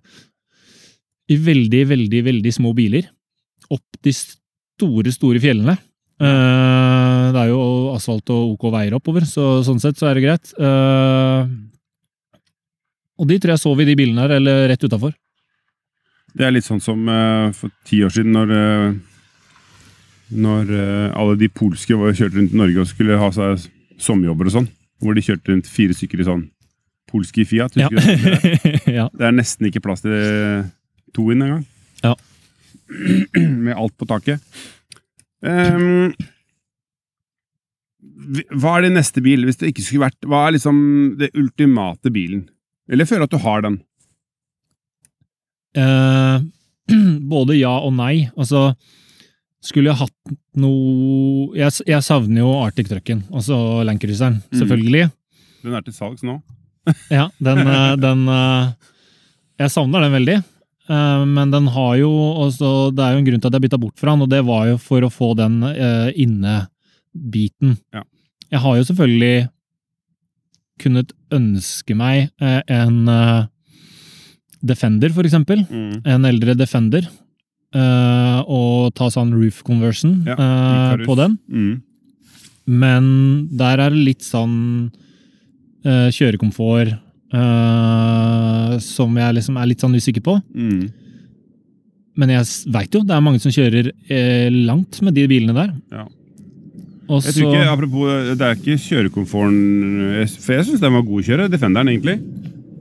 i 1.31 1.37
veldig, 1.47 1.83
veldig, 1.93 2.21
veldig 2.27 2.53
små 2.55 2.73
biler. 2.75 3.07
Opp 3.71 4.01
de 4.03 4.13
store, 4.15 5.11
store 5.15 5.39
fjellene. 5.43 5.77
Uh, 6.19 7.31
det 7.31 7.41
er 7.45 7.49
jo 7.53 7.61
asfalt 7.95 8.29
og 8.33 8.55
ok 8.57 8.67
veier 8.73 8.95
oppover, 8.97 9.25
så 9.27 9.61
sånn 9.67 9.79
sett 9.83 9.99
så 9.99 10.09
er 10.09 10.17
det 10.17 10.23
greit. 10.27 10.53
Eh, 10.57 11.41
og 13.17 13.29
de 13.29 13.39
tror 13.41 13.55
jeg 13.55 13.63
sov 13.63 13.81
i 13.81 13.87
de 13.87 13.95
bilene 13.97 14.23
her, 14.23 14.37
eller 14.37 14.67
rett 14.71 14.83
utafor. 14.83 15.15
Det 16.37 16.45
er 16.45 16.53
litt 16.53 16.67
sånn 16.67 16.83
som 16.83 17.07
uh, 17.09 17.49
for 17.55 17.73
ti 17.87 18.03
år 18.05 18.13
siden, 18.13 18.35
når, 18.35 18.51
uh, 18.53 19.23
når 20.37 20.73
uh, 20.73 21.17
alle 21.17 21.37
de 21.41 21.49
polske 21.49 21.97
var, 21.97 22.13
kjørte 22.13 22.37
rundt 22.37 22.53
i 22.53 22.61
Norge 22.61 22.83
og 22.83 22.91
skulle 22.91 23.17
ha 23.17 23.31
seg 23.33 23.65
sommerjobber 24.01 24.51
og 24.51 24.57
sånn. 24.59 24.69
Hvor 25.01 25.17
de 25.17 25.23
kjørte 25.25 25.53
rundt 25.53 25.69
fire 25.69 25.97
stykker 25.97 26.21
i 26.21 26.27
sånn 26.27 26.45
polske 27.07 27.45
Fiat. 27.47 27.77
Ja. 27.79 27.89
det? 27.89 28.81
ja. 28.99 29.07
Det 29.13 29.27
er 29.29 29.35
nesten 29.35 29.69
ikke 29.69 29.81
plass 29.85 30.03
til 30.05 30.65
to 31.15 31.29
inn 31.33 31.45
engang. 31.45 31.63
Ja. 32.03 32.13
Med 33.65 33.73
alt 33.77 33.95
på 33.97 34.07
taket. 34.09 34.43
Um, 35.41 36.11
hva 38.57 38.77
er 38.77 38.87
din 38.87 38.97
neste 38.97 39.21
bil, 39.23 39.45
hvis 39.47 39.59
det 39.61 39.69
ikke 39.71 39.83
skulle 39.85 40.07
vært 40.07 40.25
Hva 40.27 40.39
er 40.47 40.55
liksom 40.55 40.77
det 41.19 41.29
ultimate 41.37 42.11
bilen? 42.11 42.47
Eller 42.89 43.05
føler 43.09 43.23
at 43.27 43.33
du 43.33 43.37
har 43.43 43.61
den? 43.65 43.79
Eh, 45.77 46.37
både 47.33 47.57
ja 47.59 47.73
og 47.83 47.93
nei. 47.97 48.29
Altså, 48.39 48.71
skulle 49.63 49.91
jeg 49.91 49.99
hatt 49.99 50.35
noe 50.57 51.51
Jeg, 51.57 51.73
jeg 51.89 52.05
savner 52.05 52.39
jo 52.43 52.51
Arctic 52.63 52.87
Trucken, 52.89 53.23
altså 53.33 53.83
Landcruiseren, 53.85 54.39
Mm. 54.47 54.59
selvfølgelig. 54.61 55.07
Den 55.63 55.73
er 55.75 55.81
til 55.83 55.93
salgs 55.97 56.23
nå. 56.23 56.37
Ja, 57.11 57.27
den, 57.43 57.59
eh, 57.67 57.95
den 57.99 58.21
eh, 58.31 58.69
Jeg 59.59 59.73
savner 59.73 60.05
den 60.05 60.13
veldig. 60.15 60.37
Eh, 60.87 61.25
Men 61.27 61.51
den 61.51 61.67
har 61.75 61.97
jo 61.99 62.11
også 62.45 62.69
Det 62.95 63.03
er 63.03 63.11
jo 63.17 63.19
en 63.19 63.27
grunn 63.27 63.41
til 63.43 63.49
at 63.51 63.57
jeg 63.57 63.65
bytta 63.67 63.79
bort 63.81 63.99
fra 63.99 64.13
den, 64.13 64.23
og 64.23 64.29
det 64.31 64.39
var 64.47 64.67
jo 64.71 64.77
for 64.79 65.03
å 65.03 65.11
få 65.11 65.33
den 65.35 65.59
innebiten. 66.15 67.75
Ja. 67.93 68.05
Jeg 68.53 68.59
har 68.63 68.77
jo 68.79 68.85
selvfølgelig 68.87 69.49
kunnet 70.81 71.11
ønske 71.33 71.95
meg 71.97 72.29
eh, 72.41 72.61
en 72.67 73.07
eh, 73.11 73.45
Defender, 74.67 75.11
for 75.13 75.23
eksempel. 75.27 75.61
Mm. 75.69 76.01
En 76.05 76.25
eldre 76.25 76.55
Defender. 76.57 77.05
eh, 77.75 78.39
og 78.47 78.93
ta 78.95 79.09
sånn 79.13 79.33
roof 79.35 79.59
conversion 79.67 80.23
Ja, 80.25 80.35
på 81.05 81.15
den. 81.19 81.37
Mm. 81.51 81.81
Men 82.67 83.05
der 83.57 83.79
er 83.85 83.89
det 83.93 84.01
litt 84.07 84.23
sånn 84.25 84.89
eh, 85.85 86.07
kjørekomfort 86.11 86.95
eh, 87.33 88.77
som 88.83 89.15
jeg 89.19 89.37
liksom 89.37 89.57
er 89.61 89.69
litt 89.69 89.83
sånn 89.83 89.95
usikker 89.95 90.23
på. 90.25 90.37
Mm. 90.55 90.87
Men 92.17 92.33
jeg 92.33 92.49
veit 92.73 92.95
jo, 92.97 93.03
det 93.05 93.13
er 93.13 93.21
mange 93.23 93.39
som 93.43 93.53
kjører 93.53 93.91
langt 94.65 94.97
med 95.05 95.13
de 95.13 95.27
bilene 95.29 95.53
der. 95.53 95.73
Ja. 95.93 96.07
Og 97.07 97.23
Jeg 97.23 97.33
så 97.33 97.39
tror 97.39 97.53
ikke, 97.55 97.69
apropos, 97.71 98.09
Det 98.37 98.45
er 98.47 98.57
ikke 98.57 98.75
kjørekomforten 98.83 100.33
For 100.43 100.57
jeg 100.57 100.65
syns 100.67 100.81
den 100.83 100.95
var 100.97 101.05
god 101.07 101.21
å 101.21 101.27
kjøre, 101.29 101.45
Defenderen, 101.53 101.91
egentlig. 101.93 102.17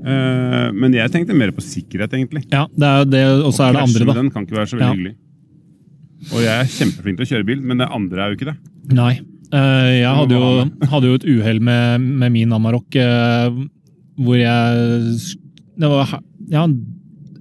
Uh, 0.06 0.70
men 0.74 0.94
jeg 0.94 1.10
tenkte 1.14 1.34
mer 1.34 1.50
på 1.54 1.62
sikkerhet, 1.64 2.12
egentlig. 2.14 2.44
Ja, 2.52 2.66
det 2.70 2.90
er 2.90 3.06
det, 3.10 3.22
og 3.42 3.54
så 3.54 3.68
er 3.68 3.74
det 3.74 3.84
andre, 3.86 4.04
da. 4.06 4.16
Den 4.18 4.30
kan 4.34 4.46
ikke 4.46 4.58
være 4.58 4.70
så 4.70 4.78
veldig 4.78 4.86
Ja. 4.86 4.92
hyggelig. 4.94 5.14
Og 6.32 6.42
jeg 6.42 6.52
er 6.54 6.68
kjempeflink 6.74 7.18
til 7.18 7.26
å 7.26 7.30
kjøre 7.32 7.46
bil, 7.46 7.62
men 7.62 7.78
det 7.82 7.88
andre 7.90 8.22
er 8.22 8.30
jo 8.30 8.36
ikke 8.38 8.50
det. 8.52 8.56
Nei. 8.94 9.14
Uh, 9.46 9.90
jeg 9.94 10.12
hadde 10.18 10.38
jo, 10.38 10.46
hadde 10.90 11.10
jo 11.10 11.18
et 11.20 11.26
uhell 11.26 11.60
med, 11.62 12.06
med 12.22 12.32
min 12.34 12.54
Amarok, 12.54 12.96
uh, 12.98 13.50
hvor 14.18 14.38
jeg 14.38 15.10
Det 15.76 15.90
var 15.90 16.16
ja, 16.50 16.64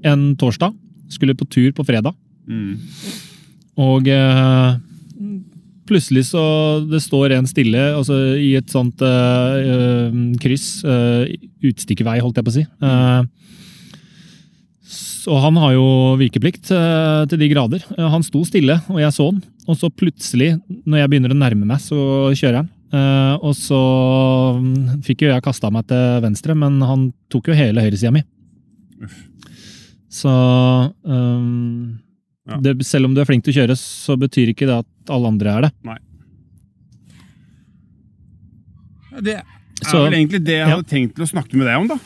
en 0.05 0.25
torsdag. 0.36 0.73
Skulle 1.09 1.38
på 1.38 1.47
tur 1.49 1.71
på 1.71 1.86
fredag. 1.86 2.13
Mm. 2.49 2.75
Og 3.77 4.07
eh, 4.07 4.75
plutselig 5.86 6.25
så 6.31 6.41
Det 6.89 7.01
står 7.03 7.36
en 7.36 7.47
stille 7.49 7.81
altså 7.95 8.15
i 8.41 8.55
et 8.59 8.71
sånt 8.71 9.01
eh, 9.05 9.71
eh, 9.75 10.21
kryss. 10.41 10.69
Uh, 10.86 11.25
utstikkevei, 11.65 12.19
holdt 12.21 12.39
jeg 12.39 12.45
på 12.45 12.53
å 12.53 12.57
si. 12.59 12.65
Uh, 12.83 13.25
og 15.31 15.41
han 15.41 15.57
har 15.61 15.73
jo 15.75 15.88
vikeplikt 16.19 16.69
uh, 16.73 17.25
til 17.29 17.41
de 17.41 17.49
grader. 17.51 17.83
Eh, 17.97 18.07
han 18.11 18.25
sto 18.25 18.43
stille, 18.47 18.77
og 18.91 19.01
jeg 19.01 19.13
så 19.15 19.29
han. 19.31 19.41
Og 19.65 19.77
så 19.79 19.89
plutselig, 19.89 20.53
når 20.86 21.01
jeg 21.01 21.11
begynner 21.11 21.33
å 21.33 21.38
nærme 21.39 21.65
meg, 21.65 21.81
så 21.81 21.97
kjører 22.38 22.61
han. 22.61 22.71
Eh, 22.95 23.36
og 23.41 23.55
så 23.57 23.79
mm, 24.61 25.01
fikk 25.05 25.25
jo 25.25 25.31
jeg 25.31 25.43
kasta 25.45 25.71
meg 25.73 25.88
til 25.89 26.21
venstre, 26.23 26.55
men 26.57 26.77
han 26.86 27.09
tok 27.33 27.49
jo 27.49 27.57
hele 27.57 27.81
høyresida 27.81 28.13
mi. 28.13 28.21
Så 30.13 30.31
ehm, 30.31 31.97
Ja. 32.45 32.59
det, 32.61 32.75
selv 32.85 33.07
om 33.09 33.15
du 33.15 33.21
er 33.21 33.25
flink 33.25 33.43
til 33.45 33.55
å 33.55 33.57
kjøre, 33.63 33.75
så 33.79 34.17
betyr 34.21 34.51
ikke 34.53 34.67
det 34.69 34.75
at 34.83 35.13
alle 35.13 35.31
andre 35.33 35.53
er 35.55 35.61
det. 35.65 35.71
Nei. 35.87 35.97
Det 39.21 39.35
er 39.39 39.43
Så- 39.81 40.03
vel 40.03 40.13
egentlig 40.13 40.43
det 40.43 40.57
jeg 40.59 40.67
ja. 40.67 40.75
hadde 40.75 40.87
tenkt 40.89 41.15
til 41.15 41.23
å 41.25 41.29
snakke 41.31 41.55
med 41.55 41.67
deg 41.67 41.77
om, 41.79 41.87
da. 41.87 41.97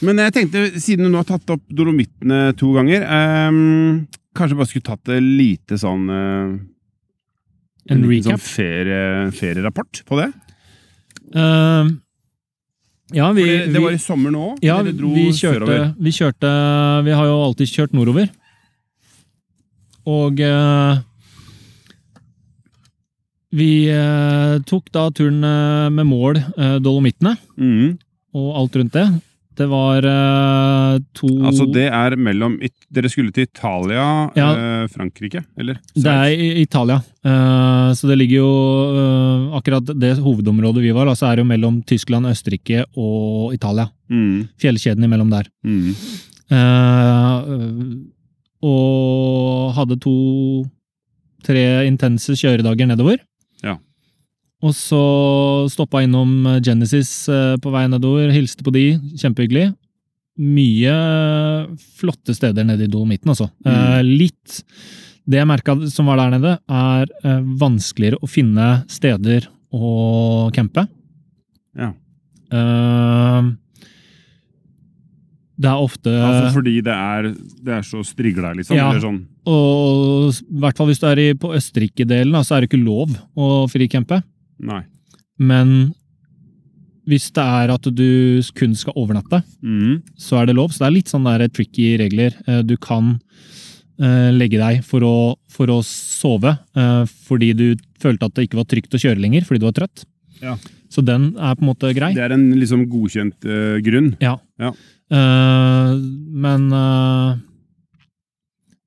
Men 0.00 0.16
jeg 0.22 0.32
tenkte, 0.32 0.78
siden 0.78 1.04
du 1.06 1.10
nå 1.10 1.16
har 1.18 1.24
tatt 1.24 1.50
opp 1.50 1.62
Dolomittene 1.68 2.54
to 2.56 2.72
ganger, 2.72 3.02
ehm, 3.02 4.06
kanskje 4.36 4.56
bare 4.56 4.68
skulle 4.70 4.86
tatt 4.86 5.08
et 5.08 5.22
lite 5.22 5.78
sånn 5.80 6.04
eh, 6.08 6.58
En 7.90 8.02
liten? 8.02 8.36
Sånn 8.36 8.38
ferie, 8.38 9.30
ferierapport 9.32 10.04
på 10.04 10.18
det. 10.20 10.32
Uh, 11.34 11.88
ja, 13.12 13.32
vi, 13.32 13.44
det, 13.44 13.72
det 13.72 13.80
var 13.80 13.90
i 13.92 13.96
sommer 14.00 14.30
nå. 14.30 14.58
ja, 14.62 14.82
Dere 14.82 14.96
dro 14.96 15.08
vi 15.12 15.30
kjørte, 15.32 15.94
vi 15.98 16.10
kjørte 16.12 16.50
Vi 17.04 17.10
har 17.16 17.24
jo 17.24 17.34
alltid 17.46 17.66
kjørt 17.72 17.92
nordover. 17.96 18.28
Og 20.08 20.40
eh, 20.40 20.98
vi 23.58 23.70
eh, 23.92 24.58
tok 24.68 24.90
da 24.92 25.06
turen 25.14 25.40
eh, 25.44 25.88
med 25.94 26.06
mål 26.08 26.36
eh, 26.40 26.76
Dolomittene. 26.84 27.36
mm. 27.56 27.96
og 28.36 28.48
alt 28.60 28.76
rundt 28.76 28.92
det. 28.96 29.06
Det 29.58 29.66
var 29.66 30.04
eh, 30.06 30.98
to 31.18 31.28
Altså, 31.48 31.64
det 31.74 31.88
er 31.90 32.14
mellom 32.20 32.52
Dere 32.94 33.08
skulle 33.10 33.32
til 33.34 33.48
Italia, 33.48 34.04
Ja. 34.38 34.50
Frankrike, 34.92 35.42
eller? 35.58 35.80
Det 35.96 36.12
er 36.12 36.44
Italia. 36.62 37.00
Eh, 37.26 37.88
så 37.98 38.06
det 38.08 38.18
ligger 38.20 38.38
jo 38.44 38.52
Akkurat 39.58 39.90
det 39.98 40.12
hovedområdet 40.22 40.84
vi 40.84 40.92
var, 40.94 41.08
altså 41.10 41.26
er 41.32 41.40
jo 41.42 41.48
mellom 41.48 41.80
Tyskland, 41.88 42.28
Østerrike 42.30 42.84
og 42.96 43.56
Italia. 43.56 43.88
Mm, 44.12 44.46
Fjellkjeden 44.60 45.04
imellom 45.08 45.32
der. 45.32 45.48
mm. 45.64 45.90
Eh, 48.62 48.68
og 48.68 49.74
hadde 49.76 49.98
to-tre 50.02 51.86
intense 51.86 52.34
kjøredager 52.34 52.88
nedover. 52.90 53.18
Ja. 53.62 53.78
Og 54.62 54.74
så 54.74 55.68
stoppa 55.70 56.02
innom 56.02 56.46
Genesis 56.64 57.28
eh, 57.28 57.56
på 57.62 57.70
vei 57.70 57.86
nedover, 57.88 58.32
hilste 58.34 58.64
på 58.66 58.74
de, 58.74 58.98
kjempehyggelig. 59.18 59.70
Mye 60.38 60.94
flotte 61.98 62.34
steder 62.34 62.66
nede 62.66 62.86
i 62.86 62.90
Dolomiten, 62.90 63.30
altså. 63.30 63.48
Mm. 63.66 64.06
litt 64.06 64.60
Det 65.28 65.42
jeg 65.42 65.48
merka 65.50 65.74
som 65.92 66.08
var 66.08 66.20
der 66.22 66.36
nede, 66.38 66.54
er 66.72 67.10
eh, 67.22 67.40
vanskeligere 67.60 68.20
å 68.22 68.30
finne 68.30 68.68
steder 68.88 69.48
å 69.74 70.48
campe. 70.56 70.86
Ja. 71.76 71.90
Eh, 72.48 73.50
det 75.58 75.66
er 75.66 75.82
ofte 75.82 76.12
Altså 76.12 76.52
fordi 76.54 76.76
det 76.86 76.94
er, 76.94 77.28
det 77.66 77.72
er 77.80 77.86
så 77.86 78.02
strigla, 78.06 78.52
liksom? 78.54 78.76
Ja. 78.78 78.90
Eller 78.92 79.02
sånn. 79.02 79.20
Og 79.48 80.30
i 80.30 80.60
hvert 80.62 80.78
fall 80.78 80.86
hvis 80.92 81.00
du 81.02 81.06
er 81.10 81.18
i, 81.18 81.28
på 81.34 81.50
Østerrike-delen, 81.56 82.36
så 82.46 82.54
er 82.56 82.62
det 82.64 82.70
ikke 82.70 82.82
lov 82.84 83.16
å 83.34 83.48
fricampe. 83.70 84.20
Nei. 84.62 84.84
Men 85.38 85.72
hvis 87.08 87.30
det 87.32 87.42
er 87.42 87.72
at 87.72 87.86
du 87.96 88.42
kun 88.54 88.74
skal 88.76 88.96
overnatte, 89.00 89.42
Mm. 89.64 90.02
så 90.20 90.42
er 90.42 90.46
det 90.46 90.56
lov. 90.58 90.70
Så 90.70 90.84
det 90.84 90.88
er 90.90 90.96
litt 90.98 91.08
sånn 91.08 91.24
der 91.24 91.48
tricky 91.48 91.96
regler. 91.98 92.34
Eh, 92.46 92.62
Du 92.62 92.76
kan 92.76 93.18
uh, 94.00 94.30
legge 94.30 94.58
deg 94.60 94.84
for 94.84 95.00
å, 95.02 95.14
for 95.50 95.66
å 95.72 95.80
sove 95.82 96.52
uh, 96.76 97.04
fordi 97.26 97.52
du 97.56 97.74
følte 97.98 98.28
at 98.28 98.34
det 98.36 98.46
ikke 98.48 98.60
var 98.60 98.68
trygt 98.70 98.94
å 98.94 99.00
kjøre 99.00 99.18
lenger 99.18 99.42
fordi 99.48 99.58
du 99.64 99.66
var 99.66 99.74
trøtt. 99.80 100.04
Ja. 100.42 100.54
Så 100.88 101.02
den 101.04 101.32
er 101.36 101.56
på 101.56 101.64
en 101.64 101.70
måte 101.72 101.90
grei. 101.96 102.12
Det 102.14 102.22
er 102.28 102.36
en 102.36 102.52
liksom 102.60 102.86
godkjent 102.88 103.42
uh, 103.48 103.80
grunn. 103.82 104.12
Eh, 104.20 104.70
men 105.14 106.64
eh, 106.72 107.36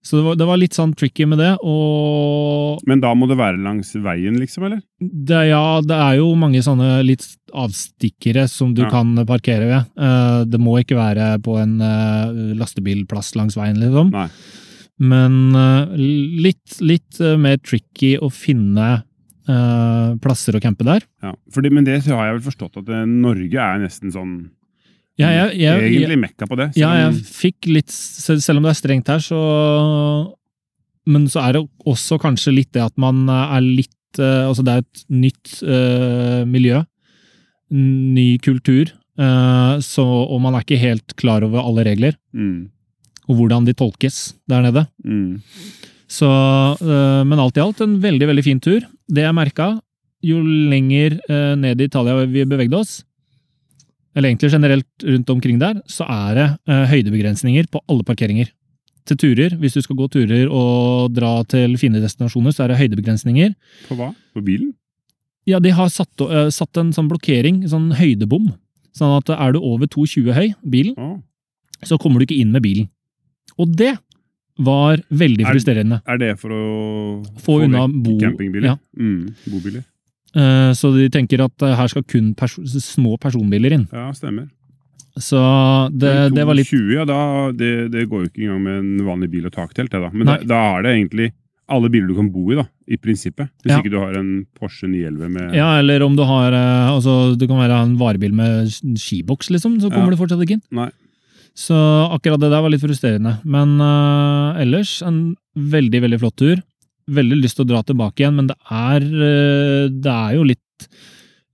Så 0.03 0.17
det 0.17 0.24
var, 0.26 0.36
det 0.38 0.45
var 0.49 0.57
litt 0.59 0.74
sånn 0.78 0.93
tricky 0.97 1.26
med 1.30 1.39
det, 1.41 1.51
og 1.61 2.82
Men 2.89 3.01
da 3.03 3.11
må 3.17 3.28
det 3.30 3.38
være 3.39 3.61
langs 3.61 3.93
veien, 4.01 4.38
liksom, 4.41 4.65
eller? 4.67 4.82
det, 5.01 5.41
ja, 5.51 5.80
det 5.86 5.97
er 5.97 6.15
jo 6.19 6.32
mange 6.38 6.61
sånne 6.65 7.03
litt 7.05 7.26
avstikkere 7.53 8.47
som 8.49 8.74
du 8.74 8.82
Ja. 8.84 8.89
kan 8.89 9.13
parkere 9.30 9.67
ved. 9.69 9.91
Uh, 9.99 10.43
det 10.45 10.59
må 10.59 10.80
ikke 10.82 10.97
være 10.97 11.36
på 11.45 11.57
en 11.61 11.78
uh, 11.82 12.32
lastebilplass 12.57 13.36
langs 13.38 13.55
veien, 13.59 13.78
liksom. 13.82 14.09
Nei. 14.13 14.28
Men 15.01 15.55
uh, 15.57 15.93
litt, 15.97 16.78
litt 16.82 17.17
eh, 17.22 17.38
mer 17.41 17.57
tricky 17.57 18.11
å 18.22 18.28
finne 18.30 18.89
eh, 19.49 20.09
plasser 20.22 20.53
å 20.53 20.61
campe 20.61 20.86
der. 20.86 21.01
Ja. 21.26 21.32
Fordi, 21.53 21.72
men 21.74 21.88
det 21.88 22.03
har 22.05 22.28
jeg 22.28 22.36
vel 22.38 22.43
forstått 22.45 22.78
at 22.84 22.89
eh, 22.93 23.05
Norge 23.09 23.57
er 23.57 23.82
nesten 23.82 24.13
sånn 24.13 24.36
Ja, 25.22 25.30
jeg, 25.36 25.61
jeg, 25.61 25.88
Egentlig 25.88 26.19
mekka 26.26 26.47
på 26.49 26.57
det. 26.59 26.72
Ja, 26.80 26.91
selv 26.91 26.93
om- 26.93 27.01
jeg 27.01 27.26
fikk 27.38 27.72
litt 27.72 27.91
Selv 27.91 28.57
om 28.57 28.65
det 28.65 28.72
er 28.74 28.80
strengt 28.80 29.11
her, 29.11 29.24
så 29.24 29.41
Men 31.07 31.28
så 31.32 31.43
er 31.45 31.57
det 31.57 31.65
også 31.86 32.19
kanskje 32.22 32.55
litt 32.55 32.72
det 32.74 32.84
at 32.84 32.97
man 33.01 33.28
er 33.30 33.61
litt 33.61 34.19
eh, 34.19 34.47
Altså, 34.47 34.63
det 34.65 34.74
er 34.74 34.84
et 34.84 35.03
nytt 35.09 35.61
uh, 35.63 36.43
miljø. 36.45 36.82
Ny 37.72 38.38
kultur. 38.43 38.91
Uh, 39.19 39.80
så, 39.84 40.03
og 40.03 40.41
man 40.43 40.55
er 40.55 40.65
ikke 40.65 40.82
helt 40.82 41.15
klar 41.19 41.43
over 41.45 41.61
alle 41.61 41.86
regler, 41.86 42.15
mm. 42.34 42.69
og 43.28 43.38
hvordan 43.38 43.67
de 43.67 43.76
tolkes 43.78 44.34
der 44.49 44.63
nede. 44.65 44.86
Mm. 45.03 45.41
Så, 46.11 46.28
uh, 46.28 47.22
men 47.28 47.39
alt 47.39 47.59
i 47.59 47.63
alt 47.63 47.84
en 47.84 47.99
veldig, 48.03 48.28
veldig 48.32 48.45
fin 48.45 48.59
tur. 48.63 48.84
Det 49.07 49.24
jeg 49.24 49.38
merka, 49.38 49.74
jo 50.22 50.39
lenger 50.43 51.17
ned 51.57 51.82
i 51.82 51.88
Italia 51.89 52.28
vi 52.30 52.43
bevegde 52.45 52.78
oss, 52.78 52.99
eller 54.16 54.30
egentlig 54.30 54.51
generelt 54.51 55.05
rundt 55.07 55.30
omkring 55.30 55.59
der, 55.62 55.82
så 55.88 56.03
er 56.09 56.36
det 56.36 56.47
eh, 56.68 56.86
høydebegrensninger 56.91 57.70
på 57.72 57.80
alle 57.89 58.03
parkeringer. 58.07 58.49
Til 59.09 59.18
turer, 59.18 59.55
hvis 59.57 59.74
du 59.74 59.82
skal 59.82 59.95
gå 59.97 60.07
turer 60.14 60.45
og 60.53 61.14
dra 61.16 61.41
til 61.49 61.74
fine 61.82 62.01
destinasjoner, 62.03 62.53
så 62.53 62.64
er 62.66 62.74
det 62.74 62.78
høydebegrensninger. 62.84 63.55
På 63.88 63.95
hva? 63.97 64.12
På 64.36 64.43
bilen? 64.45 64.74
Ja, 65.49 65.57
de 65.59 65.72
har 65.74 65.89
satt, 65.89 66.22
eh, 66.22 66.49
satt 66.53 66.78
en 66.78 66.91
sånn 66.93 67.09
blokkering, 67.09 67.64
en 67.64 67.72
sånn 67.72 67.89
høydebom. 67.97 68.51
Sånn 68.93 69.16
at 69.18 69.30
er 69.34 69.53
du 69.55 69.59
over 69.64 69.88
2,20 69.88 70.34
høy, 70.36 70.53
bilen, 70.70 70.93
ah. 70.99 71.18
så 71.88 71.97
kommer 71.97 72.20
du 72.20 72.28
ikke 72.28 72.39
inn 72.43 72.51
med 72.51 72.62
bilen. 72.62 72.89
Og 73.57 73.72
det 73.76 73.95
var 74.59 74.97
veldig 75.09 75.45
Er- 75.47 75.53
frustrerende. 75.55 76.01
Er 76.05 76.18
det 76.22 76.34
for 76.39 76.51
å 76.53 77.26
Få 77.41 77.62
unna 77.64 77.88
vekk 77.88 78.03
bo- 78.03 78.20
campingbiler? 78.20 78.66
ja. 78.68 78.76
Mm. 78.99 79.34
Bobiler? 79.49 79.84
Eh, 80.36 80.71
Så 80.77 80.93
de 80.95 81.09
tenker 81.11 81.43
at 81.43 81.61
eh, 81.67 81.75
her 81.75 81.88
skal 81.91 82.03
kun 82.07 82.34
pers 82.36 82.55
små 82.86 83.17
personbiler 83.19 83.73
inn. 83.75 83.88
Ja, 83.91 84.09
stemmer. 84.15 84.47
Så 85.19 85.38
det, 85.91 86.32
det 86.34 86.45
var 86.47 86.55
litt 86.55 86.69
20, 86.71 86.93
ja, 86.95 87.03
da, 87.05 87.51
det, 87.51 87.91
det 87.91 88.05
går 88.07 88.21
jo 88.23 88.29
ikke 88.29 88.45
engang 88.45 88.61
med 88.63 88.77
en 88.79 89.05
vanlig 89.09 89.27
bil 89.34 89.45
og 89.49 89.51
taktelt, 89.57 89.91
da. 89.91 90.07
Men 90.13 90.29
da, 90.29 90.38
da 90.47 90.59
er 90.77 90.86
det 90.86 90.93
egentlig 90.95 91.27
alle 91.71 91.89
biler 91.91 92.07
du 92.11 92.15
kan 92.15 92.29
bo 92.32 92.45
i, 92.51 92.55
da, 92.59 92.63
i 92.88 92.97
prinsippet. 92.99 93.51
Hvis 93.63 93.71
Ja. 93.73 93.79
ikke 93.84 93.91
du 93.91 93.99
har 93.99 94.15
en 94.19 94.45
Porsche 94.59 94.88
911 94.88 95.29
med 95.36 95.53
Ja, 95.55 95.67
eller 95.79 96.03
om 96.03 96.15
du 96.15 96.23
har 96.27 96.51
eh, 96.55 96.89
altså, 96.91 97.36
Det 97.39 97.47
kan 97.47 97.59
være 97.59 97.77
en 97.84 97.93
varebil 97.99 98.34
med 98.36 98.71
skiboks, 98.99 99.51
liksom, 99.51 99.77
så 99.84 99.91
kommer 99.91 100.11
Ja. 100.11 100.15
du 100.15 100.21
fortsatt 100.23 100.43
ikke 100.47 100.57
inn. 100.59 100.65
Nei. 100.71 100.89
Så 101.55 101.75
akkurat 102.15 102.39
det 102.39 102.49
der 102.51 102.61
var 102.63 102.71
litt 102.71 102.79
frustrerende. 102.84 103.34
Men 103.43 103.75
uh, 103.84 104.55
ellers 104.63 105.01
en 105.03 105.36
veldig, 105.59 105.99
veldig 106.07 106.19
flott 106.23 106.38
tur. 106.39 106.61
Veldig 107.10 107.41
lyst 107.41 107.56
til 107.58 107.66
å 107.66 107.70
dra 107.72 107.82
tilbake 107.84 108.20
igjen, 108.22 108.36
men 108.36 108.47
det 108.47 108.56
er, 108.70 109.02
eh, 109.02 109.88
det 109.89 110.12
er 110.12 110.36
jo 110.36 110.43
litt 110.43 110.88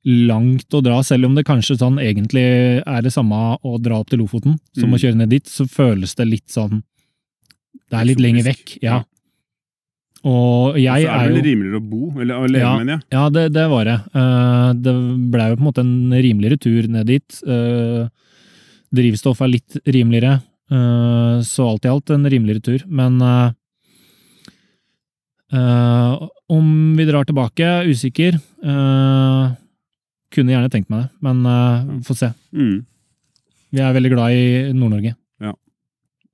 langt 0.08 0.72
å 0.74 0.82
dra, 0.84 1.02
selv 1.04 1.26
om 1.26 1.36
det 1.36 1.44
kanskje 1.46 1.76
sånn 1.78 1.98
egentlig 2.00 2.44
er 2.88 3.02
det 3.04 3.12
samme 3.12 3.58
å 3.64 3.78
dra 3.82 4.00
opp 4.00 4.10
til 4.10 4.20
Lofoten 4.20 4.58
som 4.78 4.90
Mm. 4.90 4.94
å 4.96 5.00
kjøre 5.02 5.16
ned 5.18 5.30
dit, 5.30 5.44
så 5.46 5.66
føles 5.68 6.16
det 6.16 6.28
litt 6.28 6.48
sånn 6.48 6.84
Det 7.90 7.98
er 8.02 8.06
litt 8.06 8.20
lenger 8.20 8.44
vekk, 8.44 8.78
ja. 8.84 9.04
Og 10.28 10.76
jeg 10.76 11.06
er 11.06 11.08
er 11.08 11.28
det 11.28 11.36
vel 11.36 11.38
jo 11.38 11.46
rimeligere 11.46 11.80
å 11.80 11.90
bo, 11.90 12.20
eller 12.20 12.36
å 12.36 12.48
leve 12.50 12.60
Ja. 12.62 12.78
mener 12.78 12.94
ja. 12.98 13.00
Ja, 13.12 13.30
det, 13.30 13.54
det 13.54 13.70
var 13.70 13.86
det. 13.86 13.98
Uh, 14.16 14.74
det 14.74 14.94
ble 15.32 15.46
jo 15.50 15.56
på 15.56 15.62
en 15.62 15.68
måte 15.70 15.84
en 15.86 16.12
rimeligere 16.12 16.60
tur 16.60 16.88
ned 16.90 17.06
dit. 17.08 17.38
Uh, 17.48 18.10
drivstoff 18.94 19.42
er 19.42 19.48
litt 19.54 19.78
rimeligere, 19.86 20.42
uh, 20.72 21.40
så 21.46 21.70
alt 21.70 21.86
i 21.86 21.90
alt 21.92 22.10
en 22.10 22.26
rimeligere 22.26 22.62
tur. 22.64 22.84
Men 22.90 23.22
eh, 25.54 25.60
eh, 25.60 26.28
om 26.54 26.68
vi 26.98 27.08
drar 27.08 27.28
tilbake, 27.28 27.72
usikker. 27.92 28.40
Uh, 28.64 29.54
kunne 30.34 30.54
gjerne 30.54 30.72
tenkt 30.72 30.92
meg 30.92 31.06
det, 31.06 31.10
men 31.24 31.44
uh, 31.48 32.02
få 32.08 32.16
se. 32.18 32.32
Mm. 32.56 32.82
Vi 33.76 33.84
er 33.84 33.96
veldig 33.96 34.12
glad 34.14 34.36
i 34.36 34.48
Nord-Norge. 34.76 35.14
Ja. 35.44 35.54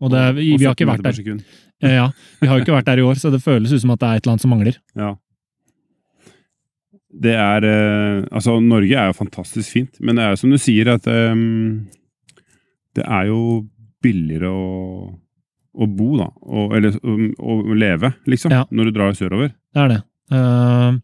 Og 0.03 0.13
det, 0.13 0.23
vi, 0.37 0.53
vi 0.59 0.67
har 0.67 0.77
ikke 0.77 0.89
vært 0.89 1.05
der. 1.05 1.41
Eh, 1.83 1.97
ja, 1.97 2.07
vi 2.39 2.47
har 2.47 2.57
jo 2.57 2.63
ikke 2.65 2.75
vært 2.75 2.87
der 2.91 3.01
i 3.01 3.05
år, 3.05 3.19
så 3.19 3.31
det 3.33 3.43
føles 3.43 3.73
ut 3.73 3.83
som 3.83 3.91
at 3.95 4.01
det 4.01 4.09
er 4.09 4.19
et 4.19 4.25
eller 4.25 4.35
annet 4.35 4.45
som 4.45 4.53
mangler. 4.55 4.79
Ja. 5.03 5.13
Det 7.23 7.33
er 7.37 7.65
eh, 7.67 8.23
Altså, 8.33 8.55
Norge 8.57 8.97
er 8.97 9.11
jo 9.11 9.17
fantastisk 9.19 9.75
fint, 9.75 9.99
men 10.01 10.17
det 10.17 10.23
er 10.23 10.31
jo 10.33 10.39
som 10.41 10.53
du 10.53 10.57
sier, 10.57 10.89
at 10.95 11.05
um, 11.05 11.83
det 12.97 13.05
er 13.05 13.27
jo 13.29 13.41
billigere 14.01 14.49
å, 14.49 14.63
å 15.73 15.87
bo, 15.89 16.13
da. 16.19 16.29
Og, 16.45 16.73
eller 16.77 16.95
um, 17.03 17.29
å 17.41 17.75
leve, 17.77 18.13
liksom. 18.29 18.53
Ja. 18.53 18.63
Når 18.69 18.89
du 18.89 18.97
drar 18.97 19.15
sørover. 19.17 19.53
Det 19.73 19.83
er 19.83 19.93
det. 19.93 20.01
Uh, 20.33 20.99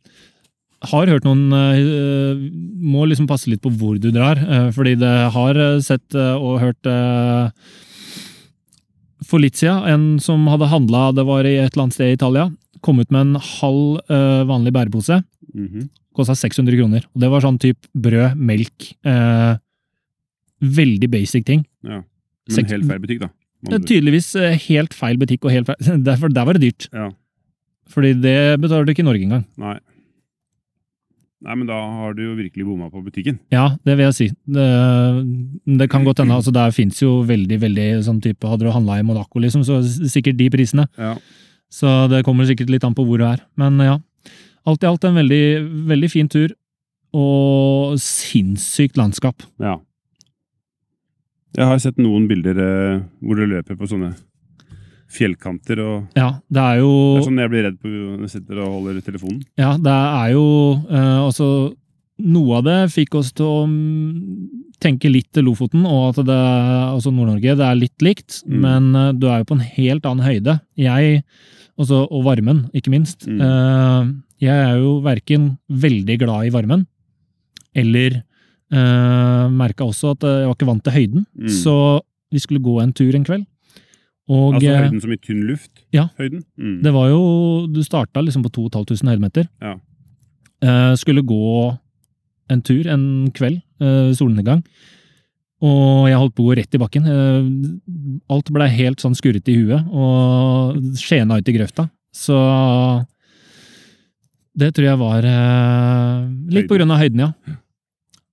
har 0.89 1.09
hørt 1.11 1.25
noen 1.27 1.51
uh, 1.51 2.39
Må 2.79 3.03
liksom 3.09 3.27
passe 3.29 3.49
litt 3.51 3.61
på 3.61 3.71
hvor 3.75 3.97
du 3.99 4.07
drar, 4.15 4.39
uh, 4.39 4.69
fordi 4.73 4.95
det 5.01 5.11
har 5.35 5.59
sett 5.85 6.15
og 6.15 6.61
hørt 6.63 6.89
for 9.29 9.43
litt 9.43 9.59
siden 9.59 9.83
en 9.85 10.05
som 10.23 10.47
hadde 10.49 10.69
handla, 10.71 11.09
det 11.13 11.25
var 11.27 11.45
i 11.45 11.57
et 11.59 11.73
eller 11.75 11.83
annet 11.85 11.97
sted 11.97 12.13
i 12.13 12.15
Italia, 12.15 12.47
kom 12.81 13.01
ut 13.03 13.11
med 13.13 13.27
en 13.27 13.41
halv 13.59 13.99
vanlig 14.49 14.71
bærepose. 14.73 15.19
Mhm. 15.53 15.89
Kosta 16.15 16.33
600 16.39 16.79
kroner. 16.79 17.03
Og 17.13 17.21
det 17.21 17.29
var 17.29 17.43
sånn 17.43 17.59
type 17.61 17.85
brød, 17.93 18.39
melk 18.39 18.87
Veldig 20.59 21.07
basic 21.11 21.45
ting. 21.47 21.61
Men 21.83 22.03
Seks- 22.49 22.73
helt 22.73 22.87
feil 22.89 23.03
butikk, 23.03 23.21
da. 23.21 23.29
Det 23.67 23.75
er 23.75 23.85
tydeligvis 23.87 24.29
eh, 24.39 24.55
helt 24.69 24.93
feil 24.95 25.17
butikk 25.19 25.43
og 25.43 25.51
helt 25.51 25.67
feil 25.67 26.03
Derfor, 26.09 26.31
Der 26.31 26.45
var 26.47 26.55
det 26.55 26.61
dyrt. 26.63 26.87
Ja. 26.95 27.09
Fordi 27.89 28.13
det 28.21 28.37
betaler 28.61 28.85
du 28.85 28.91
ikke 28.93 29.03
i 29.03 29.07
Norge 29.09 29.25
engang. 29.25 29.45
Nei. 29.59 29.77
Nei, 31.39 31.55
men 31.55 31.67
da 31.69 31.75
har 31.79 32.13
du 32.17 32.21
jo 32.25 32.33
virkelig 32.35 32.65
bomma 32.67 32.89
på 32.91 32.99
butikken. 33.05 33.37
Ja, 33.51 33.77
det 33.87 33.95
vil 33.95 34.09
jeg 34.09 34.15
si. 34.17 34.25
Det, 34.43 34.65
det 35.79 35.87
kan 35.91 36.03
godt 36.03 36.19
hende. 36.19 36.35
altså 36.35 36.51
Der 36.51 36.73
fins 36.75 36.99
jo 36.99 37.21
veldig, 37.27 37.61
veldig 37.61 37.85
sånn 38.03 38.19
type 38.23 38.47
Hadde 38.47 38.67
du 38.67 38.73
handla 38.75 38.97
i 38.99 39.05
Monaco, 39.07 39.39
liksom, 39.39 39.63
så 39.63 39.79
sikkert 40.11 40.35
de 40.39 40.49
prisene. 40.51 40.87
Ja. 40.99 41.13
Så 41.71 41.87
det 42.11 42.25
kommer 42.27 42.47
sikkert 42.49 42.71
litt 42.73 42.83
an 42.83 42.95
på 42.97 43.05
hvor 43.07 43.21
du 43.21 43.25
er. 43.29 43.39
Men 43.59 43.79
ja. 43.83 43.97
Alt 44.67 44.83
i 44.83 44.89
alt 44.89 45.05
en 45.07 45.15
veldig, 45.15 45.43
veldig 45.89 46.09
fin 46.11 46.27
tur. 46.31 46.51
Og 47.15 47.95
sinnssykt 48.03 48.99
landskap. 48.99 49.47
ja. 49.63 49.79
Jeg 51.57 51.65
har 51.65 51.79
sett 51.81 51.97
noen 51.97 52.27
bilder 52.29 52.59
eh, 52.61 52.99
hvor 53.25 53.39
du 53.39 53.45
løper 53.49 53.75
på 53.79 53.87
sånne 53.89 54.13
fjellkanter, 55.09 55.79
og 55.81 56.17
Ja, 56.19 56.35
det 56.53 56.61
er 56.61 56.81
jo 56.83 56.89
det 57.15 57.21
er 57.23 57.27
sånn 57.31 57.41
jeg 57.41 57.49
blir 57.53 57.63
redd 57.65 57.77
på 57.81 57.89
når 57.89 58.25
jeg 58.27 58.33
sitter 58.35 58.59
og 58.61 58.73
holder 58.75 58.99
telefonen. 59.05 59.39
Ja, 59.57 59.71
det 59.81 59.95
er 59.95 60.33
jo 60.35 60.45
eh, 60.85 61.19
altså 61.25 61.47
Noe 62.19 62.57
av 62.59 62.65
det 62.67 62.77
fikk 62.91 63.13
oss 63.15 63.29
til 63.31 63.47
å 63.47 63.59
tenke 64.83 65.07
litt 65.07 65.29
til 65.31 65.45
Lofoten, 65.47 65.85
og 65.87 66.09
at 66.11 66.25
det, 66.27 66.35
altså 66.91 67.13
Nord-Norge, 67.15 67.53
det 67.55 67.63
er 67.63 67.77
litt 67.79 68.03
likt, 68.03 68.41
Mm. 68.43 68.57
men 68.65 68.89
eh, 68.95 69.13
du 69.15 69.27
er 69.31 69.39
jo 69.39 69.47
på 69.47 69.55
en 69.55 69.63
helt 69.63 70.03
annen 70.05 70.25
høyde. 70.27 70.57
Jeg, 70.75 71.23
også, 71.79 72.01
og 72.11 72.25
varmen, 72.27 72.65
ikke 72.75 72.91
minst. 72.91 73.23
Mm. 73.27 73.39
Eh, 73.39 74.11
jeg 74.43 74.65
er 74.67 74.77
jo 74.83 74.97
verken 75.07 75.53
veldig 75.71 76.17
glad 76.19 76.47
i 76.49 76.51
varmen, 76.51 76.83
eller 77.73 78.19
uh, 78.75 79.45
merka 79.51 79.87
også 79.87 80.13
at 80.15 80.25
jeg 80.27 80.49
var 80.49 80.57
ikke 80.57 80.69
vant 80.69 80.83
til 80.85 80.95
høyden. 80.95 81.25
Mm. 81.33 81.49
Så 81.61 81.75
vi 82.29 82.41
skulle 82.43 82.63
gå 82.63 82.77
en 82.83 82.93
tur 82.93 83.15
en 83.15 83.25
kveld. 83.25 83.47
Og 84.29 84.59
Altså 84.59 84.69
eh, 84.69 84.83
høyden 84.85 85.01
som 85.01 85.13
i 85.13 85.17
tynn 85.17 85.41
luft? 85.47 85.71
Ja. 85.95 86.09
Høyden? 86.19 86.43
Mm. 86.53 86.83
det 86.85 86.91
var 86.93 87.07
jo 87.09 87.21
Du 87.73 87.79
starta 87.81 88.21
liksom 88.21 88.43
på 88.45 88.51
2500 88.53 89.15
høydemeter. 89.15 89.49
Ja. 89.63 89.75
Uh, 90.61 90.93
skulle 90.99 91.25
gå 91.25 91.73
en 92.49 92.61
tur 92.65 92.87
en 92.89 93.03
kveld, 93.33 93.61
uh, 93.81 94.13
solnedgang. 94.17 94.63
Og 95.59 96.07
jeg 96.07 96.19
holdt 96.19 96.35
på 96.37 96.43
å 96.45 96.49
gå 96.49 96.57
rett 96.59 96.75
i 96.75 96.79
bakken. 96.79 97.07
Eh, 97.11 97.47
alt 98.31 98.51
ble 98.55 98.67
helt 98.71 99.01
sånn 99.03 99.17
skurrete 99.17 99.51
i 99.51 99.57
huet, 99.59 99.89
og 99.91 100.77
skjena 100.99 101.39
ut 101.39 101.49
i 101.51 101.55
grøfta. 101.55 101.89
Så 102.15 102.37
det 104.59 104.71
tror 104.75 104.87
jeg 104.87 105.01
var 105.01 105.27
eh, 105.27 106.29
litt 106.55 106.69
på 106.69 106.79
grunn 106.79 106.95
av 106.95 107.03
høyden, 107.03 107.25
ja. 107.27 107.57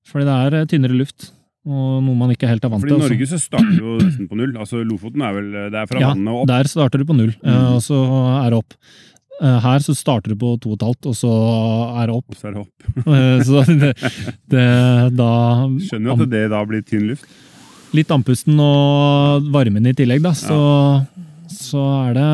Fordi 0.07 0.25
det 0.29 0.37
er 0.47 0.55
eh, 0.61 0.67
tynnere 0.71 0.97
luft, 1.01 1.33
og 1.67 1.99
noe 2.07 2.15
man 2.15 2.31
ikke 2.31 2.47
helt 2.47 2.63
er 2.65 2.71
vant 2.71 2.85
Fordi 2.85 2.95
i 2.95 2.97
til. 2.97 3.03
også. 3.03 3.17
Norge 3.17 3.27
så 3.33 3.41
starter 3.43 3.75
du 3.81 4.05
nesten 4.05 4.29
på 4.31 4.37
null. 4.39 4.53
Altså 4.63 4.85
Lofoten 4.87 5.23
er 5.27 5.33
vel 5.35 5.49
Det 5.73 5.81
er 5.83 5.87
fra 5.91 6.01
Ja, 6.05 6.13
vannet 6.15 6.31
og 6.31 6.45
opp. 6.45 6.49
Der 6.53 6.71
starter 6.71 7.03
du 7.03 7.05
på 7.09 7.17
null, 7.19 7.33
eh, 7.43 7.51
Mm. 7.51 7.75
og 7.75 7.81
så 7.83 7.99
er 8.47 8.51
det 8.55 8.59
opp. 8.63 8.75
Eh, 9.43 9.59
Her 9.61 9.79
så 9.85 9.93
starter 9.99 10.31
du 10.33 10.37
på 10.41 10.53
to 10.63 10.71
og 10.71 10.79
et 10.79 10.87
halvt, 10.87 11.07
og 11.11 11.15
så 11.19 11.33
er 12.01 12.07
det 12.07 12.15
opp. 12.15 12.31
Og 12.31 12.37
så 12.39 12.47
er 12.49 12.55
det 12.55 12.63
opp. 12.63 12.87
Så 13.47 13.65
det, 13.67 13.91
det 14.49 14.69
da 15.19 15.31
Skjønner 15.91 16.07
jo 16.09 16.23
at 16.23 16.31
det 16.31 16.45
da 16.55 16.63
blir 16.65 16.83
tynn 16.87 17.09
luft. 17.11 17.27
Litt 17.95 18.09
andpusten 18.15 18.57
og 18.63 19.45
varmen 19.53 19.87
i 19.87 19.93
tillegg, 19.97 20.23
da, 20.25 20.33
så, 20.35 20.57
så 21.53 21.83
er 22.09 22.15
det 22.17 22.31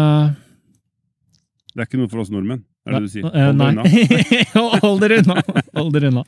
Det 1.75 1.81
er 1.83 1.89
ikke 1.89 2.01
noe 2.01 2.09
for 2.13 2.21
oss 2.23 2.31
nordmenn, 2.33 2.63
er 2.87 2.97
det 2.99 3.03
du 3.03 3.09
sier. 3.13 3.27
Hold 3.27 3.59
deg 3.59 3.69
unna. 3.73 3.83
Hold 4.85 5.03
dere 5.05 5.19
unna! 5.23 5.37
Hold 5.77 5.93
dere 5.97 6.13
unna. 6.13 6.25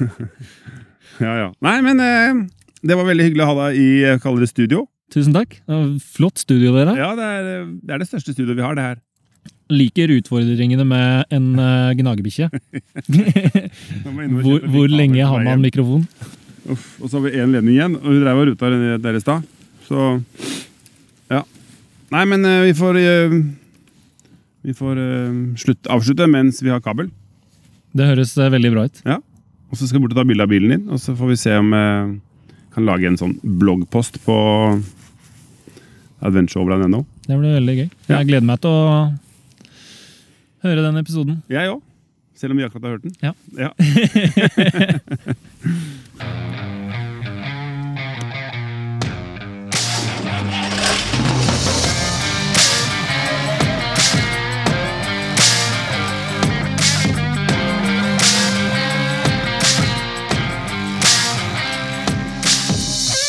Ja, 1.22 1.32
ja. 1.38 1.48
Nei, 1.62 1.76
men 1.84 2.00
eh, 2.02 2.38
det 2.82 2.96
var 2.98 3.06
veldig 3.06 3.28
hyggelig 3.28 3.44
å 3.44 3.48
ha 3.52 3.54
deg 3.68 3.76
i 3.78 3.88
eh, 4.08 4.28
det 4.40 4.48
studio. 4.50 4.80
Tusen 5.14 5.34
takk. 5.36 5.60
Det 5.62 5.70
var 5.76 5.90
Flott 6.16 6.40
studio, 6.42 6.72
dere. 6.74 6.96
Ja, 6.98 7.12
det 7.14 7.26
er, 7.36 7.50
eh, 7.52 7.66
det 7.86 7.94
er 7.94 8.02
det 8.02 8.08
største 8.08 8.34
studioet 8.34 8.58
vi 8.58 8.64
har, 8.66 8.74
det 8.74 8.86
her. 8.88 8.96
Liker 9.70 10.10
utfordringene 10.12 10.84
med 10.84 11.30
en 11.32 11.46
uh, 11.56 11.94
gnagebikkje. 11.96 12.50
Nå 13.14 14.10
må 14.10 14.20
jeg 14.20 14.28
inn 14.28 14.34
og 14.34 14.42
hvor, 14.42 14.58
kjøpe 14.58 14.72
hvor 14.74 14.90
litt 14.90 14.98
lenge 14.98 15.20
kabel 15.20 15.30
har 15.30 15.38
på 15.38 15.38
vei 15.38 15.44
man 15.46 15.52
hjem. 15.54 15.64
mikrofon? 15.68 16.02
Uff, 16.74 16.88
og 17.00 17.08
så 17.08 17.16
har 17.16 17.24
vi 17.24 17.34
én 17.40 17.52
ledning 17.54 17.76
igjen, 17.76 17.96
og 18.00 18.08
vi 18.10 18.20
drev 18.20 18.40
og 18.42 18.48
ruta 18.50 18.72
den 18.74 19.04
der 19.04 19.16
i 19.16 19.22
stad. 19.22 19.46
Så 19.86 20.04
ja. 21.32 21.42
Nei, 22.12 22.24
men 22.28 22.44
eh, 22.48 22.62
vi 22.68 22.74
får 22.76 22.98
eh, 23.00 23.36
Vi 24.64 24.74
får 24.76 25.00
eh, 25.00 25.38
slutt, 25.60 25.88
avslutte 25.92 26.28
mens 26.30 26.60
vi 26.64 26.72
har 26.72 26.82
kabel. 26.84 27.08
Det 27.94 28.10
høres 28.10 28.36
eh, 28.36 28.52
veldig 28.52 28.74
bra 28.74 28.86
ut. 28.88 29.04
Og 29.70 29.78
så 29.78 29.86
skal 29.86 29.98
jeg 29.98 30.04
bort 30.04 30.14
og 30.14 30.20
ta 30.20 30.26
bilde 30.28 30.44
av 30.44 30.52
bilen 30.52 30.74
din, 30.74 30.84
og 30.92 31.00
så 31.02 31.16
får 31.18 31.32
vi 31.32 31.40
se 31.40 31.54
om 31.58 31.72
jeg 31.74 32.18
kan 32.74 32.86
lage 32.88 33.08
en 33.08 33.18
sånn 33.18 33.36
bloggpost 33.42 34.20
på 34.26 34.36
adventureoverland.no. 36.24 37.04
Det 37.26 37.38
blir 37.38 37.56
veldig 37.58 37.76
gøy. 37.78 37.88
Ja. 38.08 38.18
Jeg 38.18 38.28
gleder 38.30 38.46
meg 38.48 38.62
til 38.64 38.70
å 38.70 38.84
høre 40.64 40.84
den 40.84 41.00
episoden. 41.00 41.42
Jeg 41.52 41.72
òg. 41.72 41.82
Selv 42.34 42.50
om 42.54 42.58
vi 42.58 42.64
akkurat 42.66 42.84
har 42.88 42.96
hørt 42.96 43.06
den. 43.06 43.14
Ja. 43.22 43.32
ja. 43.54 43.70